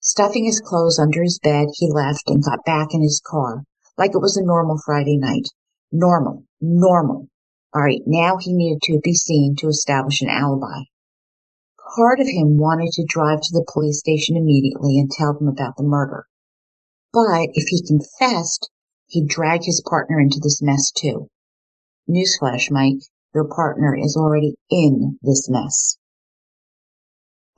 Stuffing 0.00 0.44
his 0.44 0.60
clothes 0.60 0.98
under 0.98 1.22
his 1.22 1.38
bed, 1.38 1.68
he 1.74 1.90
left 1.90 2.24
and 2.28 2.44
got 2.44 2.64
back 2.64 2.88
in 2.92 3.02
his 3.02 3.22
car, 3.24 3.64
like 3.96 4.14
it 4.14 4.20
was 4.20 4.36
a 4.36 4.44
normal 4.44 4.78
Friday 4.84 5.16
night. 5.16 5.48
Normal, 5.92 6.44
normal. 6.60 7.28
All 7.74 7.82
right, 7.82 8.02
now 8.06 8.36
he 8.38 8.52
needed 8.52 8.82
to 8.82 9.00
be 9.02 9.14
seen 9.14 9.56
to 9.56 9.68
establish 9.68 10.20
an 10.20 10.28
alibi. 10.28 10.82
Part 11.96 12.20
of 12.20 12.26
him 12.26 12.58
wanted 12.58 12.92
to 12.92 13.06
drive 13.06 13.40
to 13.40 13.52
the 13.52 13.66
police 13.72 13.98
station 13.98 14.36
immediately 14.36 14.98
and 14.98 15.10
tell 15.10 15.32
them 15.32 15.48
about 15.48 15.76
the 15.76 15.82
murder. 15.82 16.26
But 17.12 17.50
if 17.54 17.68
he 17.68 17.86
confessed, 17.86 18.70
he'd 19.06 19.28
drag 19.28 19.64
his 19.64 19.82
partner 19.88 20.20
into 20.20 20.38
this 20.42 20.60
mess 20.60 20.90
too. 20.90 21.28
Newsflash, 22.08 22.70
Mike, 22.70 23.02
your 23.34 23.44
partner 23.44 23.96
is 23.96 24.16
already 24.16 24.54
in 24.70 25.18
this 25.22 25.48
mess. 25.48 25.96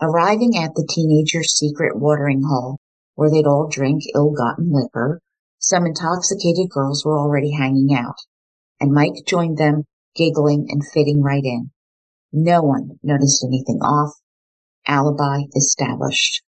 Arriving 0.00 0.57
at 0.57 0.74
the 0.74 0.87
teenager's 0.88 1.57
secret 1.57 1.98
watering 1.98 2.42
hole, 2.42 2.79
where 3.14 3.31
they'd 3.31 3.46
all 3.46 3.68
drink 3.68 4.03
ill-gotten 4.14 4.72
liquor, 4.72 5.20
some 5.59 5.87
intoxicated 5.87 6.68
girls 6.70 7.05
were 7.05 7.18
already 7.18 7.53
hanging 7.53 7.94
out, 7.94 8.16
and 8.81 8.92
Mike 8.92 9.24
joined 9.27 9.57
them, 9.57 9.85
giggling 10.14 10.66
and 10.68 10.83
fitting 10.87 11.22
right 11.22 11.44
in. 11.44 11.70
No 12.33 12.62
one 12.62 12.98
noticed 13.03 13.44
anything 13.44 13.79
off. 13.81 14.14
Alibi 14.87 15.44
established. 15.57 16.42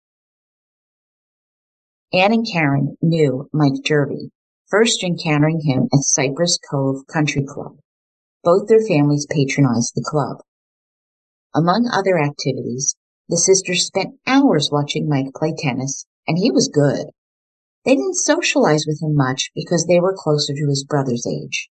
Ann 2.12 2.33
and 2.33 2.46
Karen 2.46 2.96
knew 3.02 3.48
Mike 3.52 3.83
Jervey, 3.85 4.31
first 4.68 5.02
encountering 5.02 5.61
him 5.61 5.88
at 5.92 6.05
Cypress 6.05 6.59
Cove 6.70 7.07
Country 7.07 7.44
Club. 7.44 7.79
Both 8.42 8.68
their 8.68 8.85
families 8.85 9.26
patronized 9.29 9.92
the 9.94 10.07
club. 10.09 10.38
Among 11.55 11.88
other 11.92 12.18
activities, 12.18 12.94
the 13.29 13.37
sisters 13.37 13.87
spent 13.87 14.18
hours 14.26 14.70
watching 14.70 15.09
Mike 15.09 15.35
play 15.35 15.55
tennis, 15.57 16.07
and 16.29 16.38
he 16.38 16.50
was 16.50 16.68
good. 16.68 17.09
They 17.85 17.96
didn't 17.96 18.14
socialize 18.14 18.85
with 18.87 19.02
him 19.02 19.14
much 19.14 19.50
because 19.55 19.87
they 19.87 20.00
were 20.00 20.14
closer 20.16 20.52
to 20.52 20.68
his 20.68 20.85
brother's 20.85 21.26
age. 21.26 21.68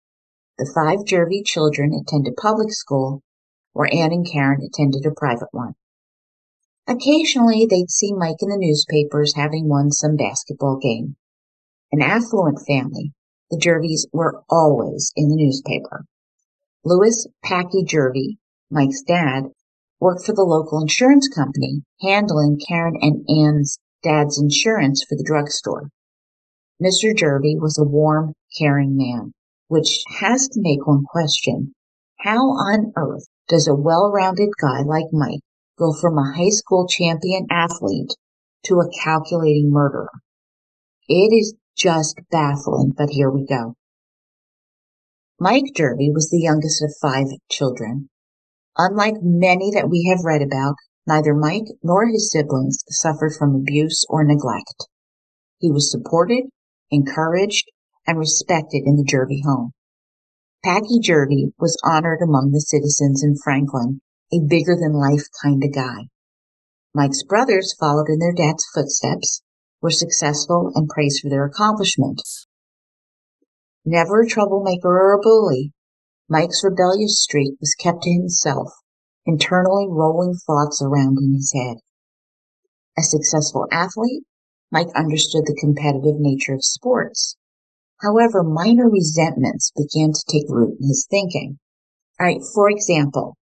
The 0.59 0.69
five 0.75 1.05
Jervy 1.05 1.41
children 1.41 1.93
attended 1.93 2.35
public 2.35 2.73
school, 2.73 3.23
where 3.71 3.87
Ann 3.93 4.11
and 4.11 4.29
Karen 4.29 4.61
attended 4.61 5.05
a 5.05 5.15
private 5.15 5.47
one. 5.53 5.75
Occasionally, 6.85 7.65
they'd 7.65 7.89
see 7.89 8.11
Mike 8.11 8.41
in 8.41 8.49
the 8.49 8.57
newspapers 8.57 9.35
having 9.37 9.69
won 9.69 9.89
some 9.89 10.17
basketball 10.17 10.75
game. 10.75 11.15
An 11.93 12.01
affluent 12.01 12.59
family, 12.67 13.13
the 13.49 13.55
Jerveys 13.55 14.05
were 14.11 14.43
always 14.49 15.13
in 15.15 15.29
the 15.29 15.37
newspaper. 15.37 16.03
Louis 16.83 17.25
Packy 17.41 17.85
Jervy, 17.85 18.37
Mike's 18.69 19.01
dad, 19.01 19.45
worked 20.01 20.25
for 20.25 20.33
the 20.33 20.43
local 20.43 20.81
insurance 20.81 21.29
company, 21.29 21.83
handling 22.01 22.59
Karen 22.67 22.97
and 22.99 23.25
Ann's 23.29 23.79
dad's 24.03 24.37
insurance 24.37 25.05
for 25.07 25.15
the 25.15 25.23
drugstore. 25.23 25.89
Mr. 26.83 27.15
Jervy 27.15 27.55
was 27.57 27.77
a 27.77 27.85
warm, 27.85 28.33
caring 28.57 28.97
man, 28.97 29.31
which 29.69 30.03
has 30.19 30.47
to 30.49 30.61
make 30.61 30.85
one 30.85 31.03
question, 31.05 31.73
how 32.19 32.49
on 32.49 32.91
earth 32.97 33.27
does 33.47 33.67
a 33.67 33.75
well-rounded 33.75 34.49
guy 34.61 34.81
like 34.81 35.05
Mike 35.13 35.41
go 35.77 35.93
from 35.93 36.17
a 36.17 36.33
high 36.35 36.49
school 36.49 36.87
champion 36.87 37.47
athlete 37.49 38.11
to 38.65 38.79
a 38.79 38.89
calculating 39.03 39.69
murderer? 39.71 40.09
It 41.07 41.31
is 41.31 41.55
just 41.77 42.19
baffling, 42.31 42.93
but 42.97 43.11
here 43.11 43.29
we 43.29 43.45
go. 43.45 43.75
Mike 45.39 45.71
Jervey 45.73 46.11
was 46.13 46.29
the 46.29 46.41
youngest 46.41 46.83
of 46.83 46.93
five 47.01 47.27
children. 47.49 48.09
Unlike 48.77 49.15
many 49.21 49.71
that 49.71 49.89
we 49.89 50.05
have 50.09 50.25
read 50.25 50.41
about, 50.41 50.75
neither 51.07 51.33
Mike 51.33 51.67
nor 51.81 52.07
his 52.07 52.31
siblings 52.31 52.79
suffered 52.89 53.33
from 53.37 53.55
abuse 53.55 54.03
or 54.09 54.23
neglect. 54.23 54.87
He 55.59 55.71
was 55.71 55.91
supported, 55.91 56.45
encouraged, 56.91 57.71
and 58.09 58.17
respected 58.17 58.81
in 58.87 58.95
the 58.95 59.05
Jervey 59.05 59.43
home. 59.45 59.71
Packy 60.65 60.97
Jervey 60.99 61.53
was 61.59 61.77
honored 61.85 62.21
among 62.23 62.49
the 62.49 62.59
citizens 62.59 63.23
in 63.23 63.35
Franklin, 63.37 64.01
a 64.33 64.39
bigger 64.39 64.75
than 64.75 64.93
life 64.93 65.27
kind 65.43 65.63
of 65.63 65.71
guy. 65.71 66.09
Mike's 66.91 67.21
brothers 67.21 67.75
followed 67.79 68.09
in 68.09 68.17
their 68.17 68.33
dad's 68.33 68.65
footsteps, 68.73 69.43
were 69.79 69.91
successful, 69.91 70.71
and 70.73 70.89
praised 70.89 71.21
for 71.21 71.29
their 71.29 71.45
accomplishments. 71.45 72.47
Never 73.85 74.21
a 74.21 74.27
troublemaker 74.27 74.89
or 74.89 75.13
a 75.13 75.21
bully, 75.21 75.71
Mike's 76.27 76.63
rebellious 76.63 77.21
streak 77.21 77.59
was 77.61 77.75
kept 77.75 78.01
to 78.03 78.11
himself, 78.11 78.73
internally 79.27 79.85
rolling 79.87 80.33
thoughts 80.33 80.81
around 80.81 81.19
in 81.21 81.35
his 81.35 81.53
head. 81.53 81.77
A 82.97 83.03
successful 83.03 83.67
athlete, 83.71 84.23
Mike 84.71 84.89
understood 84.95 85.43
the 85.45 85.57
competitive 85.61 86.19
nature 86.19 86.55
of 86.55 86.63
sports. 86.63 87.37
However, 88.01 88.43
minor 88.43 88.89
resentments 88.89 89.71
began 89.75 90.13
to 90.13 90.23
take 90.31 90.49
root 90.49 90.77
in 90.79 90.87
his 90.87 91.05
thinking. 91.09 91.59
All 92.19 92.27
right, 92.27 92.41
for 92.53 92.69
example, 92.69 93.35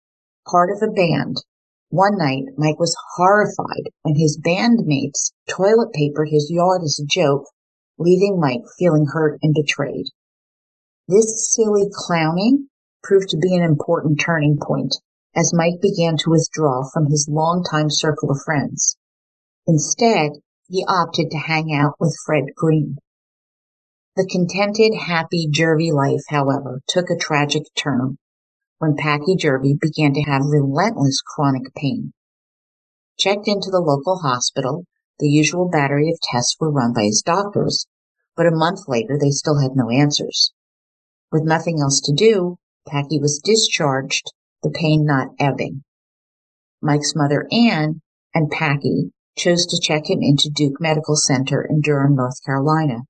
part 0.50 0.70
of 0.70 0.82
a 0.82 0.92
band. 0.92 1.38
One 1.90 2.18
night, 2.18 2.46
Mike 2.58 2.80
was 2.80 2.96
horrified 3.16 3.92
when 4.04 4.16
his 4.16 4.40
bandmates 4.40 5.32
toilet 5.50 5.94
papered 5.94 6.30
his 6.30 6.50
yard 6.50 6.84
as 6.84 7.00
a 7.00 7.06
joke, 7.06 7.46
leaving 7.98 8.40
Mike 8.40 8.64
feeling 8.78 9.08
hurt 9.08 9.40
and 9.42 9.54
betrayed. 9.54 10.08
This 11.08 11.54
silly 11.54 11.90
clowning 11.92 12.70
proved 13.04 13.30
to 13.30 13.38
be 13.38 13.56
an 13.56 13.64
important 13.64 14.20
turning 14.20 14.58
point 14.62 14.96
as 15.36 15.54
Mike 15.54 15.82
began 15.82 16.18
to 16.18 16.32
withdraw 16.32 16.90
from 16.94 17.08
his 17.08 17.28
longtime 17.30 17.90
circle 17.90 18.32
of 18.32 18.42
friends. 18.44 18.98
Instead, 19.68 20.32
he 20.68 20.86
opted 20.88 21.30
to 21.32 21.38
hang 21.38 21.74
out 21.74 21.96
with 22.00 22.18
Fred 22.26 22.46
Green. 22.56 22.98
The 24.16 24.26
contented, 24.32 24.94
happy 25.08 25.46
Jervy 25.52 25.92
life, 25.92 26.24
however, 26.30 26.80
took 26.88 27.10
a 27.10 27.18
tragic 27.18 27.64
turn 27.76 28.18
when 28.78 28.96
Packy 28.96 29.36
Jervy 29.36 29.74
began 29.74 30.14
to 30.14 30.22
have 30.22 30.46
relentless 30.46 31.22
chronic 31.22 31.74
pain. 31.76 32.14
Checked 33.20 33.50
into 33.50 33.70
the 33.70 33.82
local 33.82 34.20
hospital, 34.20 34.86
the 35.20 35.28
usual 35.28 35.68
battery 35.68 36.10
of 36.10 36.20
tests 36.22 36.56
were 36.62 36.72
run 36.72 36.94
by 36.94 37.04
his 37.04 37.22
doctors, 37.22 37.88
but 38.38 38.48
a 38.48 38.56
month 38.56 38.88
later 38.88 39.18
they 39.20 39.32
still 39.32 39.60
had 39.60 39.76
no 39.76 39.90
answers. 39.90 40.54
With 41.30 41.44
nothing 41.44 41.82
else 41.82 42.00
to 42.06 42.14
do, 42.14 42.56
Packy 42.88 43.20
was 43.20 43.42
discharged, 43.44 44.32
the 44.64 44.70
pain 44.70 45.06
not 45.06 45.30
ebbing. 45.40 45.84
Mike's 46.82 47.16
mother, 47.18 47.50
Anne, 47.52 48.00
and 48.34 48.50
Packy 48.50 49.12
chose 49.38 49.66
to 49.66 49.82
check 49.82 50.10
him 50.10 50.20
into 50.22 50.50
Duke 50.50 50.80
Medical 50.80 51.18
Center 51.18 51.62
in 51.62 51.82
Durham, 51.82 52.16
North 52.16 52.42
Carolina. 52.46 53.02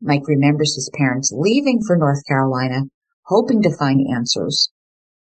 Mike 0.00 0.26
remembers 0.26 0.74
his 0.74 0.90
parents 0.94 1.32
leaving 1.34 1.80
for 1.86 1.96
North 1.96 2.24
Carolina, 2.26 2.84
hoping 3.26 3.62
to 3.62 3.76
find 3.76 4.06
answers, 4.06 4.70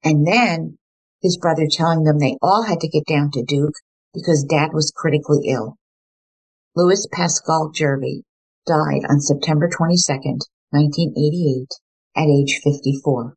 and 0.04 0.26
then 0.28 0.78
his 1.22 1.38
brother 1.38 1.68
telling 1.70 2.04
them 2.04 2.20
they 2.20 2.38
all 2.42 2.64
had 2.64 2.80
to 2.80 2.88
get 2.88 3.06
down 3.06 3.32
to 3.32 3.44
Duke 3.44 3.76
because 4.14 4.44
dad 4.44 4.72
was 4.74 4.94
critically 4.96 5.48
ill. 5.48 5.78
Louis 6.76 7.08
Pascal 7.12 7.72
Jervey 7.74 8.24
died 8.66 9.06
on 9.10 9.20
September 9.20 9.68
22nd, 9.68 10.40
1988 10.72 11.68
at 12.16 12.28
age 12.28 12.60
54. 12.64 13.36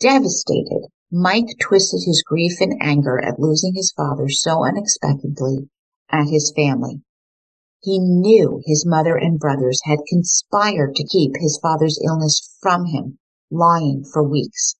Devastated, 0.00 0.88
Mike 1.10 1.56
twisted 1.60 2.02
his 2.04 2.22
grief 2.26 2.60
and 2.60 2.80
anger 2.80 3.18
at 3.20 3.38
losing 3.38 3.74
his 3.74 3.92
father 3.96 4.28
so 4.28 4.64
unexpectedly 4.64 5.68
at 6.10 6.28
his 6.28 6.52
family. 6.54 7.02
He 7.84 7.98
knew 7.98 8.62
his 8.64 8.86
mother 8.86 9.14
and 9.14 9.38
brothers 9.38 9.82
had 9.84 9.98
conspired 10.08 10.94
to 10.94 11.04
keep 11.04 11.32
his 11.36 11.58
father's 11.58 12.00
illness 12.02 12.56
from 12.62 12.86
him, 12.86 13.18
lying 13.50 14.04
for 14.10 14.22
weeks. 14.22 14.76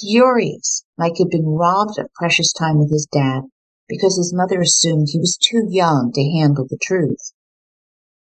Furious, 0.00 0.86
Mike 0.96 1.18
had 1.18 1.28
been 1.28 1.44
robbed 1.44 1.98
of 1.98 2.10
precious 2.14 2.50
time 2.50 2.78
with 2.78 2.90
his 2.90 3.04
dad 3.04 3.42
because 3.90 4.16
his 4.16 4.32
mother 4.32 4.62
assumed 4.62 5.08
he 5.10 5.18
was 5.18 5.36
too 5.36 5.66
young 5.68 6.12
to 6.12 6.22
handle 6.22 6.66
the 6.66 6.78
truth. 6.80 7.34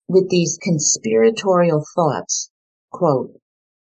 With 0.08 0.30
these 0.30 0.58
conspiratorial 0.62 1.84
thoughts, 1.94 2.50
quote, 2.90 3.38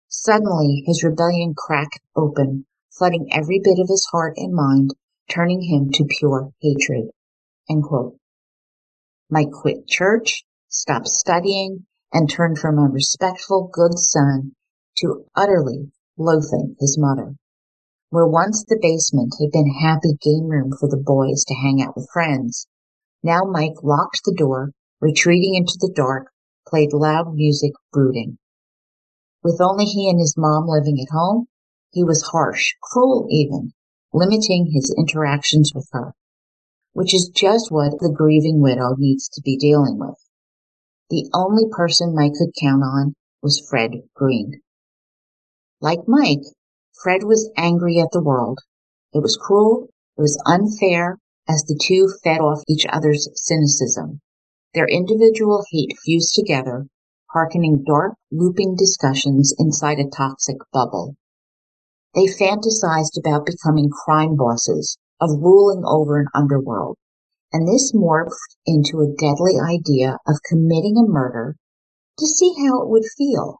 suddenly 0.08 0.82
his 0.86 1.02
rebellion 1.02 1.54
cracked 1.56 2.00
open, 2.14 2.66
flooding 2.90 3.32
every 3.32 3.58
bit 3.58 3.78
of 3.78 3.88
his 3.88 4.04
heart 4.12 4.34
and 4.36 4.52
mind, 4.52 4.90
turning 5.30 5.62
him 5.62 5.90
to 5.92 6.04
pure 6.04 6.52
hatred. 6.60 7.08
End 7.70 7.84
quote. 7.84 8.18
Mike 9.34 9.50
quit 9.50 9.88
church, 9.88 10.44
stopped 10.68 11.08
studying, 11.08 11.84
and 12.12 12.30
turned 12.30 12.56
from 12.56 12.78
a 12.78 12.88
respectful, 12.88 13.68
good 13.72 13.98
son 13.98 14.54
to 14.96 15.24
utterly 15.34 15.90
loathing 16.16 16.76
his 16.78 16.96
mother. 16.96 17.34
Where 18.10 18.28
once 18.28 18.64
the 18.64 18.78
basement 18.80 19.34
had 19.40 19.50
been 19.50 19.66
a 19.66 19.82
happy 19.82 20.14
game 20.22 20.46
room 20.46 20.70
for 20.78 20.88
the 20.88 21.02
boys 21.04 21.42
to 21.48 21.54
hang 21.54 21.82
out 21.82 21.96
with 21.96 22.08
friends, 22.12 22.68
now 23.24 23.40
Mike 23.42 23.82
locked 23.82 24.20
the 24.24 24.36
door, 24.38 24.70
retreating 25.00 25.56
into 25.56 25.78
the 25.80 25.92
dark, 25.92 26.30
played 26.68 26.92
loud 26.92 27.34
music, 27.34 27.72
brooding. 27.92 28.38
With 29.42 29.60
only 29.60 29.86
he 29.86 30.08
and 30.08 30.20
his 30.20 30.36
mom 30.36 30.68
living 30.68 31.00
at 31.00 31.12
home, 31.12 31.48
he 31.90 32.04
was 32.04 32.22
harsh, 32.22 32.74
cruel 32.80 33.26
even, 33.32 33.72
limiting 34.12 34.70
his 34.72 34.94
interactions 34.96 35.72
with 35.74 35.88
her, 35.90 36.14
which 36.94 37.12
is 37.12 37.28
just 37.28 37.70
what 37.70 37.98
the 38.00 38.10
grieving 38.10 38.60
widow 38.60 38.94
needs 38.96 39.28
to 39.28 39.42
be 39.42 39.56
dealing 39.56 39.98
with. 39.98 40.16
The 41.10 41.28
only 41.34 41.64
person 41.70 42.14
Mike 42.14 42.32
could 42.38 42.54
count 42.58 42.82
on 42.82 43.14
was 43.42 43.64
Fred 43.68 44.02
Green. 44.14 44.62
Like 45.80 46.08
Mike, 46.08 46.44
Fred 47.02 47.24
was 47.24 47.50
angry 47.56 48.00
at 48.00 48.12
the 48.12 48.22
world. 48.22 48.60
It 49.12 49.18
was 49.18 49.36
cruel, 49.36 49.88
it 50.16 50.22
was 50.22 50.40
unfair, 50.46 51.18
as 51.48 51.64
the 51.64 51.78
two 51.80 52.08
fed 52.22 52.40
off 52.40 52.62
each 52.66 52.86
other's 52.88 53.28
cynicism. 53.34 54.20
Their 54.72 54.86
individual 54.86 55.64
hate 55.70 55.96
fused 56.04 56.34
together, 56.34 56.86
hearkening 57.32 57.84
dark, 57.84 58.14
looping 58.30 58.76
discussions 58.76 59.52
inside 59.58 59.98
a 59.98 60.08
toxic 60.08 60.56
bubble. 60.72 61.16
They 62.14 62.26
fantasized 62.26 63.18
about 63.18 63.46
becoming 63.46 63.90
crime 63.90 64.36
bosses, 64.36 64.96
of 65.20 65.30
ruling 65.40 65.82
over 65.86 66.18
an 66.18 66.26
underworld, 66.34 66.96
and 67.52 67.68
this 67.68 67.92
morphed 67.94 68.56
into 68.66 69.00
a 69.00 69.14
deadly 69.18 69.54
idea 69.60 70.18
of 70.26 70.42
committing 70.48 70.96
a 70.96 71.10
murder 71.10 71.56
to 72.18 72.26
see 72.26 72.54
how 72.58 72.82
it 72.82 72.88
would 72.88 73.04
feel. 73.16 73.58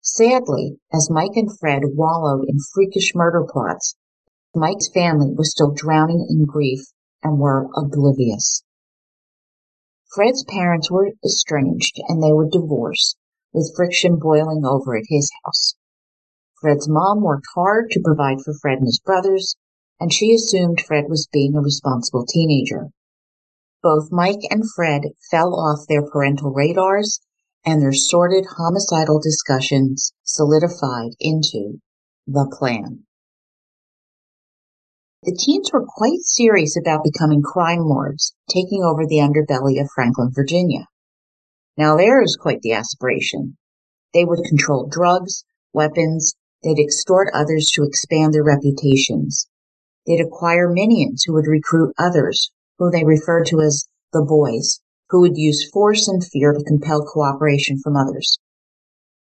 Sadly, 0.00 0.78
as 0.92 1.10
Mike 1.10 1.36
and 1.36 1.50
Fred 1.58 1.82
wallowed 1.94 2.44
in 2.48 2.58
freakish 2.72 3.12
murder 3.14 3.44
plots, 3.48 3.96
Mike's 4.54 4.88
family 4.88 5.32
was 5.34 5.50
still 5.50 5.72
drowning 5.72 6.26
in 6.30 6.44
grief 6.44 6.80
and 7.22 7.38
were 7.38 7.68
oblivious. 7.74 8.62
Fred's 10.14 10.44
parents 10.44 10.90
were 10.90 11.12
estranged 11.24 12.00
and 12.08 12.22
they 12.22 12.32
were 12.32 12.48
divorced, 12.48 13.18
with 13.52 13.74
friction 13.76 14.18
boiling 14.18 14.64
over 14.64 14.96
at 14.96 15.04
his 15.08 15.30
house. 15.44 15.74
Fred's 16.60 16.88
mom 16.88 17.20
worked 17.20 17.46
hard 17.54 17.90
to 17.90 18.00
provide 18.02 18.40
for 18.42 18.54
Fred 18.54 18.78
and 18.78 18.86
his 18.86 19.00
brothers, 19.00 19.56
and 19.98 20.12
she 20.12 20.34
assumed 20.34 20.80
Fred 20.80 21.04
was 21.08 21.28
being 21.32 21.56
a 21.56 21.60
responsible 21.60 22.26
teenager. 22.26 22.88
Both 23.82 24.08
Mike 24.10 24.40
and 24.50 24.64
Fred 24.74 25.02
fell 25.30 25.54
off 25.54 25.86
their 25.88 26.02
parental 26.02 26.52
radars 26.52 27.20
and 27.64 27.80
their 27.80 27.92
sordid 27.92 28.44
homicidal 28.56 29.20
discussions 29.20 30.12
solidified 30.22 31.12
into 31.20 31.80
the 32.26 32.52
plan. 32.58 33.04
The 35.22 35.36
teens 35.36 35.72
were 35.72 35.84
quite 35.84 36.20
serious 36.20 36.76
about 36.76 37.02
becoming 37.02 37.42
crime 37.42 37.80
lords, 37.80 38.34
taking 38.48 38.84
over 38.84 39.04
the 39.06 39.18
underbelly 39.18 39.80
of 39.80 39.90
Franklin, 39.94 40.30
Virginia. 40.32 40.86
Now 41.76 41.96
theirs 41.96 42.36
quite 42.40 42.62
the 42.62 42.72
aspiration. 42.72 43.56
They 44.14 44.24
would 44.24 44.44
control 44.48 44.88
drugs, 44.88 45.44
weapons, 45.72 46.34
they'd 46.62 46.78
extort 46.78 47.28
others 47.34 47.70
to 47.74 47.82
expand 47.82 48.34
their 48.34 48.44
reputations. 48.44 49.48
They'd 50.06 50.20
acquire 50.20 50.68
minions 50.68 51.24
who 51.24 51.32
would 51.34 51.46
recruit 51.46 51.94
others, 51.98 52.50
who 52.78 52.90
they 52.90 53.04
referred 53.04 53.46
to 53.46 53.60
as 53.60 53.88
the 54.12 54.22
boys, 54.22 54.80
who 55.10 55.20
would 55.20 55.36
use 55.36 55.68
force 55.70 56.08
and 56.08 56.24
fear 56.24 56.52
to 56.52 56.64
compel 56.64 57.04
cooperation 57.04 57.80
from 57.82 57.96
others. 57.96 58.38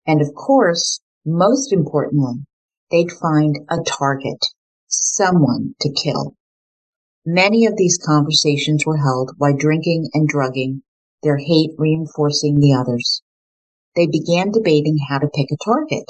And 0.07 0.21
of 0.21 0.35
course, 0.35 1.01
most 1.25 1.73
importantly, 1.73 2.45
they'd 2.91 3.13
find 3.13 3.59
a 3.69 3.79
target, 3.83 4.45
someone 4.89 5.75
to 5.81 5.93
kill. 5.93 6.35
Many 7.27 7.67
of 7.67 7.77
these 7.77 7.99
conversations 7.99 8.87
were 8.87 8.97
held 8.97 9.33
while 9.37 9.57
drinking 9.57 10.09
and 10.15 10.27
drugging, 10.27 10.83
their 11.23 11.37
hate 11.37 11.73
reinforcing 11.77 12.59
the 12.59 12.73
others. 12.73 13.23
They 13.95 14.07
began 14.07 14.51
debating 14.51 14.99
how 15.09 15.19
to 15.19 15.29
pick 15.29 15.49
a 15.53 15.57
target. 15.63 16.07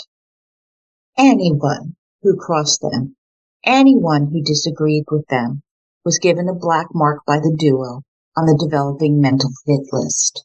Anyone 1.19 1.97
who 2.23 2.37
crossed 2.37 2.81
them, 2.81 3.17
anyone 3.65 4.27
who 4.27 4.43
disagreed 4.43 5.05
with 5.11 5.27
them, 5.29 5.63
was 6.05 6.19
given 6.19 6.49
a 6.49 6.55
black 6.55 6.87
mark 6.95 7.23
by 7.27 7.39
the 7.39 7.55
duo 7.59 8.03
on 8.37 8.47
the 8.47 8.59
developing 8.59 9.21
mental 9.21 9.51
hit 9.67 9.87
list. 9.93 10.45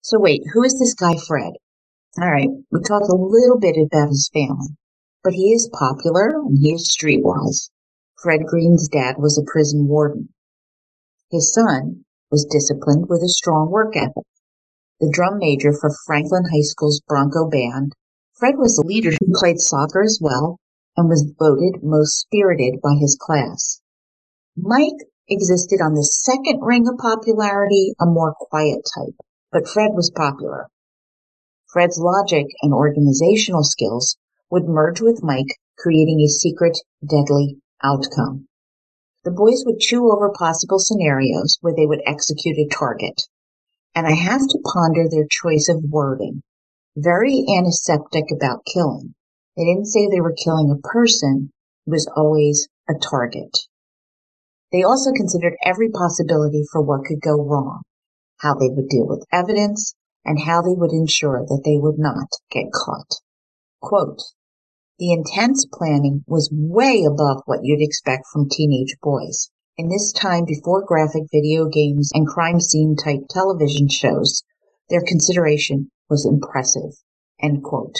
So 0.00 0.18
wait, 0.18 0.42
who 0.52 0.62
is 0.64 0.78
this 0.78 0.94
guy 0.94 1.16
Fred? 1.16 1.52
All 2.20 2.30
right, 2.30 2.48
we 2.70 2.80
talked 2.80 3.08
a 3.08 3.14
little 3.14 3.58
bit 3.58 3.76
about 3.76 4.08
his 4.08 4.30
family, 4.32 4.76
but 5.22 5.34
he 5.34 5.52
is 5.52 5.68
popular 5.72 6.40
and 6.40 6.58
he 6.58 6.72
is 6.72 6.88
streetwise. 6.88 7.70
Fred 8.22 8.46
Green's 8.46 8.88
dad 8.88 9.16
was 9.18 9.36
a 9.38 9.50
prison 9.50 9.88
warden. 9.88 10.28
His 11.30 11.52
son 11.52 12.04
was 12.30 12.44
disciplined 12.44 13.08
with 13.08 13.22
a 13.22 13.28
strong 13.28 13.70
work 13.70 13.96
ethic. 13.96 14.24
The 15.00 15.10
drum 15.10 15.38
major 15.38 15.72
for 15.72 15.90
Franklin 16.06 16.44
High 16.44 16.62
School's 16.62 17.00
Bronco 17.06 17.48
band, 17.48 17.92
Fred 18.34 18.56
was 18.56 18.78
a 18.78 18.86
leader 18.86 19.10
who 19.10 19.34
played 19.34 19.60
soccer 19.60 20.02
as 20.02 20.18
well 20.20 20.58
and 20.96 21.08
was 21.08 21.32
voted 21.38 21.82
most 21.82 22.20
spirited 22.20 22.80
by 22.82 22.94
his 23.00 23.16
class. 23.20 23.80
Mike 24.56 25.08
existed 25.28 25.80
on 25.80 25.94
the 25.94 26.04
second 26.04 26.60
ring 26.62 26.86
of 26.86 26.98
popularity, 26.98 27.94
a 28.00 28.06
more 28.06 28.34
quiet 28.34 28.80
type, 28.94 29.16
but 29.50 29.68
Fred 29.68 29.92
was 29.94 30.10
popular. 30.10 30.68
Fred's 31.72 31.98
logic 31.98 32.46
and 32.60 32.74
organizational 32.74 33.64
skills 33.64 34.16
would 34.50 34.68
merge 34.68 35.00
with 35.00 35.22
Mike, 35.22 35.58
creating 35.78 36.20
a 36.20 36.28
secret, 36.28 36.78
deadly 37.02 37.56
outcome. 37.82 38.46
The 39.24 39.30
boys 39.30 39.62
would 39.64 39.78
chew 39.78 40.12
over 40.12 40.30
possible 40.30 40.78
scenarios 40.78 41.56
where 41.60 41.74
they 41.74 41.86
would 41.86 42.02
execute 42.04 42.58
a 42.58 42.68
target. 42.68 43.22
And 43.94 44.06
I 44.06 44.14
have 44.14 44.40
to 44.40 44.58
ponder 44.74 45.08
their 45.08 45.26
choice 45.30 45.68
of 45.68 45.84
wording. 45.88 46.42
Very 46.96 47.46
antiseptic 47.56 48.24
about 48.30 48.66
killing. 48.66 49.14
They 49.56 49.64
didn't 49.64 49.86
say 49.86 50.08
they 50.08 50.20
were 50.20 50.32
killing 50.32 50.70
a 50.70 50.80
person, 50.80 51.52
it 51.86 51.90
was 51.90 52.10
always 52.16 52.68
a 52.88 52.94
target. 52.94 53.56
They 54.72 54.82
also 54.82 55.12
considered 55.12 55.56
every 55.64 55.90
possibility 55.90 56.64
for 56.72 56.80
what 56.80 57.04
could 57.04 57.20
go 57.20 57.36
wrong, 57.36 57.82
how 58.38 58.54
they 58.54 58.70
would 58.70 58.88
deal 58.88 59.06
with 59.06 59.26
evidence, 59.30 59.94
and 60.24 60.40
how 60.40 60.62
they 60.62 60.74
would 60.74 60.92
ensure 60.92 61.44
that 61.46 61.62
they 61.64 61.76
would 61.76 61.98
not 61.98 62.28
get 62.50 62.72
caught. 62.72 63.20
Quote, 63.80 64.22
the 64.98 65.12
intense 65.12 65.66
planning 65.66 66.24
was 66.26 66.48
way 66.52 67.04
above 67.04 67.42
what 67.44 67.64
you'd 67.64 67.82
expect 67.82 68.24
from 68.32 68.48
teenage 68.48 68.96
boys. 69.02 69.50
In 69.76 69.88
this 69.88 70.12
time 70.12 70.44
before 70.44 70.84
graphic 70.84 71.24
video 71.32 71.66
games 71.66 72.10
and 72.14 72.26
crime 72.26 72.60
scene 72.60 72.94
type 72.94 73.26
television 73.28 73.88
shows, 73.88 74.44
their 74.88 75.02
consideration 75.02 75.90
was 76.08 76.24
impressive. 76.24 76.92
End 77.42 77.64
quote. 77.64 77.98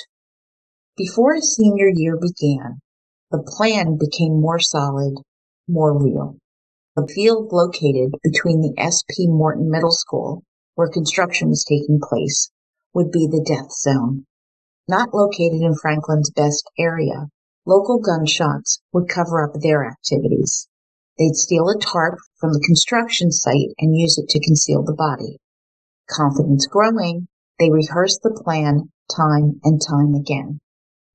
Before 0.94 1.35
his 1.35 1.57
senior 1.57 1.88
year 1.88 2.18
began, 2.20 2.83
the 3.31 3.42
plan 3.42 3.96
became 3.96 4.42
more 4.42 4.61
solid, 4.61 5.14
more 5.66 5.96
real. 5.96 6.37
The 6.96 7.09
field 7.09 7.50
located 7.50 8.12
between 8.22 8.61
the 8.61 8.74
S.P. 8.76 9.26
Morton 9.28 9.70
Middle 9.70 9.92
School, 9.92 10.42
where 10.74 10.90
construction 10.90 11.48
was 11.48 11.64
taking 11.64 11.98
place, 11.98 12.50
would 12.92 13.11
be 13.11 13.26
the 13.26 13.42
death 13.42 13.72
zone. 13.72 14.26
Not 14.87 15.14
located 15.14 15.62
in 15.62 15.74
Franklin's 15.81 16.31
best 16.31 16.68
area, 16.78 17.28
local 17.64 17.98
gunshots 17.98 18.83
would 18.92 19.09
cover 19.09 19.42
up 19.42 19.62
their 19.62 19.87
activities. 19.87 20.68
They'd 21.18 21.37
steal 21.37 21.70
a 21.70 21.78
tarp 21.78 22.18
from 22.38 22.52
the 22.52 22.64
construction 22.66 23.33
site 23.33 23.72
and 23.78 23.96
use 23.96 24.18
it 24.18 24.28
to 24.28 24.44
conceal 24.44 24.83
the 24.83 24.92
body. 24.92 25.38
Confidence 26.11 26.66
growing, 26.66 27.28
they 27.59 27.70
rehearsed 27.70 28.20
the 28.22 28.38
plan 28.44 28.92
time 29.09 29.59
and 29.64 29.81
time 29.81 30.14
again. 30.14 30.61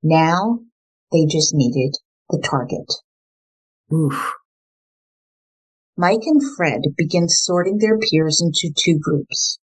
Now, 0.04 0.60
they 1.12 1.26
just 1.26 1.54
needed 1.54 1.96
the 2.30 2.40
target. 2.40 2.94
Oof. 3.94 4.34
Mike 5.98 6.26
and 6.26 6.42
Fred 6.56 6.82
begin 6.96 7.28
sorting 7.30 7.80
their 7.80 7.98
peers 7.98 8.42
into 8.42 8.74
two 8.76 9.00
groups 9.00 9.58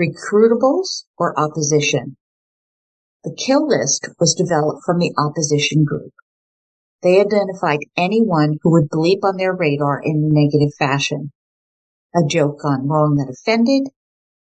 recruitables 0.00 1.04
or 1.18 1.38
opposition. 1.38 2.16
The 3.24 3.34
kill 3.34 3.68
list 3.68 4.08
was 4.18 4.34
developed 4.34 4.82
from 4.84 4.98
the 4.98 5.12
opposition 5.16 5.84
group. 5.84 6.12
They 7.02 7.20
identified 7.20 7.80
anyone 7.96 8.58
who 8.62 8.72
would 8.72 8.88
bleep 8.88 9.20
on 9.22 9.36
their 9.36 9.54
radar 9.54 10.00
in 10.02 10.16
a 10.16 10.32
negative 10.32 10.74
fashion. 10.78 11.32
A 12.14 12.24
joke 12.26 12.60
gone 12.60 12.88
wrong 12.88 13.16
that 13.16 13.32
offended, 13.32 13.88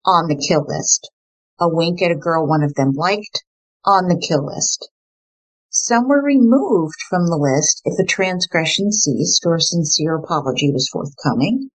on 0.05 0.29
the 0.29 0.37
kill 0.37 0.64
list. 0.66 1.11
A 1.59 1.68
wink 1.68 2.00
at 2.03 2.11
a 2.11 2.16
girl 2.16 2.46
one 2.46 2.62
of 2.62 2.74
them 2.74 2.92
liked, 2.92 3.44
on 3.85 4.09
the 4.09 4.18
kill 4.18 4.46
list. 4.46 4.90
Some 5.72 6.09
were 6.09 6.20
removed 6.20 7.00
from 7.09 7.26
the 7.26 7.37
list 7.37 7.80
if 7.85 7.96
a 7.98 8.04
transgression 8.04 8.90
ceased 8.90 9.46
or 9.46 9.54
a 9.54 9.61
sincere 9.61 10.16
apology 10.16 10.72
was 10.72 10.88
forthcoming. 10.92 11.70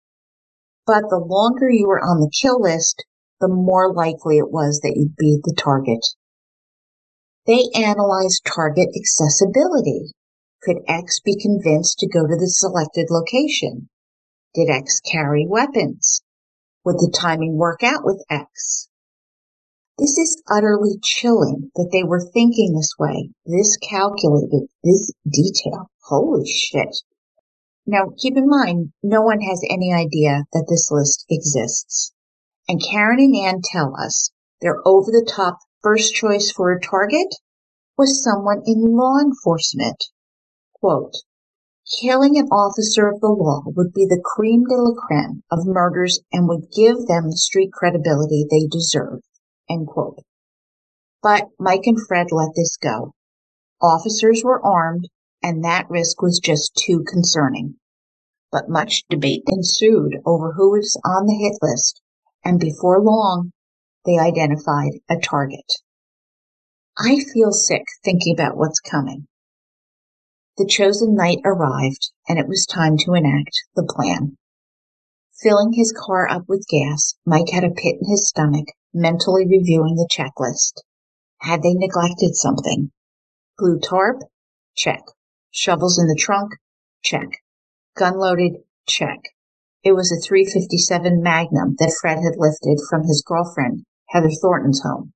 But 0.87 1.09
the 1.09 1.19
longer 1.19 1.69
you 1.69 1.87
were 1.87 2.01
on 2.01 2.19
the 2.19 2.31
kill 2.41 2.59
list, 2.59 3.05
the 3.39 3.47
more 3.47 3.93
likely 3.93 4.39
it 4.39 4.51
was 4.51 4.79
that 4.81 4.95
you'd 4.95 5.15
be 5.15 5.39
the 5.43 5.53
target. 5.55 6.03
They 7.45 7.69
analyzed 7.75 8.41
target 8.45 8.89
accessibility. 8.97 10.13
Could 10.63 10.77
X 10.87 11.19
be 11.19 11.35
convinced 11.39 11.99
to 11.99 12.07
go 12.07 12.25
to 12.25 12.35
the 12.35 12.49
selected 12.49 13.07
location? 13.11 13.89
Did 14.55 14.69
X 14.69 15.01
carry 15.01 15.45
weapons? 15.45 16.23
Would 16.83 16.95
the 16.95 17.13
timing 17.15 17.57
work 17.57 17.83
out 17.83 18.03
with 18.03 18.23
X? 18.29 18.89
This 19.99 20.17
is 20.17 20.41
utterly 20.49 20.97
chilling 21.03 21.71
that 21.75 21.89
they 21.91 22.03
were 22.03 22.19
thinking 22.19 22.73
this 22.73 22.93
way, 22.97 23.29
this 23.45 23.77
calculated, 23.77 24.67
this 24.83 25.11
detailed. 25.29 25.87
Holy 26.05 26.47
shit. 26.47 26.97
Now, 27.85 28.11
keep 28.17 28.35
in 28.35 28.49
mind, 28.49 28.93
no 29.03 29.21
one 29.21 29.41
has 29.41 29.61
any 29.69 29.93
idea 29.93 30.45
that 30.51 30.65
this 30.67 30.89
list 30.89 31.25
exists. 31.29 32.11
And 32.67 32.81
Karen 32.81 33.19
and 33.19 33.35
Anne 33.35 33.61
tell 33.63 33.95
us 33.95 34.31
their 34.61 34.81
over 34.83 35.11
the 35.11 35.29
top 35.29 35.59
first 35.83 36.15
choice 36.15 36.51
for 36.51 36.71
a 36.71 36.81
target 36.81 37.27
was 37.95 38.23
someone 38.23 38.63
in 38.65 38.95
law 38.97 39.19
enforcement. 39.19 40.05
Quote, 40.73 41.17
killing 41.99 42.35
an 42.39 42.47
officer 42.47 43.09
of 43.09 43.21
the 43.21 43.27
law 43.27 43.61
would 43.67 43.93
be 43.93 44.07
the 44.07 44.21
creme 44.23 44.63
de 44.63 44.75
la 44.75 44.95
creme 44.95 45.43
of 45.51 45.67
murders 45.67 46.19
and 46.31 46.47
would 46.47 46.71
give 46.75 47.05
them 47.05 47.29
the 47.29 47.37
street 47.37 47.71
credibility 47.71 48.47
they 48.49 48.65
deserve. 48.65 49.19
End 49.69 49.87
quote. 49.87 50.19
But 51.21 51.49
Mike 51.57 51.85
and 51.85 51.99
Fred 52.07 52.27
let 52.31 52.49
this 52.55 52.77
go. 52.77 53.13
Officers 53.81 54.43
were 54.43 54.65
armed, 54.65 55.09
and 55.41 55.63
that 55.63 55.89
risk 55.89 56.21
was 56.21 56.39
just 56.39 56.79
too 56.85 57.03
concerning. 57.07 57.75
But 58.51 58.69
much 58.69 59.03
debate 59.09 59.43
ensued 59.47 60.17
over 60.25 60.53
who 60.53 60.71
was 60.71 60.99
on 61.05 61.25
the 61.25 61.35
hit 61.35 61.57
list, 61.61 62.01
and 62.43 62.59
before 62.59 63.01
long, 63.01 63.51
they 64.05 64.19
identified 64.19 64.99
a 65.09 65.17
target. 65.17 65.65
I 66.97 67.21
feel 67.33 67.51
sick 67.51 67.85
thinking 68.03 68.35
about 68.35 68.57
what's 68.57 68.79
coming. 68.79 69.27
The 70.57 70.67
chosen 70.67 71.15
night 71.15 71.39
arrived, 71.43 72.11
and 72.27 72.37
it 72.37 72.47
was 72.47 72.65
time 72.65 72.97
to 72.99 73.13
enact 73.13 73.63
the 73.75 73.83
plan. 73.83 74.37
Filling 75.43 75.73
his 75.73 75.91
car 75.91 76.29
up 76.29 76.43
with 76.47 76.65
gas, 76.69 77.15
Mike 77.25 77.49
had 77.49 77.65
a 77.65 77.69
pit 77.69 77.97
in 77.99 78.09
his 78.09 78.29
stomach 78.29 78.67
mentally 78.93 79.45
reviewing 79.45 79.95
the 79.95 80.07
checklist. 80.09 80.81
Had 81.39 81.61
they 81.61 81.73
neglected 81.73 82.37
something? 82.37 82.91
Blue 83.57 83.77
tarp? 83.77 84.21
Check. 84.73 85.03
Shovels 85.51 85.99
in 85.99 86.07
the 86.07 86.15
trunk? 86.15 86.53
Check. 87.03 87.43
Gun 87.97 88.17
loaded? 88.17 88.53
Check. 88.87 89.19
It 89.83 89.91
was 89.91 90.13
a 90.13 90.15
357 90.15 91.21
Magnum 91.21 91.75
that 91.77 91.93
Fred 91.99 92.19
had 92.19 92.37
lifted 92.37 92.79
from 92.89 93.03
his 93.03 93.21
girlfriend, 93.21 93.83
Heather 94.11 94.31
Thornton's 94.31 94.81
home. 94.81 95.11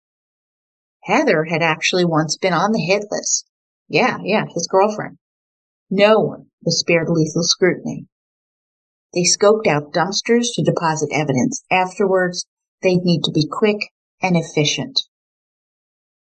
Heather 1.03 1.45
had 1.45 1.63
actually 1.63 2.03
once 2.03 2.35
been 2.35 2.51
on 2.51 2.73
the 2.73 2.81
hit 2.81 3.05
list. 3.09 3.47
Yeah, 3.87 4.17
yeah, 4.21 4.43
his 4.53 4.67
girlfriend. 4.67 5.19
No 5.89 6.19
one 6.19 6.47
was 6.63 6.81
spared 6.81 7.07
lethal 7.07 7.43
scrutiny. 7.43 8.07
They 9.13 9.23
scoped 9.23 9.67
out 9.67 9.93
dumpsters 9.93 10.49
to 10.53 10.63
deposit 10.63 11.09
evidence 11.13 11.63
afterwards 11.71 12.45
They'd 12.83 13.03
need 13.03 13.23
to 13.23 13.31
be 13.31 13.47
quick 13.47 13.77
and 14.21 14.37
efficient. 14.37 15.01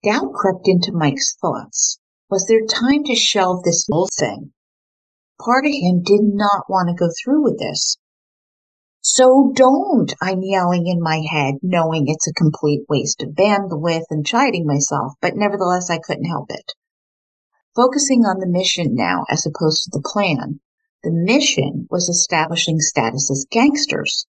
Doubt 0.03 0.33
crept 0.33 0.67
into 0.67 0.91
Mike's 0.91 1.35
thoughts. 1.39 1.99
Was 2.29 2.47
there 2.47 2.65
time 2.65 3.03
to 3.03 3.15
shelve 3.15 3.63
this 3.63 3.87
whole 3.89 4.09
thing? 4.17 4.53
Part 5.39 5.65
of 5.65 5.71
him 5.71 6.01
did 6.01 6.21
not 6.23 6.65
want 6.67 6.89
to 6.89 6.95
go 6.95 7.11
through 7.11 7.43
with 7.43 7.59
this. 7.59 7.97
So 9.01 9.51
don't, 9.55 10.13
I'm 10.21 10.41
yelling 10.41 10.87
in 10.87 11.01
my 11.01 11.21
head, 11.29 11.55
knowing 11.61 12.07
it's 12.07 12.27
a 12.27 12.33
complete 12.33 12.85
waste 12.89 13.21
of 13.21 13.35
bandwidth 13.35 14.05
and 14.09 14.25
chiding 14.25 14.65
myself, 14.65 15.13
but 15.21 15.35
nevertheless 15.35 15.89
I 15.89 15.99
couldn't 15.99 16.25
help 16.25 16.49
it. 16.49 16.73
Focusing 17.75 18.25
on 18.25 18.39
the 18.39 18.47
mission 18.47 18.95
now 18.95 19.23
as 19.29 19.45
opposed 19.45 19.83
to 19.83 19.91
the 19.91 20.01
plan, 20.03 20.59
the 21.01 21.11
mission 21.11 21.87
was 21.89 22.09
establishing 22.09 22.79
status 22.79 23.31
as 23.31 23.47
gangsters. 23.49 24.25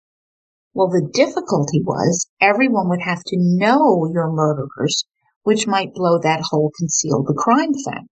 Well, 0.73 0.89
the 0.89 1.11
difficulty 1.13 1.83
was 1.83 2.29
everyone 2.41 2.89
would 2.91 3.03
have 3.03 3.25
to 3.27 3.37
know 3.37 4.09
you're 4.13 4.31
murderers, 4.31 5.05
which 5.43 5.67
might 5.67 5.95
blow 5.95 6.21
that 6.21 6.45
whole 6.51 6.71
conceal 6.79 7.25
the 7.25 7.35
crime 7.35 7.75
thing. 7.75 8.07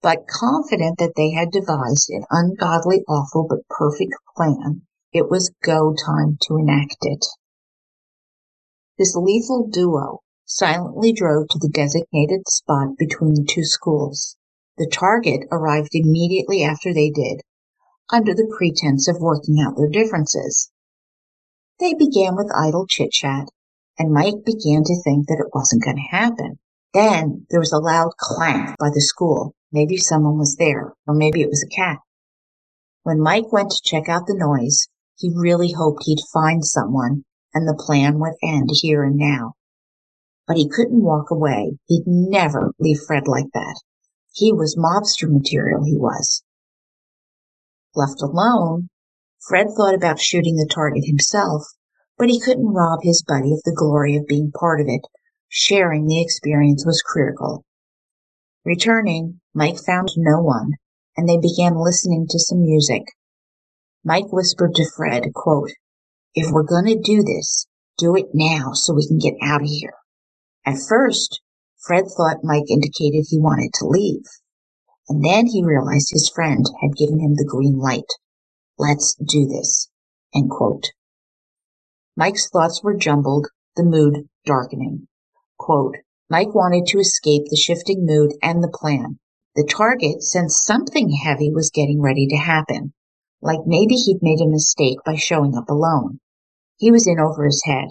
But 0.00 0.28
confident 0.28 0.98
that 0.98 1.14
they 1.16 1.32
had 1.32 1.50
devised 1.50 2.08
an 2.10 2.24
ungodly, 2.30 3.02
awful, 3.08 3.46
but 3.48 3.66
perfect 3.68 4.12
plan, 4.36 4.82
it 5.12 5.28
was 5.28 5.52
go 5.64 5.92
time 5.92 6.38
to 6.42 6.56
enact 6.56 6.98
it. 7.00 7.26
This 8.96 9.16
lethal 9.16 9.66
duo 9.66 10.20
silently 10.44 11.12
drove 11.12 11.48
to 11.48 11.58
the 11.58 11.68
designated 11.68 12.48
spot 12.48 12.96
between 12.96 13.34
the 13.34 13.44
two 13.44 13.64
schools. 13.64 14.36
The 14.76 14.86
target 14.86 15.48
arrived 15.50 15.94
immediately 15.94 16.62
after 16.62 16.94
they 16.94 17.10
did, 17.10 17.40
under 18.12 18.34
the 18.34 18.52
pretense 18.56 19.08
of 19.08 19.20
working 19.20 19.60
out 19.60 19.76
their 19.76 19.88
differences. 19.88 20.70
They 21.80 21.94
began 21.94 22.36
with 22.36 22.52
idle 22.54 22.86
chit-chat, 22.86 23.48
and 23.98 24.12
Mike 24.12 24.44
began 24.44 24.84
to 24.84 25.02
think 25.02 25.26
that 25.28 25.40
it 25.40 25.54
wasn't 25.54 25.84
going 25.84 25.96
to 25.96 26.16
happen. 26.16 26.58
Then 26.92 27.46
there 27.50 27.60
was 27.60 27.72
a 27.72 27.78
loud 27.78 28.12
clank 28.18 28.76
by 28.78 28.90
the 28.90 29.00
school. 29.00 29.54
Maybe 29.72 29.96
someone 29.96 30.38
was 30.38 30.56
there, 30.56 30.94
or 31.06 31.14
maybe 31.14 31.42
it 31.42 31.48
was 31.48 31.64
a 31.64 31.74
cat. 31.74 31.98
When 33.02 33.20
Mike 33.20 33.52
went 33.52 33.70
to 33.70 33.82
check 33.84 34.08
out 34.08 34.26
the 34.26 34.36
noise, 34.36 34.86
he 35.16 35.32
really 35.34 35.72
hoped 35.72 36.04
he'd 36.04 36.20
find 36.32 36.64
someone 36.64 37.24
and 37.52 37.68
the 37.68 37.74
plan 37.74 38.18
would 38.18 38.34
end 38.42 38.68
here 38.72 39.02
and 39.04 39.16
now. 39.16 39.54
But 40.46 40.56
he 40.56 40.68
couldn't 40.68 41.02
walk 41.02 41.30
away. 41.30 41.78
He'd 41.86 42.04
never 42.06 42.72
leave 42.78 43.00
Fred 43.06 43.26
like 43.26 43.50
that. 43.54 43.80
He 44.32 44.52
was 44.52 44.76
mobster 44.76 45.28
material, 45.28 45.84
he 45.84 45.96
was. 45.96 46.43
Left 47.96 48.20
alone, 48.22 48.88
Fred 49.46 49.68
thought 49.76 49.94
about 49.94 50.18
shooting 50.18 50.56
the 50.56 50.68
target 50.68 51.04
himself, 51.04 51.62
but 52.18 52.28
he 52.28 52.40
couldn't 52.40 52.72
rob 52.72 53.00
his 53.02 53.22
buddy 53.22 53.52
of 53.52 53.62
the 53.64 53.74
glory 53.76 54.16
of 54.16 54.26
being 54.26 54.50
part 54.50 54.80
of 54.80 54.88
it. 54.88 55.02
Sharing 55.48 56.06
the 56.06 56.20
experience 56.20 56.84
was 56.84 57.02
critical. 57.02 57.64
Returning, 58.64 59.40
Mike 59.52 59.78
found 59.78 60.08
no 60.16 60.40
one, 60.40 60.72
and 61.16 61.28
they 61.28 61.36
began 61.36 61.76
listening 61.76 62.26
to 62.30 62.38
some 62.38 62.62
music. 62.62 63.02
Mike 64.02 64.32
whispered 64.32 64.74
to 64.74 64.90
Fred, 64.96 65.32
quote, 65.32 65.70
If 66.34 66.50
we're 66.50 66.64
going 66.64 66.86
to 66.86 67.00
do 67.00 67.22
this, 67.22 67.66
do 67.96 68.16
it 68.16 68.30
now 68.34 68.72
so 68.72 68.94
we 68.94 69.06
can 69.06 69.18
get 69.18 69.34
out 69.40 69.62
of 69.62 69.68
here. 69.68 69.94
At 70.66 70.82
first, 70.88 71.40
Fred 71.78 72.06
thought 72.08 72.42
Mike 72.42 72.68
indicated 72.68 73.26
he 73.28 73.38
wanted 73.38 73.72
to 73.74 73.86
leave. 73.86 74.24
And 75.08 75.24
then 75.24 75.46
he 75.46 75.62
realized 75.62 76.10
his 76.10 76.30
friend 76.34 76.64
had 76.80 76.96
given 76.96 77.20
him 77.20 77.34
the 77.34 77.44
green 77.44 77.78
light. 77.78 78.10
Let's 78.78 79.14
do 79.14 79.46
this. 79.46 79.90
End 80.34 80.50
quote. 80.50 80.90
Mike's 82.16 82.48
thoughts 82.48 82.82
were 82.82 82.96
jumbled, 82.96 83.48
the 83.76 83.84
mood 83.84 84.28
darkening. 84.46 85.08
Quote, 85.58 85.96
Mike 86.30 86.54
wanted 86.54 86.86
to 86.86 86.98
escape 86.98 87.44
the 87.46 87.56
shifting 87.56 88.06
mood 88.06 88.32
and 88.42 88.62
the 88.62 88.68
plan. 88.68 89.18
The 89.56 89.64
target 89.64 90.22
sensed 90.22 90.64
something 90.64 91.10
heavy 91.10 91.50
was 91.52 91.70
getting 91.70 92.00
ready 92.00 92.26
to 92.28 92.36
happen, 92.36 92.92
like 93.40 93.60
maybe 93.66 93.94
he'd 93.94 94.22
made 94.22 94.40
a 94.40 94.48
mistake 94.48 94.98
by 95.04 95.16
showing 95.16 95.56
up 95.56 95.68
alone. 95.68 96.18
He 96.76 96.90
was 96.90 97.06
in 97.06 97.20
over 97.20 97.44
his 97.44 97.62
head. 97.64 97.88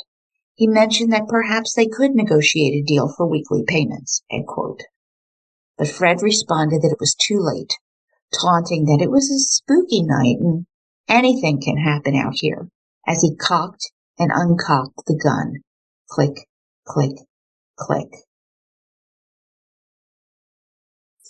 He 0.55 0.67
mentioned 0.67 1.13
that 1.13 1.27
perhaps 1.27 1.73
they 1.73 1.87
could 1.87 2.15
negotiate 2.15 2.73
a 2.73 2.83
deal 2.85 3.07
for 3.07 3.27
weekly 3.27 3.63
payments. 3.65 4.23
End 4.31 4.45
quote. 4.47 4.81
But 5.77 5.87
Fred 5.87 6.21
responded 6.21 6.81
that 6.81 6.91
it 6.91 6.99
was 6.99 7.15
too 7.15 7.39
late, 7.39 7.73
taunting 8.41 8.85
that 8.85 9.03
it 9.03 9.11
was 9.11 9.29
a 9.29 9.39
spooky 9.39 10.03
night 10.03 10.37
and 10.39 10.65
Anything 11.09 11.61
can 11.61 11.77
happen 11.77 12.15
out 12.15 12.33
here 12.35 12.69
as 13.05 13.21
he 13.21 13.35
cocked 13.35 13.91
and 14.17 14.31
uncocked 14.33 15.05
the 15.05 15.19
gun. 15.21 15.61
Click, 16.09 16.47
click, 16.85 17.17
click. 17.77 18.07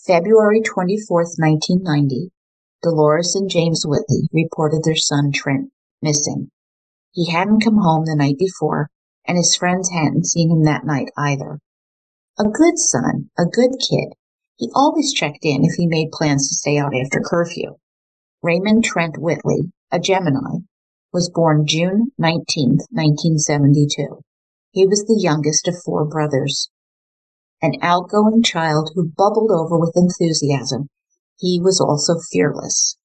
February 0.05 0.61
24th, 0.61 1.39
1990, 1.39 2.29
Dolores 2.81 3.35
and 3.35 3.49
James 3.49 3.83
Whitley 3.85 4.27
reported 4.31 4.83
their 4.83 4.95
son 4.95 5.31
Trent 5.33 5.71
missing. 6.01 6.51
He 7.11 7.31
hadn't 7.31 7.63
come 7.63 7.77
home 7.77 8.05
the 8.05 8.15
night 8.15 8.37
before, 8.37 8.89
and 9.25 9.37
his 9.37 9.55
friends 9.55 9.89
hadn't 9.89 10.27
seen 10.27 10.51
him 10.51 10.63
that 10.63 10.85
night 10.85 11.09
either. 11.17 11.59
A 12.37 12.43
good 12.43 12.77
son, 12.77 13.29
a 13.37 13.45
good 13.45 13.71
kid. 13.79 14.13
He 14.55 14.69
always 14.75 15.11
checked 15.11 15.43
in 15.43 15.65
if 15.65 15.73
he 15.73 15.87
made 15.87 16.11
plans 16.11 16.47
to 16.47 16.55
stay 16.55 16.77
out 16.77 16.93
after 16.95 17.19
curfew. 17.19 17.77
Raymond 18.43 18.83
Trent 18.83 19.17
Whitley, 19.17 19.71
a 19.91 19.99
Gemini, 19.99 20.59
was 21.11 21.29
born 21.29 21.65
June 21.65 22.11
19, 22.19 22.77
1972. 22.91 24.21
He 24.71 24.85
was 24.85 25.05
the 25.05 25.19
youngest 25.19 25.67
of 25.67 25.81
four 25.83 26.05
brothers. 26.05 26.69
An 27.63 27.73
outgoing 27.81 28.43
child 28.43 28.91
who 28.93 29.09
bubbled 29.09 29.49
over 29.49 29.79
with 29.79 29.95
enthusiasm, 29.95 30.87
he 31.37 31.59
was 31.59 31.81
also 31.81 32.19
fearless. 32.31 32.95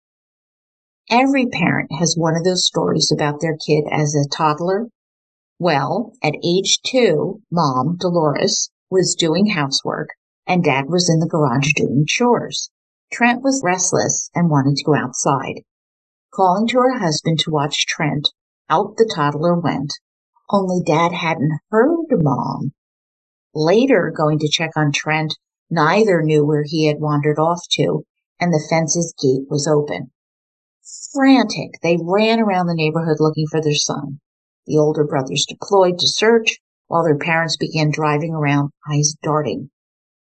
Every 1.10 1.46
parent 1.46 1.90
has 1.98 2.14
one 2.14 2.36
of 2.36 2.44
those 2.44 2.66
stories 2.66 3.10
about 3.10 3.40
their 3.40 3.56
kid 3.56 3.84
as 3.90 4.14
a 4.14 4.28
toddler. 4.28 4.88
Well, 5.58 6.12
at 6.22 6.34
age 6.44 6.80
two, 6.82 7.40
mom, 7.50 7.96
Dolores, 7.98 8.70
was 8.90 9.14
doing 9.14 9.46
housework 9.46 10.10
and 10.48 10.64
dad 10.64 10.86
was 10.88 11.10
in 11.10 11.20
the 11.20 11.28
garage 11.28 11.74
doing 11.74 12.06
chores. 12.08 12.70
Trent 13.12 13.42
was 13.42 13.62
restless 13.62 14.30
and 14.34 14.50
wanted 14.50 14.76
to 14.76 14.84
go 14.84 14.94
outside. 14.94 15.62
Calling 16.32 16.66
to 16.68 16.78
her 16.78 16.98
husband 16.98 17.38
to 17.40 17.50
watch 17.50 17.86
Trent, 17.86 18.28
out 18.70 18.96
the 18.96 19.10
toddler 19.14 19.60
went. 19.60 19.92
Only 20.50 20.82
dad 20.84 21.12
hadn't 21.12 21.60
heard 21.70 22.06
mom. 22.10 22.72
Later, 23.54 24.12
going 24.14 24.38
to 24.38 24.48
check 24.48 24.70
on 24.74 24.92
Trent, 24.92 25.36
neither 25.70 26.22
knew 26.22 26.44
where 26.44 26.64
he 26.64 26.86
had 26.86 27.00
wandered 27.00 27.38
off 27.38 27.62
to, 27.72 28.04
and 28.40 28.52
the 28.52 28.66
fence's 28.70 29.14
gate 29.20 29.46
was 29.50 29.68
open. 29.68 30.10
Frantic, 31.12 31.74
they 31.82 31.98
ran 32.00 32.40
around 32.40 32.66
the 32.66 32.74
neighborhood 32.74 33.18
looking 33.20 33.46
for 33.50 33.60
their 33.60 33.74
son. 33.74 34.20
The 34.66 34.78
older 34.78 35.04
brothers 35.04 35.46
deployed 35.46 35.98
to 35.98 36.06
search, 36.06 36.58
while 36.86 37.04
their 37.04 37.18
parents 37.18 37.56
began 37.58 37.90
driving 37.90 38.32
around, 38.32 38.70
eyes 38.90 39.14
darting. 39.22 39.70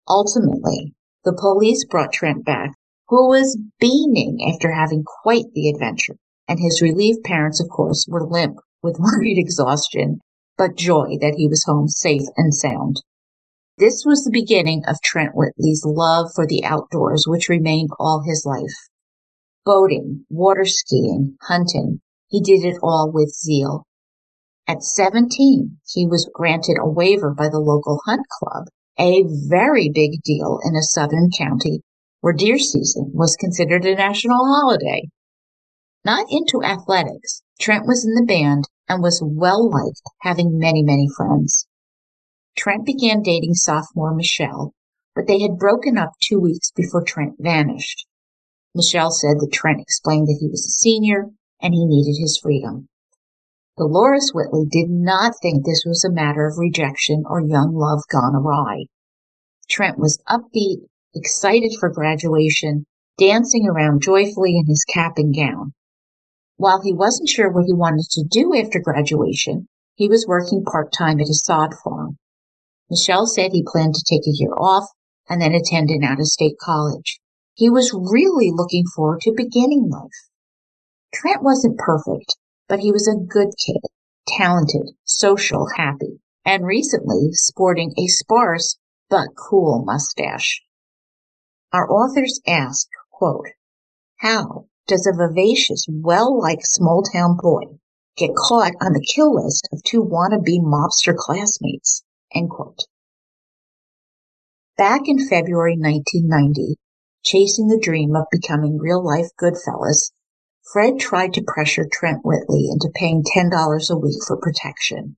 Ultimately, 0.09 0.95
the 1.25 1.33
police 1.33 1.85
brought 1.85 2.13
Trent 2.13 2.45
back, 2.45 2.73
who 3.09 3.29
was 3.29 3.59
beaming 3.79 4.39
after 4.53 4.73
having 4.73 5.05
quite 5.05 5.53
the 5.55 5.69
adventure, 5.69 6.17
and 6.49 6.59
his 6.59 6.83
relieved 6.83 7.23
parents, 7.25 7.61
of 7.61 7.69
course, 7.69 8.07
were 8.09 8.27
limp 8.27 8.57
with 8.83 8.99
worried 9.01 9.39
exhaustion, 9.39 10.21
but 10.59 10.77
joy 10.77 11.17
that 11.21 11.35
he 11.37 11.47
was 11.47 11.65
home 11.65 11.89
safe 11.89 12.27
and 12.37 12.55
sound. 12.55 13.03
This 13.79 14.05
was 14.05 14.25
the 14.25 14.31
beginning 14.31 14.83
of 14.87 15.01
Trent 15.03 15.35
Whitley's 15.35 15.85
love 15.85 16.31
for 16.35 16.47
the 16.47 16.65
outdoors, 16.65 17.25
which 17.27 17.49
remained 17.49 17.91
all 17.99 18.23
his 18.23 18.45
life. 18.45 18.89
Boating, 19.65 20.27
water 20.29 20.65
skiing, 20.65 21.37
hunting, 21.43 22.01
he 22.29 22.41
did 22.41 22.65
it 22.65 22.79
all 22.83 23.11
with 23.13 23.35
zeal. 23.35 23.85
At 24.67 24.83
17, 24.83 25.79
he 25.87 26.07
was 26.07 26.31
granted 26.33 26.77
a 26.81 26.89
waiver 26.89 27.33
by 27.33 27.49
the 27.49 27.61
local 27.61 28.01
hunt 28.07 28.27
club, 28.29 28.65
a 28.99 29.25
very 29.49 29.91
big 29.93 30.23
deal 30.23 30.59
in 30.65 30.77
a 30.77 30.83
southern 30.83 31.31
county 31.31 31.83
where 32.21 32.33
deer 32.33 32.59
season 32.59 33.11
was 33.15 33.37
considered 33.37 33.85
a 33.85 33.95
national 33.95 34.45
holiday. 34.45 35.09
Not 36.05 36.27
into 36.31 36.63
athletics, 36.63 37.43
Trent 37.61 37.87
was 37.87 38.05
in 38.05 38.15
the 38.15 38.27
band 38.27 38.65
and 38.89 39.03
was 39.03 39.23
well 39.25 39.71
liked, 39.71 40.03
having 40.21 40.59
many, 40.59 40.83
many 40.83 41.09
friends. 41.17 41.67
Trent 42.57 42.85
began 42.85 43.23
dating 43.23 43.55
sophomore 43.55 44.15
Michelle, 44.15 44.73
but 45.15 45.27
they 45.27 45.41
had 45.41 45.59
broken 45.59 45.97
up 45.97 46.11
two 46.21 46.39
weeks 46.39 46.71
before 46.71 47.03
Trent 47.03 47.35
vanished. 47.39 48.07
Michelle 48.75 49.11
said 49.11 49.39
that 49.41 49.53
Trent 49.53 49.81
explained 49.81 50.29
that 50.29 50.39
he 50.41 50.49
was 50.49 50.67
a 50.67 50.71
senior 50.71 51.31
and 51.61 51.75
he 51.75 51.85
needed 51.85 52.21
his 52.21 52.39
freedom. 52.43 52.89
Dolores 53.79 54.33
Whitley 54.35 54.67
did 54.71 54.91
not 54.91 55.33
think 55.41 55.65
this 55.65 55.85
was 55.87 56.05
a 56.05 56.13
matter 56.13 56.47
of 56.47 56.59
rejection 56.59 57.25
or 57.27 57.41
young 57.41 57.75
love 57.75 58.03
gone 58.13 58.37
awry. 58.37 58.85
Trent 59.71 59.99
was 59.99 60.23
upbeat, 60.29 60.87
excited 61.15 61.73
for 61.81 61.89
graduation, 61.89 62.85
dancing 63.17 63.67
around 63.67 64.03
joyfully 64.03 64.59
in 64.59 64.67
his 64.67 64.85
cap 64.85 65.15
and 65.17 65.35
gown. 65.35 65.73
While 66.59 66.83
he 66.83 66.93
wasn't 66.93 67.31
sure 67.31 67.51
what 67.51 67.65
he 67.65 67.73
wanted 67.73 68.07
to 68.11 68.25
do 68.31 68.55
after 68.55 68.79
graduation, 68.79 69.69
he 69.95 70.07
was 70.07 70.27
working 70.29 70.65
part 70.65 70.93
time 70.93 71.19
at 71.19 71.31
a 71.31 71.35
sod 71.35 71.71
farm. 71.83 72.19
Michelle 72.91 73.27
said 73.27 73.53
he 73.53 73.65
planned 73.67 73.95
to 73.95 74.05
take 74.07 74.27
a 74.27 74.37
year 74.37 74.53
off 74.53 74.85
and 75.31 75.41
then 75.41 75.55
attend 75.55 75.89
an 75.91 76.05
out 76.05 76.21
of 76.21 76.27
state 76.27 76.59
college. 76.61 77.21
He 77.55 77.71
was 77.71 77.95
really 77.95 78.51
looking 78.53 78.85
forward 78.85 79.23
to 79.23 79.33
beginning 79.35 79.89
life. 79.89 80.11
Trent 81.15 81.43
wasn't 81.43 81.79
perfect, 81.79 82.37
but 82.69 82.81
he 82.81 82.93
was 82.93 83.09
a 83.09 83.15
good 83.15 83.55
kid, 83.65 83.81
talented, 84.27 84.91
social, 85.05 85.69
happy, 85.77 86.21
and 86.45 86.65
recently 86.65 87.31
sporting 87.33 87.93
a 87.99 88.07
sparse 88.07 88.79
but 89.09 89.29
cool 89.37 89.85
mustache. 89.85 90.63
Our 91.73 91.91
authors 91.91 92.41
ask, 92.47 92.89
quote, 93.11 93.47
how 94.17 94.67
does 94.87 95.07
a 95.07 95.17
vivacious, 95.17 95.87
well-liked 95.89 96.67
small-town 96.67 97.39
boy 97.41 97.79
get 98.17 98.35
caught 98.37 98.73
on 98.81 98.93
the 98.93 99.07
kill 99.15 99.35
list 99.35 99.69
of 99.73 99.83
two 99.83 100.03
wannabe 100.03 100.61
mobster 100.61 101.17
classmates? 101.17 102.05
End 102.35 102.51
quote. 102.51 102.81
Back 104.77 105.03
in 105.07 105.19
February 105.19 105.77
1990, 105.79 106.77
chasing 107.25 107.69
the 107.69 107.81
dream 107.81 108.17
of 108.17 108.25
becoming 108.31 108.79
real-life 108.79 109.29
Goodfellas, 109.41 110.11
Fred 110.71 110.99
tried 110.99 111.35
to 111.35 111.43
pressure 111.43 111.89
Trent 111.91 112.25
Whitley 112.25 112.69
into 112.71 112.93
paying 112.95 113.25
$10 113.37 113.91
a 113.91 113.97
week 113.99 114.23
for 114.27 114.37
protection. 114.37 115.17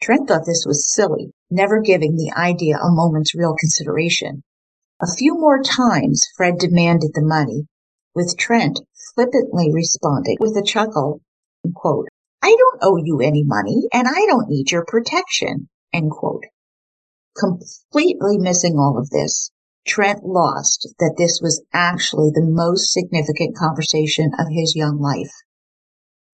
Trent 0.00 0.28
thought 0.28 0.46
this 0.46 0.64
was 0.66 0.92
silly, 0.92 1.32
never 1.50 1.80
giving 1.80 2.16
the 2.16 2.32
idea 2.36 2.78
a 2.78 2.90
moment's 2.90 3.34
real 3.34 3.54
consideration. 3.58 4.42
A 5.02 5.12
few 5.16 5.34
more 5.34 5.62
times 5.62 6.26
Fred 6.36 6.58
demanded 6.58 7.10
the 7.14 7.22
money, 7.22 7.66
with 8.14 8.36
Trent 8.38 8.80
flippantly 9.14 9.72
responding 9.72 10.36
with 10.40 10.56
a 10.56 10.62
chuckle, 10.62 11.20
quote, 11.74 12.08
I 12.42 12.56
don't 12.56 12.80
owe 12.82 12.96
you 12.96 13.20
any 13.20 13.44
money 13.44 13.88
and 13.92 14.08
I 14.08 14.26
don't 14.26 14.48
need 14.48 14.70
your 14.70 14.84
protection, 14.84 15.68
end 15.92 16.10
quote. 16.10 16.44
Completely 17.36 18.38
missing 18.38 18.78
all 18.78 18.96
of 18.98 19.10
this, 19.10 19.50
Trent 19.88 20.22
lost 20.22 20.94
that 20.98 21.14
this 21.16 21.40
was 21.42 21.64
actually 21.72 22.30
the 22.30 22.44
most 22.46 22.92
significant 22.92 23.56
conversation 23.56 24.32
of 24.38 24.48
his 24.50 24.76
young 24.76 25.00
life. 25.00 25.32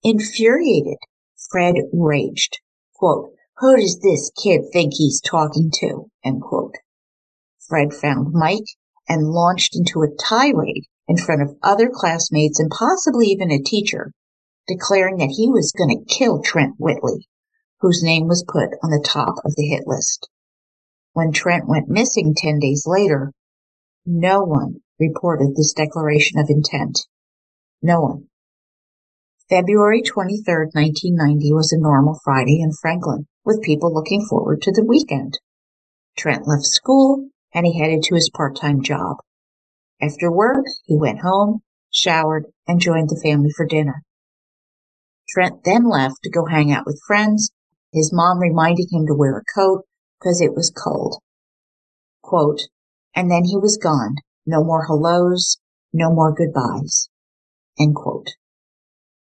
Infuriated, 0.03 0.99
Fred 1.51 1.77
raged, 1.93 2.59
quote, 2.97 3.31
who 3.59 3.77
does 3.77 4.01
this 4.01 4.33
kid 4.43 4.63
think 4.73 4.95
he's 4.95 5.21
talking 5.21 5.71
to? 5.75 6.11
End 6.25 6.43
quote. 6.43 6.75
Fred 7.61 7.95
found 7.95 8.33
Mike 8.33 8.67
and 9.09 9.31
launched 9.31 9.77
into 9.77 10.03
a 10.03 10.15
tirade 10.21 10.87
in 11.07 11.17
front 11.17 11.41
of 11.41 11.57
other 11.63 11.89
classmates 11.89 12.59
and 12.59 12.71
possibly 12.71 13.29
even 13.29 13.53
a 13.53 13.63
teacher, 13.63 14.13
declaring 14.67 15.19
that 15.19 15.35
he 15.37 15.49
was 15.49 15.71
going 15.73 15.91
to 15.91 16.15
kill 16.15 16.43
Trent 16.43 16.75
Whitley, 16.79 17.29
whose 17.81 18.03
name 18.03 18.27
was 18.27 18.45
put 18.47 18.71
on 18.83 18.91
the 18.91 19.05
top 19.07 19.37
of 19.45 19.55
the 19.55 19.69
hit 19.69 19.87
list. 19.87 20.29
When 21.13 21.31
Trent 21.31 21.69
went 21.69 21.89
missing 21.89 22.35
10 22.37 22.59
days 22.59 22.83
later, 22.85 23.33
no 24.07 24.43
one 24.43 24.83
reported 24.99 25.57
this 25.57 25.73
declaration 25.73 26.39
of 26.39 26.51
intent. 26.51 27.07
No 27.83 28.01
one. 28.01 28.29
February 29.49 30.03
23, 30.03 30.71
1990 30.73 31.53
was 31.53 31.73
a 31.73 31.81
normal 31.81 32.19
Friday 32.25 32.61
in 32.61 32.73
Franklin, 32.73 33.27
with 33.45 33.63
people 33.63 33.93
looking 33.93 34.25
forward 34.29 34.63
to 34.63 34.73
the 34.73 34.85
weekend. 34.85 35.39
Trent 36.17 36.47
left 36.47 36.65
school 36.65 37.29
and 37.53 37.67
he 37.67 37.79
headed 37.79 38.03
to 38.03 38.15
his 38.15 38.31
part-time 38.35 38.83
job. 38.83 39.17
After 40.03 40.31
work, 40.31 40.65
he 40.85 40.97
went 40.97 41.21
home, 41.21 41.63
showered, 41.93 42.47
and 42.67 42.81
joined 42.81 43.09
the 43.09 43.21
family 43.23 43.51
for 43.57 43.67
dinner. 43.67 44.03
Trent 45.29 45.65
then 45.65 45.89
left 45.89 46.17
to 46.25 46.31
go 46.31 46.47
hang 46.47 46.73
out 46.73 46.87
with 46.87 47.01
friends, 47.07 47.51
his 47.93 48.13
mom 48.13 48.39
reminding 48.39 48.89
him 48.91 49.07
to 49.07 49.15
wear 49.15 49.39
a 49.39 49.45
coat 49.55 49.85
because 50.19 50.41
it 50.41 50.55
was 50.55 50.71
cold. 50.71 51.17
Quote, 52.23 52.63
and 53.15 53.31
then 53.31 53.45
he 53.45 53.57
was 53.57 53.79
gone. 53.83 54.17
No 54.47 54.63
more 54.63 54.87
hellos, 54.87 55.59
no 55.93 56.13
more 56.13 56.35
goodbyes. 56.35 57.09
End 57.79 57.95
quote. 57.95 58.29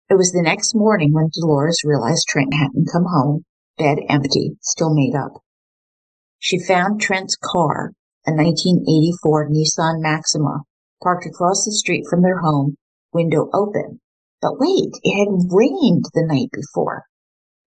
It 0.09 0.15
was 0.15 0.31
the 0.31 0.41
next 0.41 0.73
morning 0.73 1.13
when 1.13 1.29
Dolores 1.33 1.83
realized 1.83 2.27
Trent 2.27 2.53
hadn't 2.53 2.89
come 2.91 3.05
home, 3.05 3.43
bed 3.77 3.97
empty, 4.09 4.57
still 4.61 4.93
made 4.93 5.15
up. 5.15 5.41
She 6.39 6.59
found 6.59 7.01
Trent's 7.01 7.35
car, 7.35 7.93
a 8.25 8.31
1984 8.31 9.49
Nissan 9.49 10.01
Maxima, 10.01 10.63
parked 11.01 11.25
across 11.25 11.65
the 11.65 11.71
street 11.71 12.05
from 12.09 12.21
their 12.21 12.39
home, 12.39 12.75
window 13.13 13.49
open. 13.53 13.99
But 14.41 14.59
wait, 14.59 14.91
it 15.03 15.17
had 15.17 15.49
rained 15.51 16.05
the 16.13 16.25
night 16.25 16.49
before. 16.53 17.05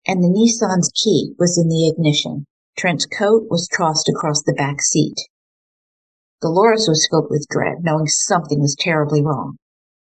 And 0.07 0.23
the 0.23 0.29
Nissan's 0.29 0.91
key 0.93 1.35
was 1.39 1.59
in 1.59 1.69
the 1.69 1.89
ignition. 1.89 2.47
Trent's 2.79 3.07
coat 3.07 3.47
was 3.51 3.69
tossed 3.69 4.09
across 4.09 4.43
the 4.43 4.55
back 4.55 4.81
seat. 4.81 5.17
Dolores 6.43 6.89
was 6.89 7.07
filled 7.09 7.29
with 7.31 7.47
dread, 7.49 7.85
knowing 7.85 8.09
something 8.09 8.61
was 8.61 8.77
terribly 8.79 9.23
wrong. 9.23 9.59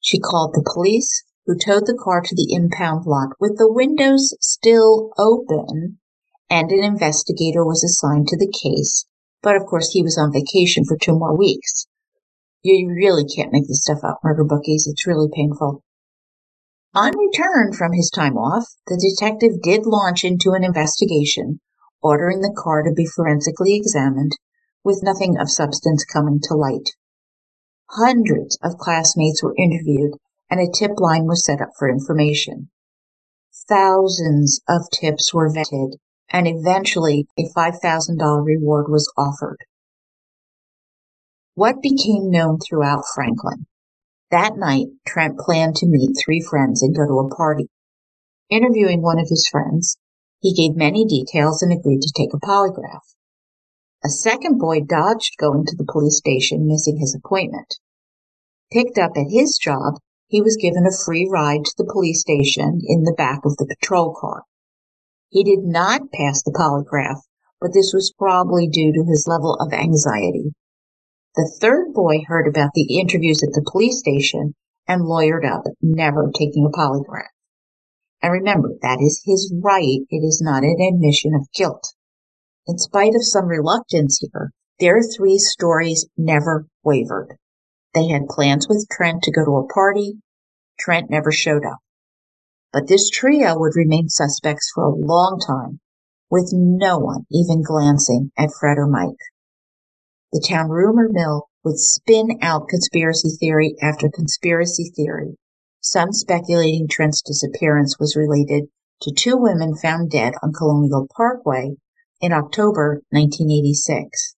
She 0.01 0.19
called 0.19 0.53
the 0.53 0.67
police, 0.73 1.23
who 1.45 1.55
towed 1.55 1.85
the 1.85 1.97
car 1.97 2.21
to 2.21 2.35
the 2.35 2.51
impound 2.51 3.05
lot 3.05 3.29
with 3.39 3.57
the 3.57 3.71
windows 3.71 4.33
still 4.41 5.11
open, 5.17 5.99
and 6.49 6.71
an 6.71 6.83
investigator 6.83 7.63
was 7.63 7.83
assigned 7.83 8.27
to 8.29 8.37
the 8.37 8.51
case, 8.51 9.05
but 9.43 9.55
of 9.55 9.67
course 9.67 9.91
he 9.91 10.01
was 10.01 10.17
on 10.17 10.33
vacation 10.33 10.85
for 10.85 10.97
two 10.97 11.13
more 11.13 11.37
weeks. 11.37 11.85
You 12.63 12.89
really 12.89 13.25
can't 13.25 13.51
make 13.51 13.67
this 13.67 13.83
stuff 13.83 14.03
up, 14.03 14.19
murder 14.23 14.43
bookies. 14.43 14.87
It's 14.87 15.05
really 15.05 15.29
painful. 15.31 15.83
On 16.95 17.11
return 17.17 17.73
from 17.73 17.93
his 17.93 18.09
time 18.09 18.37
off, 18.37 18.65
the 18.87 18.97
detective 18.97 19.61
did 19.61 19.85
launch 19.85 20.23
into 20.23 20.51
an 20.51 20.63
investigation, 20.63 21.59
ordering 22.01 22.41
the 22.41 22.55
car 22.57 22.81
to 22.83 22.91
be 22.91 23.05
forensically 23.05 23.75
examined, 23.75 24.31
with 24.83 25.03
nothing 25.03 25.37
of 25.39 25.49
substance 25.49 26.05
coming 26.05 26.39
to 26.43 26.55
light. 26.55 26.89
Hundreds 27.89 28.57
of 28.63 28.77
classmates 28.77 29.43
were 29.43 29.55
interviewed 29.57 30.13
and 30.49 30.59
a 30.59 30.71
tip 30.71 30.99
line 30.99 31.25
was 31.25 31.45
set 31.45 31.61
up 31.61 31.69
for 31.77 31.89
information. 31.89 32.69
Thousands 33.69 34.61
of 34.67 34.89
tips 34.91 35.33
were 35.33 35.51
vetted 35.51 35.93
and 36.29 36.47
eventually 36.47 37.27
a 37.37 37.43
$5,000 37.55 38.45
reward 38.45 38.87
was 38.89 39.11
offered. 39.17 39.57
What 41.55 41.81
became 41.81 42.31
known 42.31 42.57
throughout 42.57 43.03
Franklin? 43.13 43.67
That 44.31 44.57
night, 44.57 44.87
Trent 45.05 45.37
planned 45.37 45.75
to 45.77 45.87
meet 45.87 46.17
three 46.17 46.41
friends 46.41 46.81
and 46.81 46.95
go 46.95 47.05
to 47.05 47.19
a 47.19 47.35
party. 47.35 47.69
Interviewing 48.49 49.03
one 49.03 49.19
of 49.19 49.29
his 49.29 49.47
friends, 49.51 49.97
he 50.39 50.53
gave 50.53 50.75
many 50.75 51.05
details 51.05 51.61
and 51.61 51.71
agreed 51.71 52.01
to 52.01 52.13
take 52.15 52.33
a 52.33 52.39
polygraph. 52.39 53.12
A 54.05 54.09
second 54.09 54.59
boy 54.59 54.81
dodged 54.81 55.37
going 55.39 55.65
to 55.65 55.77
the 55.77 55.87
police 55.89 56.17
station, 56.17 56.67
missing 56.67 56.97
his 56.97 57.15
appointment. 57.15 57.75
Picked 58.69 58.97
up 58.97 59.11
at 59.15 59.31
his 59.31 59.57
job, 59.57 59.95
he 60.27 60.41
was 60.41 60.57
given 60.57 60.85
a 60.85 61.05
free 61.05 61.29
ride 61.31 61.63
to 61.63 61.73
the 61.77 61.89
police 61.89 62.19
station 62.19 62.81
in 62.83 63.03
the 63.03 63.15
back 63.17 63.45
of 63.45 63.55
the 63.55 63.65
patrol 63.65 64.13
car. 64.19 64.43
He 65.29 65.43
did 65.43 65.63
not 65.63 66.11
pass 66.11 66.43
the 66.43 66.51
polygraph, 66.51 67.21
but 67.61 67.71
this 67.73 67.93
was 67.93 68.13
probably 68.17 68.67
due 68.67 68.91
to 68.91 69.05
his 69.09 69.25
level 69.25 69.55
of 69.55 69.71
anxiety. 69.71 70.51
The 71.35 71.49
third 71.61 71.93
boy 71.93 72.23
heard 72.27 72.47
about 72.47 72.71
the 72.73 72.99
interviews 72.99 73.41
at 73.41 73.53
the 73.53 73.65
police 73.71 73.99
station 73.99 74.53
and 74.85 75.03
lawyered 75.03 75.45
up, 75.45 75.63
never 75.81 76.29
taking 76.35 76.65
a 76.65 76.77
polygraph. 76.77 77.31
And 78.21 78.33
remember, 78.33 78.71
that 78.81 78.99
is 78.99 79.23
his 79.25 79.53
right. 79.63 79.99
It 80.09 80.25
is 80.27 80.41
not 80.43 80.63
an 80.63 80.81
admission 80.81 81.35
of 81.35 81.51
guilt. 81.53 81.93
In 82.67 82.77
spite 82.77 83.15
of 83.15 83.25
some 83.25 83.47
reluctance 83.47 84.19
here, 84.19 84.51
their 84.79 85.01
three 85.01 85.37
stories 85.37 86.07
never 86.17 86.65
wavered. 86.83 87.37
They 87.93 88.07
had 88.07 88.27
plans 88.27 88.67
with 88.67 88.87
Trent 88.89 89.23
to 89.23 89.31
go 89.31 89.43
to 89.43 89.57
a 89.57 89.67
party. 89.67 90.19
Trent 90.79 91.09
never 91.09 91.31
showed 91.31 91.65
up. 91.65 91.79
But 92.71 92.87
this 92.87 93.09
trio 93.09 93.59
would 93.59 93.75
remain 93.75 94.09
suspects 94.09 94.71
for 94.73 94.85
a 94.85 94.95
long 94.95 95.39
time, 95.39 95.79
with 96.29 96.51
no 96.53 96.97
one 96.97 97.25
even 97.31 97.61
glancing 97.61 98.31
at 98.37 98.53
Fred 98.59 98.77
or 98.77 98.87
Mike. 98.87 99.19
The 100.31 100.43
town 100.47 100.69
rumor 100.69 101.09
mill 101.09 101.49
would 101.63 101.79
spin 101.79 102.39
out 102.41 102.69
conspiracy 102.69 103.29
theory 103.39 103.75
after 103.81 104.09
conspiracy 104.09 104.91
theory, 104.95 105.37
some 105.85 106.13
speculating 106.13 106.87
Trent's 106.87 107.21
disappearance 107.21 107.99
was 107.99 108.15
related 108.15 108.69
to 109.01 109.11
two 109.11 109.35
women 109.35 109.75
found 109.75 110.09
dead 110.09 110.33
on 110.41 110.53
Colonial 110.53 111.09
Parkway 111.13 111.75
in 112.21 112.31
October 112.31 113.01
1986, 113.09 114.35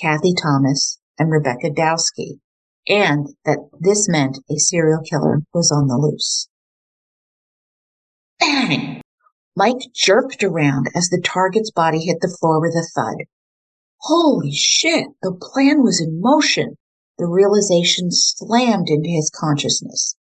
Cathy 0.00 0.34
Thomas 0.34 0.98
and 1.18 1.30
Rebecca 1.30 1.70
Dowski, 1.70 2.40
and 2.88 3.28
that 3.44 3.58
this 3.78 4.08
meant 4.08 4.38
a 4.50 4.56
serial 4.56 5.00
killer 5.02 5.42
was 5.52 5.70
on 5.72 5.88
the 5.88 5.96
loose. 5.96 6.48
Bang! 8.38 9.02
Mike 9.56 9.90
jerked 9.92 10.44
around 10.44 10.88
as 10.94 11.08
the 11.08 11.20
target's 11.20 11.72
body 11.72 11.98
hit 11.98 12.18
the 12.20 12.34
floor 12.40 12.60
with 12.60 12.76
a 12.76 12.86
thud. 12.94 13.26
Holy 14.02 14.52
shit, 14.52 15.08
the 15.20 15.32
plan 15.32 15.82
was 15.82 16.00
in 16.00 16.20
motion. 16.20 16.76
The 17.18 17.26
realization 17.26 18.12
slammed 18.12 18.88
into 18.88 19.08
his 19.08 19.28
consciousness. 19.28 20.14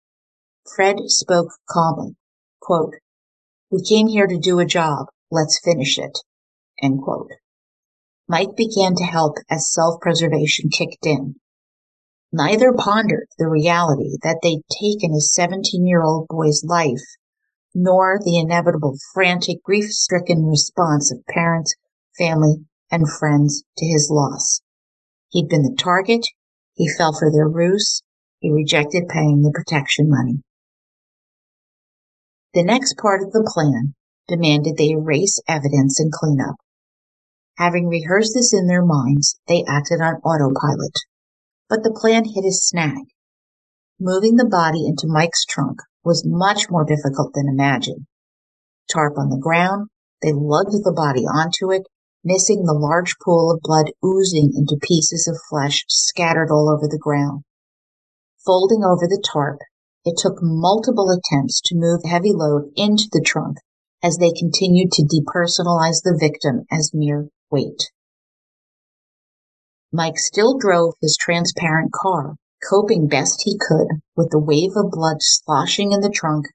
Fred 0.74 0.97
spoke 1.09 1.51
calmly. 1.68 2.16
Quote, 2.61 2.94
we 3.70 3.82
came 3.82 4.09
here 4.09 4.26
to 4.26 4.38
do 4.38 4.59
a 4.59 4.64
job. 4.64 5.09
Let's 5.30 5.61
finish 5.62 5.99
it. 5.99 6.18
End 6.83 7.01
quote. 7.03 7.31
Mike 8.29 8.57
began 8.57 8.95
to 8.97 9.05
help 9.05 9.37
as 9.49 9.72
self-preservation 9.72 10.68
kicked 10.68 11.07
in. 11.07 11.37
Neither 12.33 12.72
pondered 12.72 13.29
the 13.39 13.49
reality 13.49 14.18
that 14.22 14.41
they'd 14.43 14.62
taken 14.68 15.12
a 15.12 15.22
17-year-old 15.22 16.27
boy's 16.29 16.64
life, 16.64 17.05
nor 17.74 18.18
the 18.22 18.39
inevitable 18.39 18.97
frantic, 19.14 19.62
grief-stricken 19.62 20.45
response 20.45 21.12
of 21.12 21.24
parents, 21.29 21.74
family, 22.18 22.64
and 22.91 23.11
friends 23.11 23.64
to 23.79 23.87
his 23.87 24.11
loss. 24.11 24.61
He'd 25.31 25.49
been 25.49 25.62
the 25.62 25.77
target, 25.79 26.27
he 26.74 26.89
fell 26.89 27.12
for 27.12 27.31
their 27.31 27.49
ruse, 27.49 28.03
he 28.41 28.51
rejected 28.51 29.09
paying 29.09 29.43
the 29.43 29.53
protection 29.55 30.11
money. 30.11 30.43
The 32.55 32.64
next 32.64 32.97
part 32.97 33.22
of 33.22 33.33
the 33.33 33.49
plan 33.55 33.95
demanded 34.29 34.77
they 34.77 34.91
erase 34.91 35.41
evidence 35.49 36.01
and 36.01 36.12
clean 36.12 36.39
up. 36.41 36.57
Having 37.59 37.89
rehearsed 37.89 38.33
this 38.35 38.53
in 38.53 38.67
their 38.67 38.85
minds, 38.85 39.39
they 39.49 39.65
acted 39.67 40.01
on 40.01 40.21
autopilot. 40.25 40.93
But 41.69 41.83
the 41.83 41.93
plan 41.93 42.25
hit 42.25 42.45
a 42.45 42.53
snag. 42.53 43.07
Moving 43.99 44.37
the 44.37 44.49
body 44.49 44.87
into 44.87 45.07
Mike's 45.07 45.45
trunk 45.45 45.81
was 46.05 46.27
much 46.27 46.71
more 46.71 46.85
difficult 46.85 47.33
than 47.35 47.49
imagined. 47.49 48.07
Tarp 48.93 49.19
on 49.19 49.31
the 49.31 49.39
ground, 49.39 49.89
they 50.23 50.33
lugged 50.33 50.85
the 50.85 50.93
body 50.95 51.23
onto 51.23 51.73
it 51.73 51.87
missing 52.27 52.65
the 52.65 52.75
large 52.75 53.15
pool 53.25 53.53
of 53.53 53.61
blood 53.63 53.93
oozing 54.05 54.51
into 54.55 54.77
pieces 54.83 55.29
of 55.29 55.39
flesh 55.49 55.85
scattered 55.89 56.51
all 56.51 56.69
over 56.69 56.89
the 56.91 56.99
ground. 56.99 57.45
Folding 58.45 58.83
over 58.83 59.07
the 59.07 59.23
tarp, 59.33 59.61
it 60.05 60.19
took 60.19 60.43
multiple 60.43 61.09
attempts 61.11 61.61
to 61.65 61.77
move 61.77 62.03
the 62.03 62.09
heavy 62.09 62.33
load 62.33 62.73
into 62.75 63.09
the 63.13 63.23
trunk 63.25 63.59
as 64.07 64.19
they 64.19 64.31
continued 64.31 64.93
to 64.93 65.03
depersonalize 65.03 66.01
the 66.05 66.17
victim 66.17 66.65
as 66.71 66.95
mere 66.95 67.27
weight. 67.51 67.91
Mike 69.93 70.17
still 70.17 70.57
drove 70.57 70.95
his 71.03 71.17
transparent 71.19 71.91
car, 71.91 72.37
coping 72.71 73.09
best 73.09 73.43
he 73.43 73.59
could 73.59 73.89
with 74.17 74.31
the 74.31 74.39
wave 74.39 74.71
of 74.77 74.93
blood 74.93 75.17
sloshing 75.19 75.91
in 75.91 76.03
the 76.03 76.09
trunk, 76.09 76.47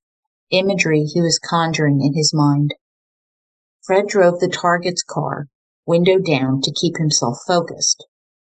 imagery 0.50 1.04
he 1.04 1.20
was 1.20 1.40
conjuring 1.40 2.00
in 2.00 2.14
his 2.14 2.34
mind. 2.34 2.74
Fred 3.86 4.08
drove 4.08 4.40
the 4.40 4.48
target's 4.48 5.04
car, 5.04 5.48
window 5.86 6.20
down 6.20 6.62
to 6.62 6.72
keep 6.72 6.96
himself 6.98 7.40
focused. 7.46 8.06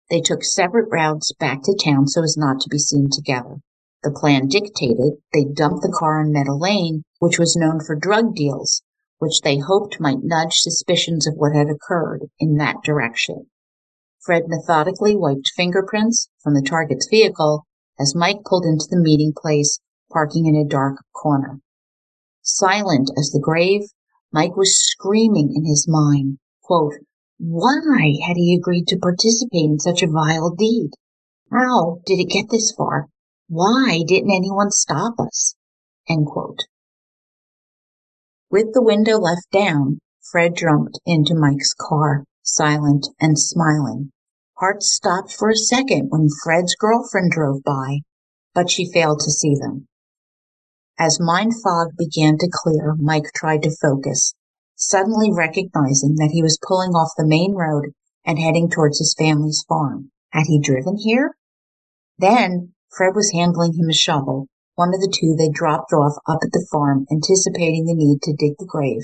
They 0.09 0.21
took 0.21 0.41
separate 0.41 0.87
routes 0.89 1.33
back 1.37 1.63
to 1.63 1.75
town 1.75 2.07
so 2.07 2.23
as 2.23 2.37
not 2.37 2.61
to 2.61 2.69
be 2.69 2.79
seen 2.79 3.09
together. 3.11 3.57
The 4.03 4.11
plan 4.11 4.47
dictated 4.47 5.15
they 5.33 5.45
dump 5.45 5.81
the 5.81 5.91
car 5.91 6.19
on 6.19 6.31
Meadow 6.31 6.55
Lane, 6.55 7.03
which 7.17 7.39
was 7.39 7.55
known 7.55 7.79
for 7.83 7.95
drug 7.95 8.35
deals, 8.35 8.83
which 9.19 9.41
they 9.41 9.57
hoped 9.57 9.99
might 9.99 10.23
nudge 10.23 10.55
suspicions 10.55 11.27
of 11.27 11.35
what 11.35 11.55
had 11.55 11.69
occurred 11.69 12.29
in 12.39 12.57
that 12.57 12.83
direction. 12.83 13.47
Fred 14.19 14.43
methodically 14.47 15.15
wiped 15.15 15.51
fingerprints 15.55 16.29
from 16.43 16.53
the 16.53 16.61
target's 16.61 17.07
vehicle 17.09 17.65
as 17.99 18.15
Mike 18.15 18.43
pulled 18.43 18.65
into 18.65 18.87
the 18.89 18.99
meeting 18.99 19.33
place, 19.35 19.79
parking 20.11 20.45
in 20.45 20.55
a 20.55 20.67
dark 20.67 20.97
corner. 21.13 21.59
Silent 22.41 23.09
as 23.17 23.31
the 23.31 23.39
grave, 23.39 23.83
Mike 24.31 24.55
was 24.55 24.83
screaming 24.83 25.53
in 25.55 25.65
his 25.65 25.87
mind, 25.87 26.39
quote, 26.63 26.95
why 27.37 28.15
had 28.25 28.37
he 28.37 28.55
agreed 28.55 28.87
to 28.87 28.97
participate 28.97 29.65
in 29.65 29.79
such 29.79 30.01
a 30.01 30.07
vile 30.07 30.51
deed? 30.51 30.91
How 31.51 31.99
did 32.05 32.19
it 32.19 32.29
get 32.29 32.49
this 32.49 32.71
far? 32.71 33.09
Why 33.49 34.03
didn't 34.07 34.31
anyone 34.31 34.71
stop 34.71 35.19
us? 35.19 35.55
With 38.51 38.73
the 38.73 38.83
window 38.83 39.17
left 39.17 39.49
down, 39.51 39.99
Fred 40.31 40.55
jumped 40.55 40.99
into 41.05 41.35
Mike's 41.35 41.73
car, 41.73 42.25
silent 42.43 43.07
and 43.19 43.39
smiling. 43.39 44.11
Hearts 44.57 44.87
stopped 44.87 45.33
for 45.33 45.49
a 45.49 45.55
second 45.55 46.09
when 46.09 46.29
Fred's 46.43 46.75
girlfriend 46.75 47.31
drove 47.31 47.63
by, 47.63 48.01
but 48.53 48.69
she 48.69 48.91
failed 48.91 49.19
to 49.21 49.31
see 49.31 49.55
them. 49.55 49.87
As 50.97 51.19
mind 51.19 51.53
fog 51.61 51.97
began 51.97 52.37
to 52.37 52.49
clear, 52.49 52.95
Mike 52.97 53.33
tried 53.33 53.63
to 53.63 53.75
focus, 53.75 54.33
suddenly 54.75 55.31
recognizing 55.31 56.15
that 56.15 56.31
he 56.31 56.41
was 56.41 56.59
pulling 56.65 56.91
off 56.91 57.11
the 57.17 57.27
main 57.27 57.53
road 57.53 57.93
and 58.25 58.39
heading 58.39 58.69
towards 58.69 58.99
his 58.99 59.15
family's 59.17 59.65
farm. 59.67 60.11
Had 60.29 60.45
he 60.47 60.59
driven 60.59 60.97
here? 60.97 61.35
Then 62.17 62.73
Fred 62.95 63.13
was 63.15 63.31
handling 63.31 63.73
him 63.73 63.89
a 63.89 63.93
shovel, 63.93 64.47
one 64.75 64.93
of 64.93 64.99
the 64.99 65.11
two 65.11 65.35
they 65.35 65.49
dropped 65.49 65.91
off 65.91 66.15
up 66.27 66.39
at 66.43 66.51
the 66.51 66.67
farm, 66.71 67.05
anticipating 67.11 67.85
the 67.85 67.95
need 67.95 68.21
to 68.23 68.35
dig 68.37 68.57
the 68.59 68.65
grave. 68.65 69.03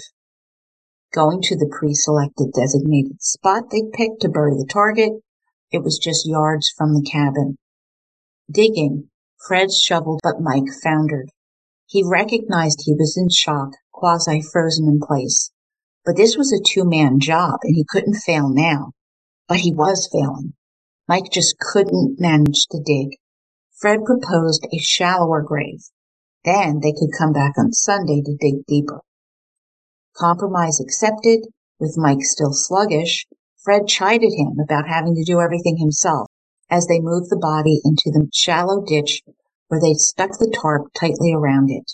Going 1.13 1.41
to 1.43 1.55
the 1.57 1.71
pre-selected 1.71 2.51
designated 2.53 3.21
spot 3.21 3.69
they'd 3.71 3.91
picked 3.91 4.21
to 4.21 4.29
bury 4.29 4.51
the 4.51 4.67
target, 4.71 5.11
it 5.71 5.83
was 5.83 5.97
just 5.97 6.27
yards 6.27 6.71
from 6.77 6.93
the 6.93 7.07
cabin. 7.09 7.57
Digging, 8.51 9.09
Fred 9.47 9.71
shoveled, 9.71 10.19
but 10.23 10.41
Mike 10.41 10.71
foundered. 10.83 11.31
He 11.87 12.03
recognized 12.05 12.83
he 12.83 12.93
was 12.93 13.17
in 13.17 13.29
shock, 13.29 13.71
quasi 13.91 14.41
frozen 14.41 14.87
in 14.87 14.99
place. 14.99 15.51
But 16.05 16.17
this 16.17 16.35
was 16.37 16.51
a 16.51 16.61
two 16.61 16.83
man 16.83 17.19
job 17.19 17.59
and 17.63 17.75
he 17.75 17.85
couldn't 17.87 18.15
fail 18.15 18.49
now. 18.49 18.91
But 19.47 19.59
he 19.59 19.73
was 19.73 20.09
failing. 20.11 20.53
Mike 21.07 21.31
just 21.31 21.57
couldn't 21.59 22.19
manage 22.19 22.65
to 22.71 22.79
dig. 22.83 23.17
Fred 23.81 24.05
proposed 24.05 24.67
a 24.71 24.77
shallower 24.77 25.41
grave. 25.41 25.89
Then 26.45 26.81
they 26.81 26.91
could 26.91 27.09
come 27.17 27.33
back 27.33 27.53
on 27.57 27.73
Sunday 27.73 28.21
to 28.21 28.37
dig 28.39 28.63
deeper. 28.67 29.01
Compromise 30.15 30.79
accepted, 30.79 31.47
with 31.79 31.97
Mike 31.97 32.21
still 32.21 32.53
sluggish, 32.53 33.25
Fred 33.57 33.87
chided 33.87 34.33
him 34.33 34.59
about 34.63 34.87
having 34.87 35.15
to 35.15 35.23
do 35.23 35.41
everything 35.41 35.77
himself 35.77 36.27
as 36.69 36.85
they 36.85 36.99
moved 36.99 37.31
the 37.31 37.39
body 37.41 37.81
into 37.83 38.11
the 38.11 38.29
shallow 38.31 38.85
ditch 38.85 39.23
where 39.67 39.81
they'd 39.81 39.97
stuck 39.97 40.37
the 40.37 40.55
tarp 40.61 40.93
tightly 40.93 41.33
around 41.33 41.71
it. 41.71 41.93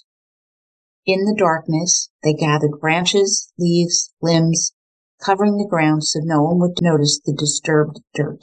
In 1.05 1.23
the 1.23 1.35
darkness, 1.37 2.09
they 2.21 2.33
gathered 2.33 2.81
branches, 2.81 3.53
leaves, 3.57 4.11
limbs, 4.21 4.73
covering 5.23 5.55
the 5.55 5.67
ground 5.69 6.03
so 6.03 6.19
no 6.21 6.43
one 6.43 6.59
would 6.59 6.81
notice 6.81 7.21
the 7.23 7.33
disturbed 7.33 8.01
dirt. 8.13 8.41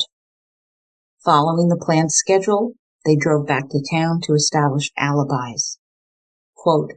Following 1.23 1.69
the 1.69 1.77
planned 1.77 2.13
schedule, 2.13 2.75
they 3.05 3.17
drove 3.17 3.47
back 3.47 3.69
to 3.71 3.85
town 3.91 4.21
to 4.23 4.35
establish 4.35 4.91
alibis. 4.97 5.79
Quote, 6.55 6.93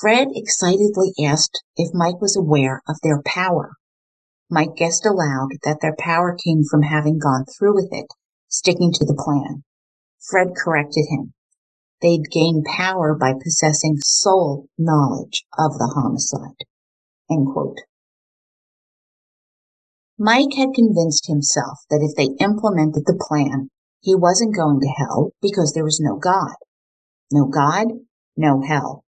Fred 0.00 0.28
excitedly 0.34 1.12
asked 1.24 1.62
if 1.76 1.94
Mike 1.94 2.20
was 2.20 2.36
aware 2.36 2.82
of 2.88 2.96
their 3.02 3.22
power. 3.22 3.72
Mike 4.50 4.74
guessed 4.76 5.06
aloud 5.06 5.48
that 5.64 5.80
their 5.80 5.96
power 5.98 6.36
came 6.36 6.62
from 6.64 6.82
having 6.82 7.18
gone 7.18 7.44
through 7.44 7.74
with 7.74 7.88
it, 7.92 8.06
sticking 8.48 8.92
to 8.92 9.04
the 9.04 9.14
plan. 9.14 9.64
Fred 10.20 10.48
corrected 10.56 11.06
him. 11.08 11.34
They'd 12.02 12.30
gain 12.30 12.62
power 12.64 13.14
by 13.14 13.32
possessing 13.32 13.96
sole 13.98 14.68
knowledge 14.76 15.44
of 15.58 15.78
the 15.78 15.92
homicide. 15.94 16.56
Mike 20.18 20.54
had 20.56 20.74
convinced 20.74 21.26
himself 21.26 21.80
that 21.90 22.02
if 22.02 22.14
they 22.16 22.42
implemented 22.44 23.04
the 23.06 23.18
plan, 23.18 23.70
he 24.00 24.14
wasn't 24.14 24.54
going 24.54 24.80
to 24.80 24.94
hell 24.98 25.32
because 25.42 25.72
there 25.72 25.84
was 25.84 26.00
no 26.00 26.16
God. 26.16 26.54
No 27.32 27.46
God, 27.46 27.86
no 28.36 28.62
hell. 28.62 29.04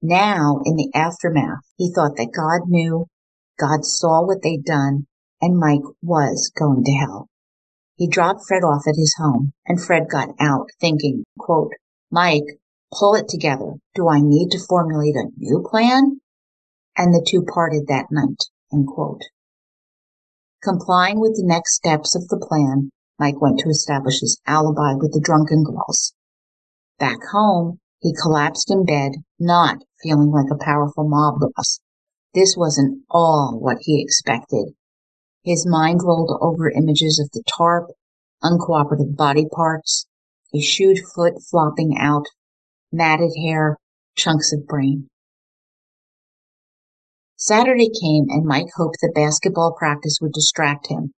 Now, 0.00 0.60
in 0.64 0.76
the 0.76 0.90
aftermath, 0.94 1.62
he 1.76 1.92
thought 1.92 2.16
that 2.16 2.32
God 2.34 2.68
knew, 2.68 3.06
God 3.58 3.84
saw 3.84 4.24
what 4.24 4.42
they'd 4.42 4.64
done, 4.64 5.06
and 5.40 5.58
Mike 5.58 5.84
was 6.02 6.52
going 6.58 6.84
to 6.84 6.92
hell. 6.92 7.28
He 7.96 8.08
dropped 8.08 8.46
Fred 8.46 8.62
off 8.64 8.86
at 8.88 8.96
his 8.96 9.14
home, 9.18 9.52
and 9.66 9.80
Fred 9.80 10.08
got 10.10 10.30
out 10.40 10.70
thinking, 10.80 11.24
quote, 11.38 11.72
Mike, 12.10 12.58
pull 12.92 13.14
it 13.14 13.28
together. 13.28 13.74
Do 13.94 14.08
I 14.08 14.20
need 14.20 14.50
to 14.50 14.66
formulate 14.68 15.14
a 15.14 15.30
new 15.36 15.64
plan? 15.68 16.20
And 16.96 17.14
the 17.14 17.26
two 17.26 17.42
parted 17.42 17.86
that 17.86 18.06
night, 18.10 18.42
end 18.72 18.86
quote. 18.88 19.22
Complying 20.62 21.20
with 21.20 21.36
the 21.36 21.46
next 21.46 21.74
steps 21.74 22.14
of 22.14 22.28
the 22.28 22.38
plan, 22.38 22.90
Mike 23.18 23.40
went 23.40 23.58
to 23.60 23.68
establish 23.68 24.20
his 24.20 24.40
alibi 24.46 24.94
with 24.94 25.12
the 25.12 25.20
drunken 25.20 25.62
girls. 25.62 26.14
Back 26.98 27.18
home, 27.32 27.80
he 28.00 28.14
collapsed 28.14 28.70
in 28.70 28.84
bed, 28.84 29.12
not 29.38 29.78
feeling 30.02 30.30
like 30.30 30.50
a 30.50 30.64
powerful 30.64 31.08
mob 31.08 31.40
boss. 31.40 31.80
This 32.34 32.56
wasn't 32.56 33.04
all 33.10 33.58
what 33.60 33.78
he 33.80 34.02
expected. 34.02 34.74
His 35.44 35.66
mind 35.66 36.00
rolled 36.02 36.36
over 36.40 36.70
images 36.70 37.18
of 37.18 37.30
the 37.32 37.42
tarp, 37.56 37.90
uncooperative 38.42 39.16
body 39.16 39.46
parts, 39.46 40.06
a 40.54 40.60
shoed 40.60 40.98
foot 41.14 41.34
flopping 41.50 41.96
out, 41.98 42.26
matted 42.90 43.32
hair, 43.44 43.78
chunks 44.16 44.52
of 44.52 44.66
brain. 44.66 45.08
Saturday 47.36 47.90
came 48.00 48.26
and 48.28 48.44
Mike 48.44 48.68
hoped 48.76 48.98
that 49.02 49.14
basketball 49.14 49.74
practice 49.76 50.18
would 50.20 50.32
distract 50.32 50.88
him. 50.88 51.12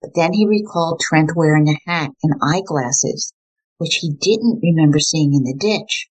But 0.00 0.14
then 0.14 0.32
he 0.32 0.46
recalled 0.46 1.00
Trent 1.00 1.34
wearing 1.34 1.68
a 1.68 1.90
hat 1.90 2.12
and 2.22 2.34
eyeglasses, 2.42 3.32
which 3.78 3.96
he 3.96 4.10
didn't 4.12 4.60
remember 4.62 5.00
seeing 5.00 5.34
in 5.34 5.42
the 5.42 5.56
ditch. 5.58 6.08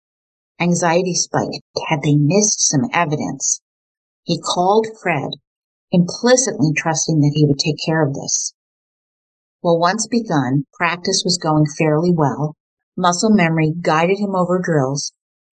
Anxiety 0.59 1.14
spiked. 1.14 1.61
Had 1.89 2.03
they 2.03 2.16
missed 2.16 2.66
some 2.66 2.89
evidence? 2.93 3.61
He 4.24 4.41
called 4.41 4.89
Fred, 5.01 5.32
implicitly 5.93 6.72
trusting 6.72 7.20
that 7.20 7.32
he 7.34 7.45
would 7.45 7.59
take 7.59 7.76
care 7.84 8.03
of 8.03 8.14
this. 8.14 8.55
Well, 9.62 9.78
once 9.78 10.07
begun, 10.07 10.64
practice 10.72 11.22
was 11.24 11.39
going 11.39 11.66
fairly 11.66 12.11
well. 12.11 12.57
Muscle 12.97 13.30
memory 13.30 13.72
guided 13.80 14.18
him 14.18 14.34
over 14.34 14.59
drills, 14.59 15.12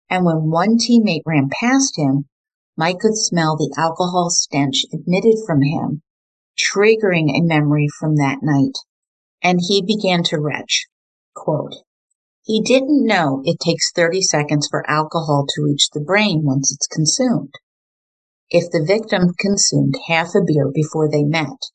and 0.08 0.24
when 0.24 0.50
one 0.50 0.78
teammate 0.78 1.22
ran 1.26 1.50
past 1.50 1.98
him, 1.98 2.26
Mike 2.76 3.00
could 3.00 3.16
smell 3.16 3.56
the 3.56 3.74
alcohol 3.76 4.30
stench 4.30 4.86
emitted 4.90 5.36
from 5.46 5.62
him, 5.62 6.02
triggering 6.58 7.30
a 7.30 7.42
memory 7.42 7.88
from 7.88 8.16
that 8.16 8.38
night, 8.42 8.78
and 9.42 9.60
he 9.60 9.82
began 9.82 10.22
to 10.24 10.40
retch. 10.40 10.86
Quote, 11.34 11.74
he 12.44 12.60
didn't 12.60 13.06
know 13.06 13.40
it 13.44 13.60
takes 13.60 13.92
30 13.92 14.22
seconds 14.22 14.66
for 14.68 14.88
alcohol 14.90 15.46
to 15.48 15.62
reach 15.62 15.90
the 15.90 16.00
brain 16.00 16.42
once 16.44 16.72
it's 16.72 16.88
consumed. 16.88 17.54
If 18.50 18.70
the 18.70 18.84
victim 18.84 19.32
consumed 19.38 19.94
half 20.08 20.34
a 20.34 20.44
beer 20.44 20.70
before 20.72 21.08
they 21.08 21.22
met, 21.22 21.70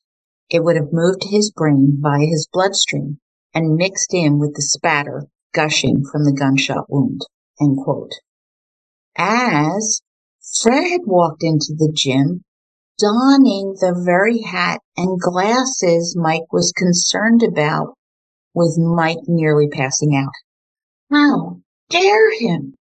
it 0.50 0.62
would 0.62 0.76
have 0.76 0.92
moved 0.92 1.22
to 1.22 1.28
his 1.28 1.50
brain 1.50 1.98
via 2.00 2.26
his 2.26 2.48
bloodstream 2.52 3.18
and 3.54 3.76
mixed 3.76 4.12
in 4.12 4.38
with 4.38 4.54
the 4.54 4.62
spatter 4.62 5.26
gushing 5.52 6.04
from 6.04 6.24
the 6.24 6.32
gunshot 6.32 6.84
wound. 6.88 7.22
End 7.60 7.78
quote. 7.82 8.12
As 9.16 10.02
Fred 10.62 11.00
walked 11.04 11.42
into 11.42 11.74
the 11.76 11.90
gym, 11.92 12.44
donning 12.98 13.76
the 13.80 13.94
very 14.04 14.42
hat 14.42 14.80
and 14.96 15.20
glasses 15.20 16.16
Mike 16.16 16.52
was 16.52 16.72
concerned 16.72 17.42
about, 17.42 17.94
with 18.54 18.76
Mike 18.76 19.28
nearly 19.28 19.68
passing 19.68 20.16
out. 20.16 20.32
How 21.10 21.60
dare 21.90 22.36
him! 22.38 22.74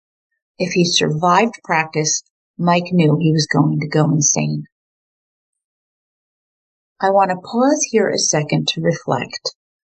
If 0.57 0.73
he 0.73 0.85
survived 0.85 1.53
practice, 1.63 2.23
Mike 2.57 2.91
knew 2.91 3.17
he 3.19 3.31
was 3.31 3.45
going 3.45 3.79
to 3.79 3.87
go 3.87 4.05
insane. 4.05 4.63
I 6.99 7.11
want 7.11 7.29
to 7.29 7.37
pause 7.37 7.87
here 7.91 8.09
a 8.09 8.17
second 8.17 8.67
to 8.69 8.81
reflect 8.81 9.55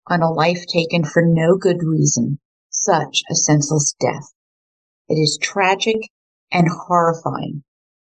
on 0.09 0.21
a 0.21 0.33
life 0.33 0.67
taken 0.67 1.05
for 1.05 1.23
no 1.25 1.57
good 1.57 1.85
reason, 1.85 2.41
such 2.71 3.23
a 3.31 3.37
senseless 3.37 3.95
death. 4.01 4.33
It 5.09 5.15
is 5.15 5.39
tragic 5.41 5.97
and 6.51 6.67
horrifying. 6.69 7.63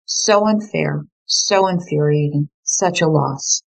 So 0.06 0.46
unfair, 0.46 1.04
so 1.28 1.68
infuriating, 1.68 2.48
such 2.64 3.00
a 3.00 3.08
loss. 3.08 3.62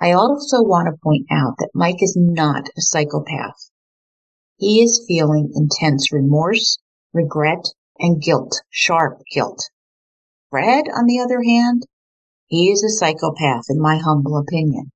I 0.00 0.12
also 0.12 0.62
want 0.62 0.86
to 0.86 1.00
point 1.02 1.26
out 1.30 1.54
that 1.58 1.70
Mike 1.74 2.02
is 2.02 2.16
not 2.18 2.68
a 2.68 2.80
psychopath. 2.80 3.70
He 4.56 4.82
is 4.82 5.04
feeling 5.06 5.52
intense 5.54 6.12
remorse, 6.12 6.78
regret, 7.12 7.64
and 7.98 8.20
guilt, 8.20 8.60
sharp 8.70 9.20
guilt. 9.32 9.70
Fred, 10.50 10.86
on 10.88 11.06
the 11.06 11.20
other 11.20 11.42
hand, 11.42 11.84
he 12.46 12.70
is 12.70 12.82
a 12.82 12.88
psychopath 12.88 13.64
in 13.68 13.80
my 13.80 13.98
humble 13.98 14.38
opinion. 14.38 14.90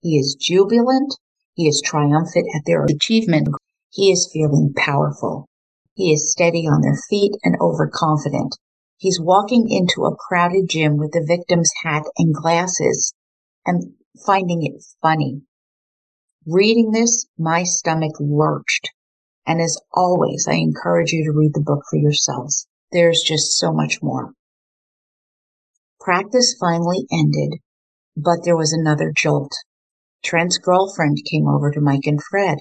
He 0.00 0.18
is 0.18 0.34
jubilant. 0.34 1.14
He 1.54 1.68
is 1.68 1.80
triumphant 1.80 2.48
at 2.54 2.62
their 2.66 2.84
achievement. 2.84 3.48
He 3.90 4.10
is 4.10 4.30
feeling 4.32 4.74
powerful. 4.76 5.46
He 5.94 6.12
is 6.12 6.30
steady 6.30 6.66
on 6.66 6.80
their 6.80 6.98
feet 7.08 7.32
and 7.44 7.56
overconfident. 7.60 8.56
He's 8.98 9.20
walking 9.20 9.68
into 9.68 10.04
a 10.04 10.16
crowded 10.16 10.68
gym 10.68 10.96
with 10.96 11.12
the 11.12 11.24
victim's 11.26 11.70
hat 11.82 12.04
and 12.16 12.34
glasses 12.34 13.12
and 13.66 13.94
finding 14.24 14.62
it 14.64 14.82
funny. 15.02 15.42
Reading 16.46 16.92
this, 16.92 17.26
my 17.38 17.64
stomach 17.64 18.14
lurched. 18.18 18.90
And 19.46 19.60
as 19.60 19.80
always, 19.92 20.46
I 20.48 20.54
encourage 20.54 21.12
you 21.12 21.24
to 21.24 21.38
read 21.38 21.52
the 21.54 21.60
book 21.60 21.84
for 21.88 21.96
yourselves. 21.96 22.66
There's 22.92 23.22
just 23.24 23.56
so 23.58 23.72
much 23.72 24.02
more. 24.02 24.32
Practice 26.00 26.56
finally 26.58 27.06
ended, 27.12 27.60
but 28.16 28.44
there 28.44 28.56
was 28.56 28.72
another 28.72 29.12
jolt. 29.14 29.52
Trent's 30.24 30.58
girlfriend 30.58 31.18
came 31.30 31.46
over 31.46 31.70
to 31.70 31.80
Mike 31.80 32.06
and 32.06 32.20
Fred 32.22 32.58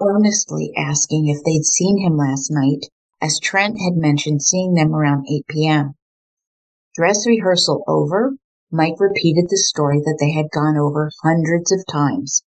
earnestly 0.00 0.72
asking 0.76 1.28
if 1.28 1.42
they'd 1.44 1.64
seen 1.64 1.98
him 1.98 2.16
last 2.16 2.50
night, 2.50 2.88
as 3.24 3.38
Trent 3.38 3.80
had 3.80 3.96
mentioned 3.96 4.42
seeing 4.42 4.74
them 4.74 4.94
around 4.94 5.24
8 5.26 5.46
p.m. 5.48 5.94
Dress 6.94 7.26
rehearsal 7.26 7.82
over, 7.88 8.36
Mike 8.70 9.00
repeated 9.00 9.46
the 9.48 9.56
story 9.56 9.98
that 10.00 10.18
they 10.20 10.32
had 10.32 10.50
gone 10.50 10.76
over 10.76 11.10
hundreds 11.22 11.72
of 11.72 11.86
times. 11.90 12.42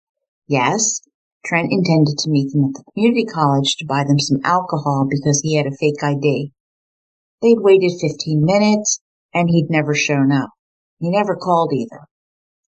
Yes, 0.49 0.99
Trent 1.45 1.69
intended 1.71 2.17
to 2.17 2.29
meet 2.29 2.51
them 2.51 2.65
at 2.65 2.73
the 2.73 2.83
community 2.91 3.23
college 3.23 3.77
to 3.77 3.85
buy 3.85 4.03
them 4.03 4.19
some 4.19 4.41
alcohol 4.43 5.07
because 5.09 5.39
he 5.41 5.55
had 5.55 5.65
a 5.65 5.71
fake 5.71 6.03
ID. 6.03 6.51
They'd 7.41 7.61
waited 7.61 7.93
15 8.01 8.43
minutes 8.43 8.99
and 9.33 9.49
he'd 9.49 9.69
never 9.69 9.95
shown 9.95 10.33
up. 10.33 10.49
He 10.99 11.09
never 11.09 11.37
called 11.37 11.71
either. 11.71 12.01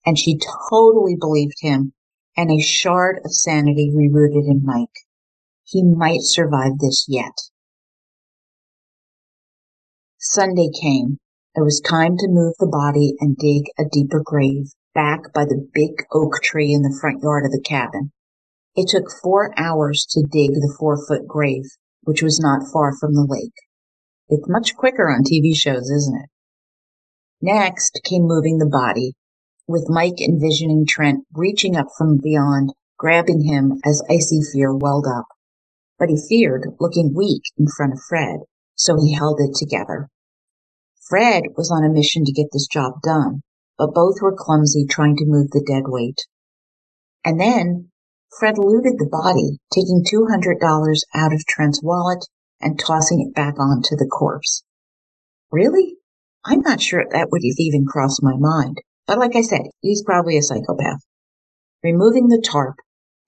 And 0.05 0.17
she 0.17 0.39
totally 0.69 1.17
believed 1.19 1.59
him 1.59 1.91
and 2.37 2.51
a 2.51 2.61
shard 2.61 3.19
of 3.25 3.33
sanity 3.33 3.91
rerooted 3.93 4.47
in 4.47 4.61
Mike. 4.63 4.95
He 5.65 5.83
might 5.83 6.21
survive 6.21 6.79
this 6.79 7.05
yet. 7.09 7.33
Sunday 10.19 10.69
came. 10.81 11.19
It 11.53 11.61
was 11.61 11.79
time 11.79 12.17
to 12.17 12.27
move 12.27 12.55
the 12.57 12.65
body 12.65 13.13
and 13.19 13.37
dig 13.37 13.65
a 13.77 13.83
deeper 13.87 14.19
grave 14.25 14.71
back 14.95 15.31
by 15.31 15.45
the 15.45 15.69
big 15.75 15.91
oak 16.11 16.41
tree 16.41 16.73
in 16.73 16.81
the 16.81 16.97
front 16.99 17.21
yard 17.21 17.45
of 17.45 17.51
the 17.51 17.61
cabin. 17.61 18.11
It 18.75 18.87
took 18.87 19.11
four 19.21 19.53
hours 19.59 20.07
to 20.09 20.23
dig 20.23 20.53
the 20.53 20.75
four 20.79 20.97
foot 21.07 21.27
grave, 21.27 21.65
which 22.01 22.23
was 22.23 22.39
not 22.39 22.67
far 22.73 22.97
from 22.97 23.13
the 23.13 23.27
lake. 23.29 23.53
It's 24.27 24.49
much 24.49 24.75
quicker 24.75 25.07
on 25.07 25.21
TV 25.21 25.55
shows, 25.55 25.87
isn't 25.91 26.19
it? 26.19 26.29
Next 27.39 28.01
came 28.03 28.23
moving 28.23 28.57
the 28.57 28.65
body, 28.65 29.13
with 29.67 29.87
Mike 29.87 30.19
envisioning 30.19 30.87
Trent 30.87 31.25
reaching 31.31 31.75
up 31.75 31.87
from 31.95 32.17
beyond, 32.17 32.73
grabbing 32.97 33.43
him 33.43 33.79
as 33.85 34.01
icy 34.09 34.39
fear 34.51 34.75
welled 34.75 35.05
up. 35.05 35.27
But 35.99 36.09
he 36.09 36.17
feared 36.17 36.75
looking 36.79 37.13
weak 37.15 37.43
in 37.55 37.67
front 37.67 37.93
of 37.93 37.99
Fred, 38.09 38.39
so 38.77 38.95
he 38.95 39.13
held 39.13 39.39
it 39.41 39.55
together. 39.55 40.07
Fred 41.09 41.43
was 41.57 41.71
on 41.71 41.83
a 41.83 41.93
mission 41.93 42.23
to 42.25 42.31
get 42.31 42.47
this 42.53 42.67
job 42.67 43.01
done, 43.01 43.41
but 43.77 43.93
both 43.93 44.21
were 44.21 44.35
clumsy 44.37 44.85
trying 44.85 45.15
to 45.17 45.25
move 45.25 45.51
the 45.51 45.63
dead 45.65 45.83
weight. 45.87 46.19
And 47.25 47.39
then 47.39 47.89
Fred 48.39 48.57
looted 48.57 48.99
the 48.99 49.09
body, 49.09 49.59
taking 49.73 50.03
$200 50.03 50.99
out 51.15 51.33
of 51.33 51.45
Trent's 51.45 51.81
wallet 51.81 52.25
and 52.61 52.79
tossing 52.79 53.21
it 53.21 53.33
back 53.33 53.59
onto 53.59 53.95
the 53.95 54.05
corpse. 54.07 54.63
Really? 55.51 55.95
I'm 56.45 56.61
not 56.61 56.81
sure 56.81 57.03
that 57.09 57.29
would 57.31 57.41
have 57.41 57.59
even 57.59 57.85
crossed 57.85 58.21
my 58.21 58.35
mind, 58.37 58.77
but 59.05 59.17
like 59.17 59.35
I 59.35 59.41
said, 59.41 59.61
he's 59.81 60.03
probably 60.03 60.37
a 60.37 60.41
psychopath. 60.41 60.99
Removing 61.83 62.27
the 62.27 62.41
tarp, 62.41 62.75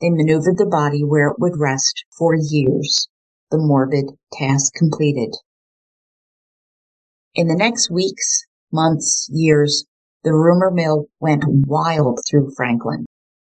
they 0.01 0.09
maneuvered 0.09 0.57
the 0.57 0.65
body 0.65 1.03
where 1.03 1.29
it 1.29 1.39
would 1.39 1.59
rest 1.59 2.03
for 2.17 2.35
years, 2.35 3.07
the 3.51 3.57
morbid 3.57 4.05
task 4.33 4.73
completed. 4.73 5.35
In 7.35 7.47
the 7.47 7.55
next 7.55 7.89
weeks, 7.91 8.45
months, 8.71 9.27
years, 9.31 9.85
the 10.23 10.33
rumor 10.33 10.71
mill 10.71 11.05
went 11.19 11.43
wild 11.47 12.19
through 12.29 12.51
Franklin. 12.55 13.05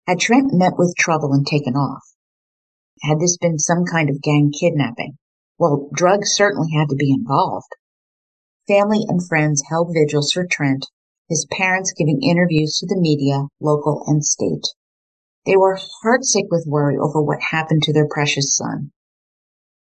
Had 0.07 0.19
Trent 0.19 0.53
met 0.53 0.73
with 0.77 0.95
trouble 0.97 1.33
and 1.33 1.45
taken 1.45 1.75
off? 1.75 2.03
Had 3.01 3.19
this 3.19 3.37
been 3.37 3.57
some 3.57 3.83
kind 3.85 4.09
of 4.09 4.21
gang 4.21 4.51
kidnapping? 4.51 5.17
Well, 5.57 5.89
drugs 5.93 6.31
certainly 6.31 6.71
had 6.71 6.89
to 6.89 6.95
be 6.95 7.11
involved. 7.11 7.69
Family 8.67 9.05
and 9.07 9.27
friends 9.27 9.63
held 9.69 9.93
vigils 9.93 10.31
for 10.31 10.45
Trent, 10.45 10.87
his 11.29 11.47
parents 11.51 11.93
giving 11.97 12.21
interviews 12.21 12.77
to 12.77 12.87
the 12.87 12.99
media, 12.99 13.47
local 13.59 14.03
and 14.07 14.23
state. 14.23 14.67
They 15.45 15.57
were 15.57 15.79
heartsick 16.03 16.47
with 16.51 16.67
worry 16.67 16.97
over 16.97 17.21
what 17.21 17.41
happened 17.51 17.83
to 17.83 17.93
their 17.93 18.07
precious 18.07 18.55
son. 18.55 18.91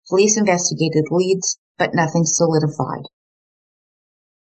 Police 0.07 0.37
investigated 0.37 1.05
leads, 1.09 1.57
but 1.79 1.95
nothing 1.95 2.25
solidified. 2.25 3.05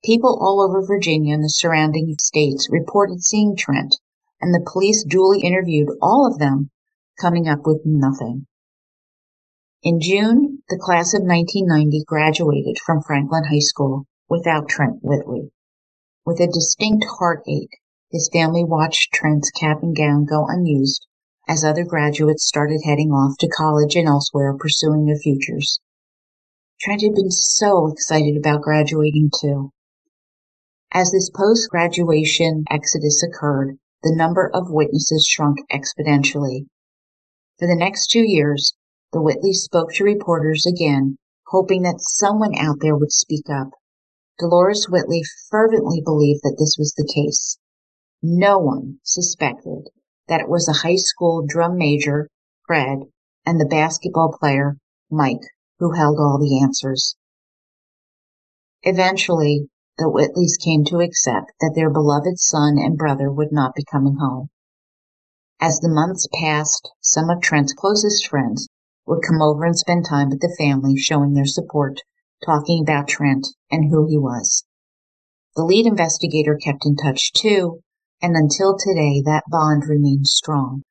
People 0.05 0.39
all 0.39 0.61
over 0.61 0.87
Virginia 0.87 1.35
and 1.35 1.43
the 1.43 1.49
surrounding 1.49 2.15
states 2.21 2.69
reported 2.71 3.25
seeing 3.25 3.57
Trent, 3.57 3.97
and 4.39 4.53
the 4.53 4.69
police 4.71 5.03
duly 5.03 5.41
interviewed 5.41 5.89
all 6.03 6.27
of 6.27 6.39
them, 6.39 6.71
coming 7.19 7.49
up 7.49 7.61
with 7.65 7.81
nothing. 7.87 8.47
In 9.83 9.99
June, 9.99 10.63
the 10.69 10.79
class 10.79 11.15
of 11.15 11.23
1990 11.23 12.05
graduated 12.07 12.79
from 12.79 13.01
Franklin 13.01 13.45
High 13.45 13.61
School 13.61 14.05
without 14.29 14.69
Trent 14.69 15.03
Whitley. 15.03 15.53
With 16.27 16.39
a 16.39 16.47
distinct 16.47 17.07
heartache, 17.19 17.81
his 18.11 18.29
family 18.31 18.63
watched 18.63 19.15
Trent's 19.15 19.51
cap 19.51 19.83
and 19.83 19.97
gown 19.97 20.27
go 20.27 20.45
unused 20.47 21.07
as 21.49 21.63
other 21.63 21.85
graduates 21.85 22.45
started 22.45 22.81
heading 22.85 23.11
off 23.11 23.39
to 23.39 23.49
college 23.49 23.95
and 23.95 24.09
elsewhere 24.09 24.57
pursuing 24.59 25.07
their 25.07 25.19
futures. 25.19 25.81
Trent 26.81 27.03
had 27.03 27.15
been 27.15 27.31
so 27.31 27.87
excited 27.87 28.37
about 28.37 28.63
graduating 28.63 29.31
too. 29.41 29.71
As 30.93 31.13
this 31.13 31.31
post 31.31 31.71
graduation 31.71 32.65
exodus 32.69 33.23
occurred, 33.23 33.79
the 34.03 34.15
number 34.15 34.51
of 34.53 34.71
witnesses 34.71 35.25
shrunk 35.25 35.59
exponentially. 35.71 36.67
For 37.59 37.67
the 37.67 37.77
next 37.77 38.09
two 38.09 38.25
years, 38.25 38.75
the 39.13 39.21
Whitleys 39.21 39.63
spoke 39.63 39.93
to 39.95 40.05
reporters 40.05 40.67
again, 40.67 41.17
hoping 41.49 41.83
that 41.83 42.01
someone 42.01 42.55
out 42.57 42.77
there 42.81 42.97
would 42.97 43.13
speak 43.13 43.49
up. 43.49 43.71
Dolores 44.39 44.89
Whitley 44.91 45.23
fervently 45.51 46.03
believed 46.05 46.43
that 46.43 46.57
this 46.59 46.77
was 46.79 46.93
the 46.93 47.11
case. 47.15 47.57
No 48.23 48.59
one 48.59 48.99
suspected 49.03 49.89
that 50.29 50.41
it 50.41 50.49
was 50.49 50.67
the 50.67 50.81
high 50.83 50.97
school 50.97 51.45
drum 51.47 51.77
major, 51.77 52.29
Fred, 52.67 53.01
and 53.45 53.61
the 53.61 53.67
basketball 53.67 54.37
player, 54.39 54.77
Mike, 55.11 55.43
who 55.79 55.93
held 55.93 56.19
all 56.19 56.39
the 56.39 56.61
answers. 56.61 57.17
Eventually, 58.83 59.69
the 59.99 60.11
Whitleys 60.11 60.59
came 60.63 60.85
to 60.85 61.01
accept 61.01 61.53
that 61.61 61.73
their 61.75 61.91
beloved 61.91 62.39
son 62.39 62.77
and 62.79 62.99
brother 62.99 63.31
would 63.31 63.53
not 63.53 63.75
be 63.75 63.85
coming 63.85 64.17
home. 64.17 64.49
As 65.61 65.79
the 65.79 65.89
months 65.89 66.29
passed, 66.35 66.91
some 67.01 67.31
of 67.31 67.41
Trent's 67.41 67.73
closest 67.73 68.27
friends 68.27 68.69
would 69.07 69.23
come 69.27 69.41
over 69.41 69.65
and 69.65 69.79
spend 69.79 70.05
time 70.05 70.29
with 70.29 70.41
the 70.41 70.55
family, 70.59 70.97
showing 70.97 71.33
their 71.33 71.47
support, 71.47 72.01
talking 72.45 72.83
about 72.83 73.09
Trent 73.09 73.47
and 73.71 73.91
who 73.91 74.07
he 74.07 74.19
was. 74.19 74.65
The 75.55 75.65
lead 75.65 75.87
investigator 75.87 76.57
kept 76.57 76.85
in 76.85 76.97
touch 76.97 77.33
too, 77.33 77.81
and 78.23 78.35
until 78.35 78.77
today 78.79 79.23
that 79.25 79.45
bond 79.51 79.85
remains 79.89 80.33
strong. 80.33 80.83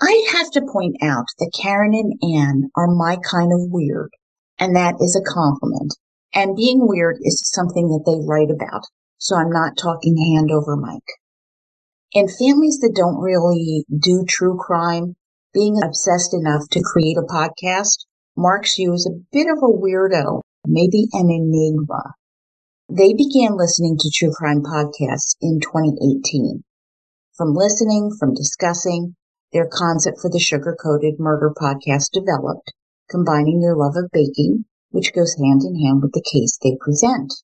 I 0.00 0.28
have 0.32 0.50
to 0.50 0.60
point 0.60 0.96
out 1.02 1.26
that 1.38 1.58
Karen 1.58 1.94
and 1.94 2.12
Anne 2.22 2.70
are 2.76 2.94
my 2.94 3.16
kind 3.16 3.50
of 3.52 3.70
weird, 3.70 4.10
and 4.58 4.76
that 4.76 4.96
is 5.00 5.16
a 5.16 5.32
compliment. 5.32 5.94
And 6.34 6.54
being 6.54 6.86
weird 6.86 7.16
is 7.22 7.50
something 7.50 7.88
that 7.88 8.04
they 8.04 8.20
write 8.26 8.50
about, 8.50 8.82
so 9.16 9.36
I'm 9.36 9.50
not 9.50 9.78
talking 9.78 10.16
hand 10.18 10.50
over 10.50 10.76
mic. 10.76 11.02
In 12.12 12.28
families 12.28 12.78
that 12.80 12.94
don't 12.94 13.20
really 13.20 13.86
do 13.88 14.24
true 14.28 14.58
crime, 14.58 15.16
being 15.54 15.82
obsessed 15.82 16.34
enough 16.34 16.68
to 16.72 16.82
create 16.82 17.16
a 17.16 17.22
podcast 17.22 18.04
marks 18.36 18.78
you 18.78 18.92
as 18.92 19.06
a 19.06 19.18
bit 19.32 19.46
of 19.48 19.58
a 19.58 19.72
weirdo, 19.72 20.42
maybe 20.66 21.08
an 21.12 21.30
enigma. 21.30 22.12
They 22.88 23.14
began 23.14 23.56
listening 23.56 23.98
to 23.98 24.10
true 24.14 24.30
crime 24.30 24.62
podcasts 24.62 25.34
in 25.40 25.58
2018. 25.58 26.62
From 27.34 27.52
listening, 27.52 28.12
from 28.16 28.32
discussing, 28.32 29.16
their 29.52 29.66
concept 29.66 30.20
for 30.20 30.30
the 30.30 30.38
sugar 30.38 30.76
coated 30.80 31.18
murder 31.18 31.52
podcast 31.60 32.12
developed, 32.12 32.72
combining 33.10 33.60
their 33.60 33.74
love 33.74 33.96
of 33.96 34.08
baking, 34.12 34.66
which 34.90 35.12
goes 35.12 35.34
hand 35.34 35.62
in 35.64 35.74
hand 35.80 36.00
with 36.00 36.12
the 36.12 36.22
case 36.22 36.58
they 36.62 36.76
present. 36.78 37.34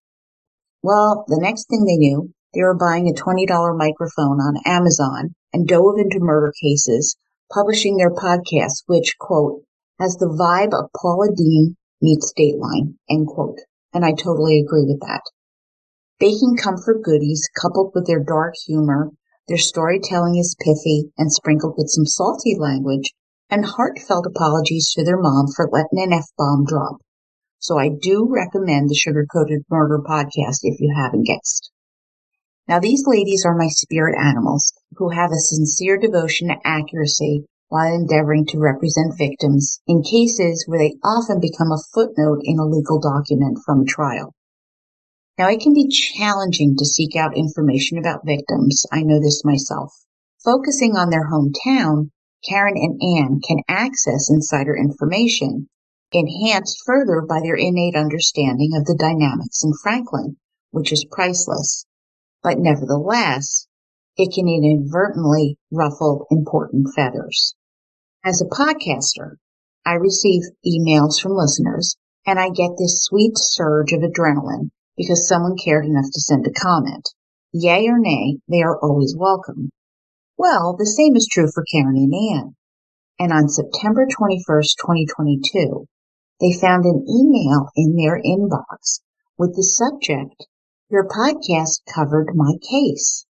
Well, 0.81 1.25
the 1.27 1.41
next 1.41 1.69
thing 1.69 1.87
they 1.87 1.97
knew, 1.97 2.33
they 2.55 2.63
were 2.63 2.79
buying 2.79 3.09
a 3.09 3.13
$20 3.13 3.77
microphone 3.77 4.39
on 4.39 4.63
Amazon 4.65 5.35
and 5.53 5.67
dove 5.67 5.99
into 5.99 6.21
murder 6.21 6.53
cases 6.63 7.17
publishing 7.53 7.97
their 7.97 8.15
podcast, 8.15 8.85
which, 8.87 9.17
quote, 9.19 9.65
has 9.99 10.15
the 10.17 10.27
vibe 10.27 10.73
of 10.73 10.91
Paula 10.93 11.35
Deen 11.35 11.77
meets 12.01 12.33
Dateline, 12.33 12.95
end 13.11 13.27
quote. 13.27 13.59
And 13.95 14.05
I 14.05 14.13
totally 14.13 14.59
agree 14.59 14.85
with 14.87 15.01
that. 15.01 15.23
Baking 16.19 16.57
comfort 16.57 17.03
goodies 17.03 17.49
coupled 17.61 17.93
with 17.95 18.07
their 18.07 18.23
dark 18.23 18.55
humor, 18.67 19.11
their 19.49 19.59
storytelling 19.59 20.37
is 20.37 20.57
pithy 20.61 21.13
and 21.19 21.33
sprinkled 21.33 21.75
with 21.77 21.91
some 21.91 22.07
salty 22.07 22.57
language 22.59 23.13
and 23.51 23.67
heartfelt 23.67 24.27
apologies 24.27 24.93
to 24.93 25.05
their 25.05 25.21
mom 25.21 25.47
for 25.55 25.69
letting 25.71 26.01
an 26.01 26.13
F-bomb 26.13 26.65
drop. 26.65 26.99
So 27.59 27.79
I 27.79 27.91
do 27.91 28.29
recommend 28.31 28.89
the 28.89 28.95
Sugar 28.95 29.27
Coated 29.31 29.63
Murder 29.69 30.01
podcast 30.05 30.61
if 30.63 30.81
you 30.81 30.95
haven't 30.97 31.27
guessed. 31.27 31.71
Now, 32.69 32.79
these 32.79 33.05
ladies 33.07 33.45
are 33.45 33.57
my 33.57 33.69
spirit 33.69 34.17
animals 34.19 34.73
who 34.97 35.11
have 35.11 35.33
a 35.33 35.41
sincere 35.41 35.99
devotion 35.99 36.49
to 36.49 36.57
accuracy 36.65 37.45
while 37.73 37.95
endeavoring 37.95 38.45
to 38.45 38.59
represent 38.59 39.17
victims 39.17 39.81
in 39.87 40.03
cases 40.03 40.65
where 40.67 40.79
they 40.79 40.93
often 41.03 41.41
become 41.41 41.73
a 41.73 41.81
footnote 41.95 42.41
in 42.45 42.59
a 42.59 42.67
legal 42.67 43.01
document 43.01 43.59
from 43.65 43.81
a 43.81 43.85
trial. 43.87 44.35
Now, 45.39 45.49
it 45.49 45.61
can 45.61 45.73
be 45.73 45.89
challenging 45.89 46.77
to 46.77 46.85
seek 46.85 47.17
out 47.17 47.35
information 47.35 47.97
about 47.97 48.27
victims. 48.27 48.85
I 48.93 49.01
know 49.01 49.19
this 49.19 49.43
myself. 49.43 49.91
Focusing 50.45 50.97
on 50.97 51.09
their 51.09 51.31
hometown, 51.33 52.11
Karen 52.47 52.77
and 52.77 53.01
Anne 53.01 53.41
can 53.41 53.63
access 53.67 54.29
insider 54.29 54.77
information, 54.77 55.71
enhanced 56.13 56.83
further 56.85 57.25
by 57.27 57.41
their 57.41 57.57
innate 57.57 57.97
understanding 57.97 58.73
of 58.77 58.85
the 58.85 58.99
dynamics 59.01 59.65
in 59.65 59.73
Franklin, 59.83 60.37
which 60.73 60.93
is 60.93 61.07
priceless 61.11 61.87
but 62.43 62.59
nevertheless, 62.59 63.69
it 64.17 64.35
can 64.35 64.49
inadvertently 64.49 65.59
ruffle 65.71 66.27
important 66.31 66.89
feathers. 66.95 67.55
As 68.25 68.41
a 68.41 68.45
podcaster, 68.45 69.39
I 69.85 69.95
receive 69.95 70.43
emails 70.65 71.21
from 71.21 71.33
listeners 71.33 71.97
and 72.25 72.39
I 72.39 72.51
get 72.51 72.77
this 72.79 73.03
sweet 73.03 73.33
surge 73.37 73.93
of 73.93 74.03
adrenaline 74.03 74.71
because 74.97 75.27
someone 75.27 75.57
cared 75.57 75.87
enough 75.87 76.07
to 76.13 76.21
send 76.21 76.47
a 76.47 76.53
comment. 76.53 77.09
Yay 77.53 77.89
or 77.89 77.99
nay, 77.99 78.39
they 78.49 78.63
are 78.63 78.79
always 78.79 79.17
welcome. 79.19 79.71
Well, 80.39 80.77
the 80.79 80.87
same 80.87 81.17
is 81.17 81.27
true 81.27 81.51
for 81.53 81.65
Karen 81.65 81.97
and 81.97 82.15
Anne. 82.15 82.55
And 83.19 83.33
on 83.33 83.49
September 83.49 84.07
21st, 84.07 84.77
2022, 84.81 85.89
they 86.41 86.53
found 86.53 86.85
an 86.85 87.05
email 87.09 87.71
in 87.75 87.97
their 87.97 88.23
inbox 88.23 89.01
with 89.37 89.57
the 89.57 89.65
subject, 89.65 90.47
Your 90.89 91.09
podcast 91.09 91.81
covered 91.93 92.37
my 92.37 92.53
case. 92.71 93.27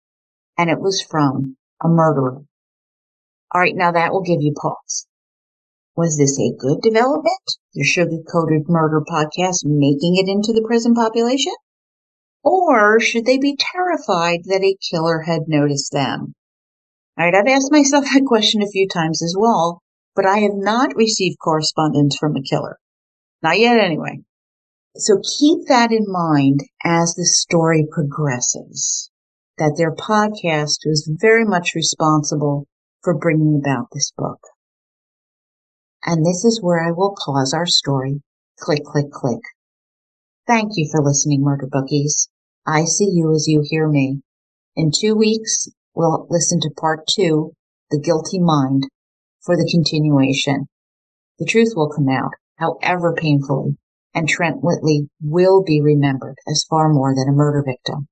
And 0.57 0.70
it 0.70 0.80
was 0.80 1.03
from 1.03 1.57
a 1.82 1.89
murderer. 1.89 2.45
All 3.57 3.63
right, 3.63 3.75
now 3.75 3.91
that 3.91 4.13
will 4.13 4.21
give 4.21 4.43
you 4.43 4.53
pause. 4.53 5.07
Was 5.97 6.19
this 6.19 6.39
a 6.39 6.53
good 6.59 6.83
development? 6.83 7.57
The 7.73 7.85
sugar 7.85 8.19
coated 8.31 8.69
murder 8.69 9.01
podcast 9.01 9.65
making 9.65 10.17
it 10.17 10.29
into 10.29 10.53
the 10.53 10.61
prison 10.61 10.93
population? 10.93 11.55
Or 12.45 13.01
should 13.01 13.25
they 13.25 13.39
be 13.39 13.57
terrified 13.59 14.41
that 14.45 14.61
a 14.63 14.77
killer 14.91 15.21
had 15.21 15.49
noticed 15.49 15.91
them? 15.91 16.35
All 17.19 17.25
right, 17.25 17.35
I've 17.35 17.47
asked 17.47 17.73
myself 17.73 18.05
that 18.13 18.27
question 18.27 18.61
a 18.61 18.69
few 18.69 18.87
times 18.87 19.23
as 19.23 19.35
well, 19.39 19.81
but 20.15 20.27
I 20.27 20.41
have 20.41 20.57
not 20.57 20.95
received 20.95 21.39
correspondence 21.43 22.15
from 22.15 22.37
a 22.37 22.43
killer. 22.43 22.77
Not 23.43 23.59
yet, 23.59 23.81
anyway. 23.81 24.21
So 24.97 25.23
keep 25.39 25.67
that 25.69 25.93
in 25.93 26.05
mind 26.07 26.61
as 26.85 27.15
the 27.15 27.25
story 27.25 27.87
progresses, 27.91 29.11
that 29.57 29.77
their 29.79 29.95
podcast 29.95 30.81
was 30.85 31.11
very 31.19 31.47
much 31.47 31.75
responsible 31.75 32.67
for 33.07 33.17
bringing 33.17 33.63
about 33.65 33.87
this 33.93 34.11
book. 34.19 34.41
And 36.05 36.27
this 36.27 36.45
is 36.45 36.61
where 36.61 36.85
I 36.85 36.91
will 36.91 37.15
pause 37.25 37.55
our 37.55 37.65
story. 37.65 38.21
Click, 38.59 38.83
click, 38.83 39.13
click. 39.13 39.39
Thank 40.45 40.73
you 40.75 40.89
for 40.91 41.01
listening, 41.01 41.43
Murder 41.43 41.69
Bookies. 41.71 42.29
I 42.67 42.83
see 42.83 43.09
you 43.13 43.33
as 43.33 43.47
you 43.47 43.63
hear 43.65 43.89
me. 43.89 44.23
In 44.75 44.91
two 44.93 45.15
weeks, 45.15 45.69
we'll 45.95 46.27
listen 46.31 46.59
to 46.63 46.81
part 46.81 47.07
two, 47.09 47.53
The 47.93 48.01
Guilty 48.01 48.41
Mind, 48.41 48.89
for 49.41 49.57
the 49.57 49.71
continuation. 49.71 50.67
The 51.39 51.47
truth 51.47 51.75
will 51.77 51.93
come 51.95 52.09
out, 52.09 52.33
however 52.59 53.15
painfully, 53.17 53.77
and 54.15 54.29
Trent 54.29 54.65
Whitley 54.65 55.11
will 55.23 55.63
be 55.63 55.81
remembered 55.81 56.39
as 56.49 56.67
far 56.69 56.93
more 56.93 57.15
than 57.15 57.29
a 57.29 57.37
murder 57.37 57.63
victim. 57.65 58.09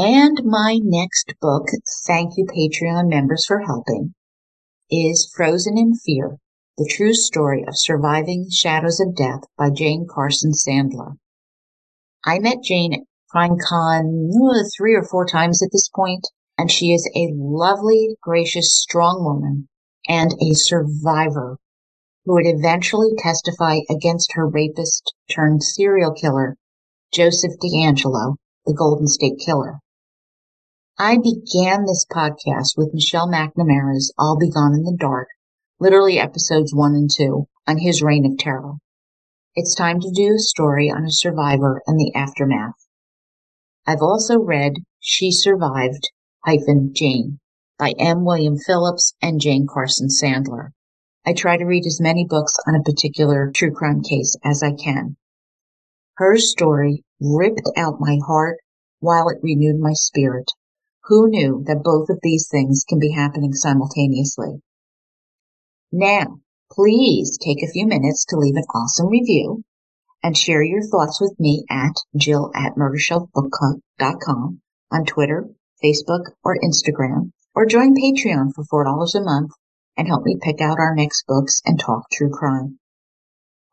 And 0.00 0.44
my 0.44 0.78
next 0.80 1.34
book, 1.40 1.66
thank 2.06 2.34
you 2.36 2.46
Patreon 2.46 3.08
members 3.08 3.44
for 3.44 3.62
helping, 3.62 4.14
is 4.88 5.28
Frozen 5.36 5.76
in 5.76 5.94
Fear, 5.96 6.38
the 6.76 6.88
true 6.88 7.12
story 7.12 7.64
of 7.66 7.74
surviving 7.76 8.46
shadows 8.48 9.00
of 9.00 9.16
death 9.16 9.40
by 9.56 9.70
Jane 9.70 10.06
Carson 10.08 10.52
Sandler. 10.52 11.16
I 12.24 12.38
met 12.38 12.62
Jane 12.62 12.94
at 12.94 13.00
CrimeCon 13.34 14.30
uh, 14.30 14.68
three 14.76 14.94
or 14.94 15.02
four 15.02 15.26
times 15.26 15.64
at 15.64 15.70
this 15.72 15.88
point, 15.88 16.28
and 16.56 16.70
she 16.70 16.92
is 16.92 17.10
a 17.16 17.32
lovely, 17.34 18.14
gracious, 18.22 18.72
strong 18.72 19.24
woman 19.24 19.68
and 20.08 20.30
a 20.40 20.54
survivor 20.54 21.58
who 22.24 22.34
would 22.34 22.46
eventually 22.46 23.10
testify 23.18 23.78
against 23.90 24.34
her 24.34 24.46
rapist 24.46 25.12
turned 25.28 25.64
serial 25.64 26.12
killer, 26.12 26.56
Joseph 27.12 27.54
DeAngelo, 27.60 28.36
the 28.64 28.74
Golden 28.74 29.08
State 29.08 29.40
Killer. 29.44 29.80
I 31.00 31.16
began 31.16 31.84
this 31.84 32.04
podcast 32.10 32.76
with 32.76 32.92
Michelle 32.92 33.28
McNamara's 33.28 34.12
I'll 34.18 34.36
Be 34.36 34.50
Gone 34.50 34.74
in 34.74 34.82
the 34.82 34.96
Dark, 34.98 35.28
literally 35.78 36.18
episodes 36.18 36.74
one 36.74 36.96
and 36.96 37.08
two, 37.08 37.46
on 37.68 37.78
his 37.78 38.02
reign 38.02 38.26
of 38.26 38.36
terror. 38.36 38.78
It's 39.54 39.76
time 39.76 40.00
to 40.00 40.10
do 40.10 40.34
a 40.34 40.40
story 40.40 40.90
on 40.90 41.04
a 41.04 41.12
survivor 41.12 41.82
and 41.86 42.00
the 42.00 42.12
aftermath. 42.16 42.74
I've 43.86 44.02
also 44.02 44.40
read 44.40 44.72
She 44.98 45.30
Survived 45.30 46.10
hyphen 46.44 46.92
Jane 46.96 47.38
by 47.78 47.94
M. 47.96 48.24
William 48.24 48.56
Phillips 48.58 49.14
and 49.22 49.40
Jane 49.40 49.68
Carson 49.72 50.08
Sandler. 50.08 50.70
I 51.24 51.32
try 51.32 51.58
to 51.58 51.64
read 51.64 51.86
as 51.86 52.00
many 52.00 52.26
books 52.28 52.54
on 52.66 52.74
a 52.74 52.82
particular 52.82 53.52
true 53.54 53.70
crime 53.70 54.02
case 54.02 54.36
as 54.44 54.64
I 54.64 54.72
can. 54.72 55.16
Her 56.14 56.38
story 56.38 57.04
ripped 57.20 57.70
out 57.76 58.00
my 58.00 58.18
heart 58.26 58.58
while 58.98 59.28
it 59.28 59.38
renewed 59.44 59.78
my 59.78 59.92
spirit. 59.92 60.50
Who 61.08 61.30
knew 61.30 61.64
that 61.66 61.82
both 61.82 62.10
of 62.10 62.18
these 62.22 62.48
things 62.50 62.84
can 62.86 62.98
be 62.98 63.12
happening 63.12 63.54
simultaneously? 63.54 64.60
Now, 65.90 66.40
please 66.70 67.38
take 67.38 67.62
a 67.62 67.72
few 67.72 67.86
minutes 67.86 68.26
to 68.26 68.36
leave 68.36 68.56
an 68.56 68.66
awesome 68.74 69.08
review 69.08 69.64
and 70.22 70.36
share 70.36 70.62
your 70.62 70.82
thoughts 70.82 71.18
with 71.18 71.34
me 71.40 71.64
at 71.70 71.94
Jill 72.14 72.50
at 72.54 72.74
murdershelfbookclub.com 72.76 74.60
on 74.92 75.04
Twitter, 75.06 75.48
Facebook, 75.82 76.24
or 76.44 76.58
Instagram, 76.58 77.32
or 77.54 77.64
join 77.64 77.94
Patreon 77.94 78.52
for 78.54 78.84
$4 78.84 79.14
a 79.14 79.24
month 79.24 79.52
and 79.96 80.08
help 80.08 80.24
me 80.24 80.36
pick 80.42 80.60
out 80.60 80.78
our 80.78 80.94
next 80.94 81.24
books 81.26 81.62
and 81.64 81.80
talk 81.80 82.10
true 82.12 82.30
crime. 82.30 82.78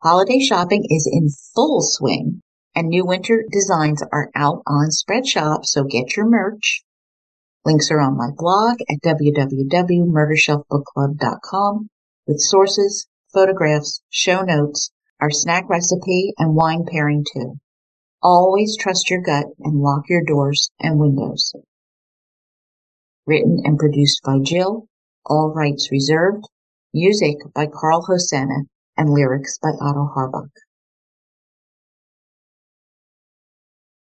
Holiday 0.02 0.40
shopping 0.40 0.86
is 0.88 1.06
in 1.12 1.28
full 1.54 1.82
swing 1.82 2.40
and 2.74 2.88
new 2.88 3.04
winter 3.04 3.44
designs 3.52 4.02
are 4.10 4.30
out 4.34 4.62
on 4.66 4.88
Spreadshop, 4.88 5.66
so 5.66 5.84
get 5.84 6.16
your 6.16 6.26
merch. 6.26 6.85
Links 7.66 7.90
are 7.90 7.98
on 7.98 8.16
my 8.16 8.30
blog 8.32 8.78
at 8.88 9.02
www.murdershelfbookclub.com 9.04 11.88
with 12.28 12.38
sources, 12.38 13.08
photographs, 13.34 14.00
show 14.08 14.42
notes, 14.42 14.92
our 15.20 15.32
snack 15.32 15.68
recipe, 15.68 16.32
and 16.38 16.54
wine 16.54 16.84
pairing 16.88 17.24
too. 17.34 17.56
Always 18.22 18.76
trust 18.78 19.10
your 19.10 19.20
gut 19.20 19.46
and 19.58 19.80
lock 19.80 20.04
your 20.08 20.22
doors 20.24 20.70
and 20.78 21.00
windows. 21.00 21.52
Written 23.26 23.62
and 23.64 23.76
produced 23.76 24.20
by 24.24 24.38
Jill, 24.44 24.86
all 25.24 25.52
rights 25.52 25.90
reserved. 25.90 26.44
Music 26.94 27.38
by 27.52 27.66
Karl 27.66 28.06
Hoschna 28.08 28.66
and 28.96 29.10
lyrics 29.10 29.58
by 29.60 29.70
Otto 29.70 30.08
Harbach. 30.16 30.52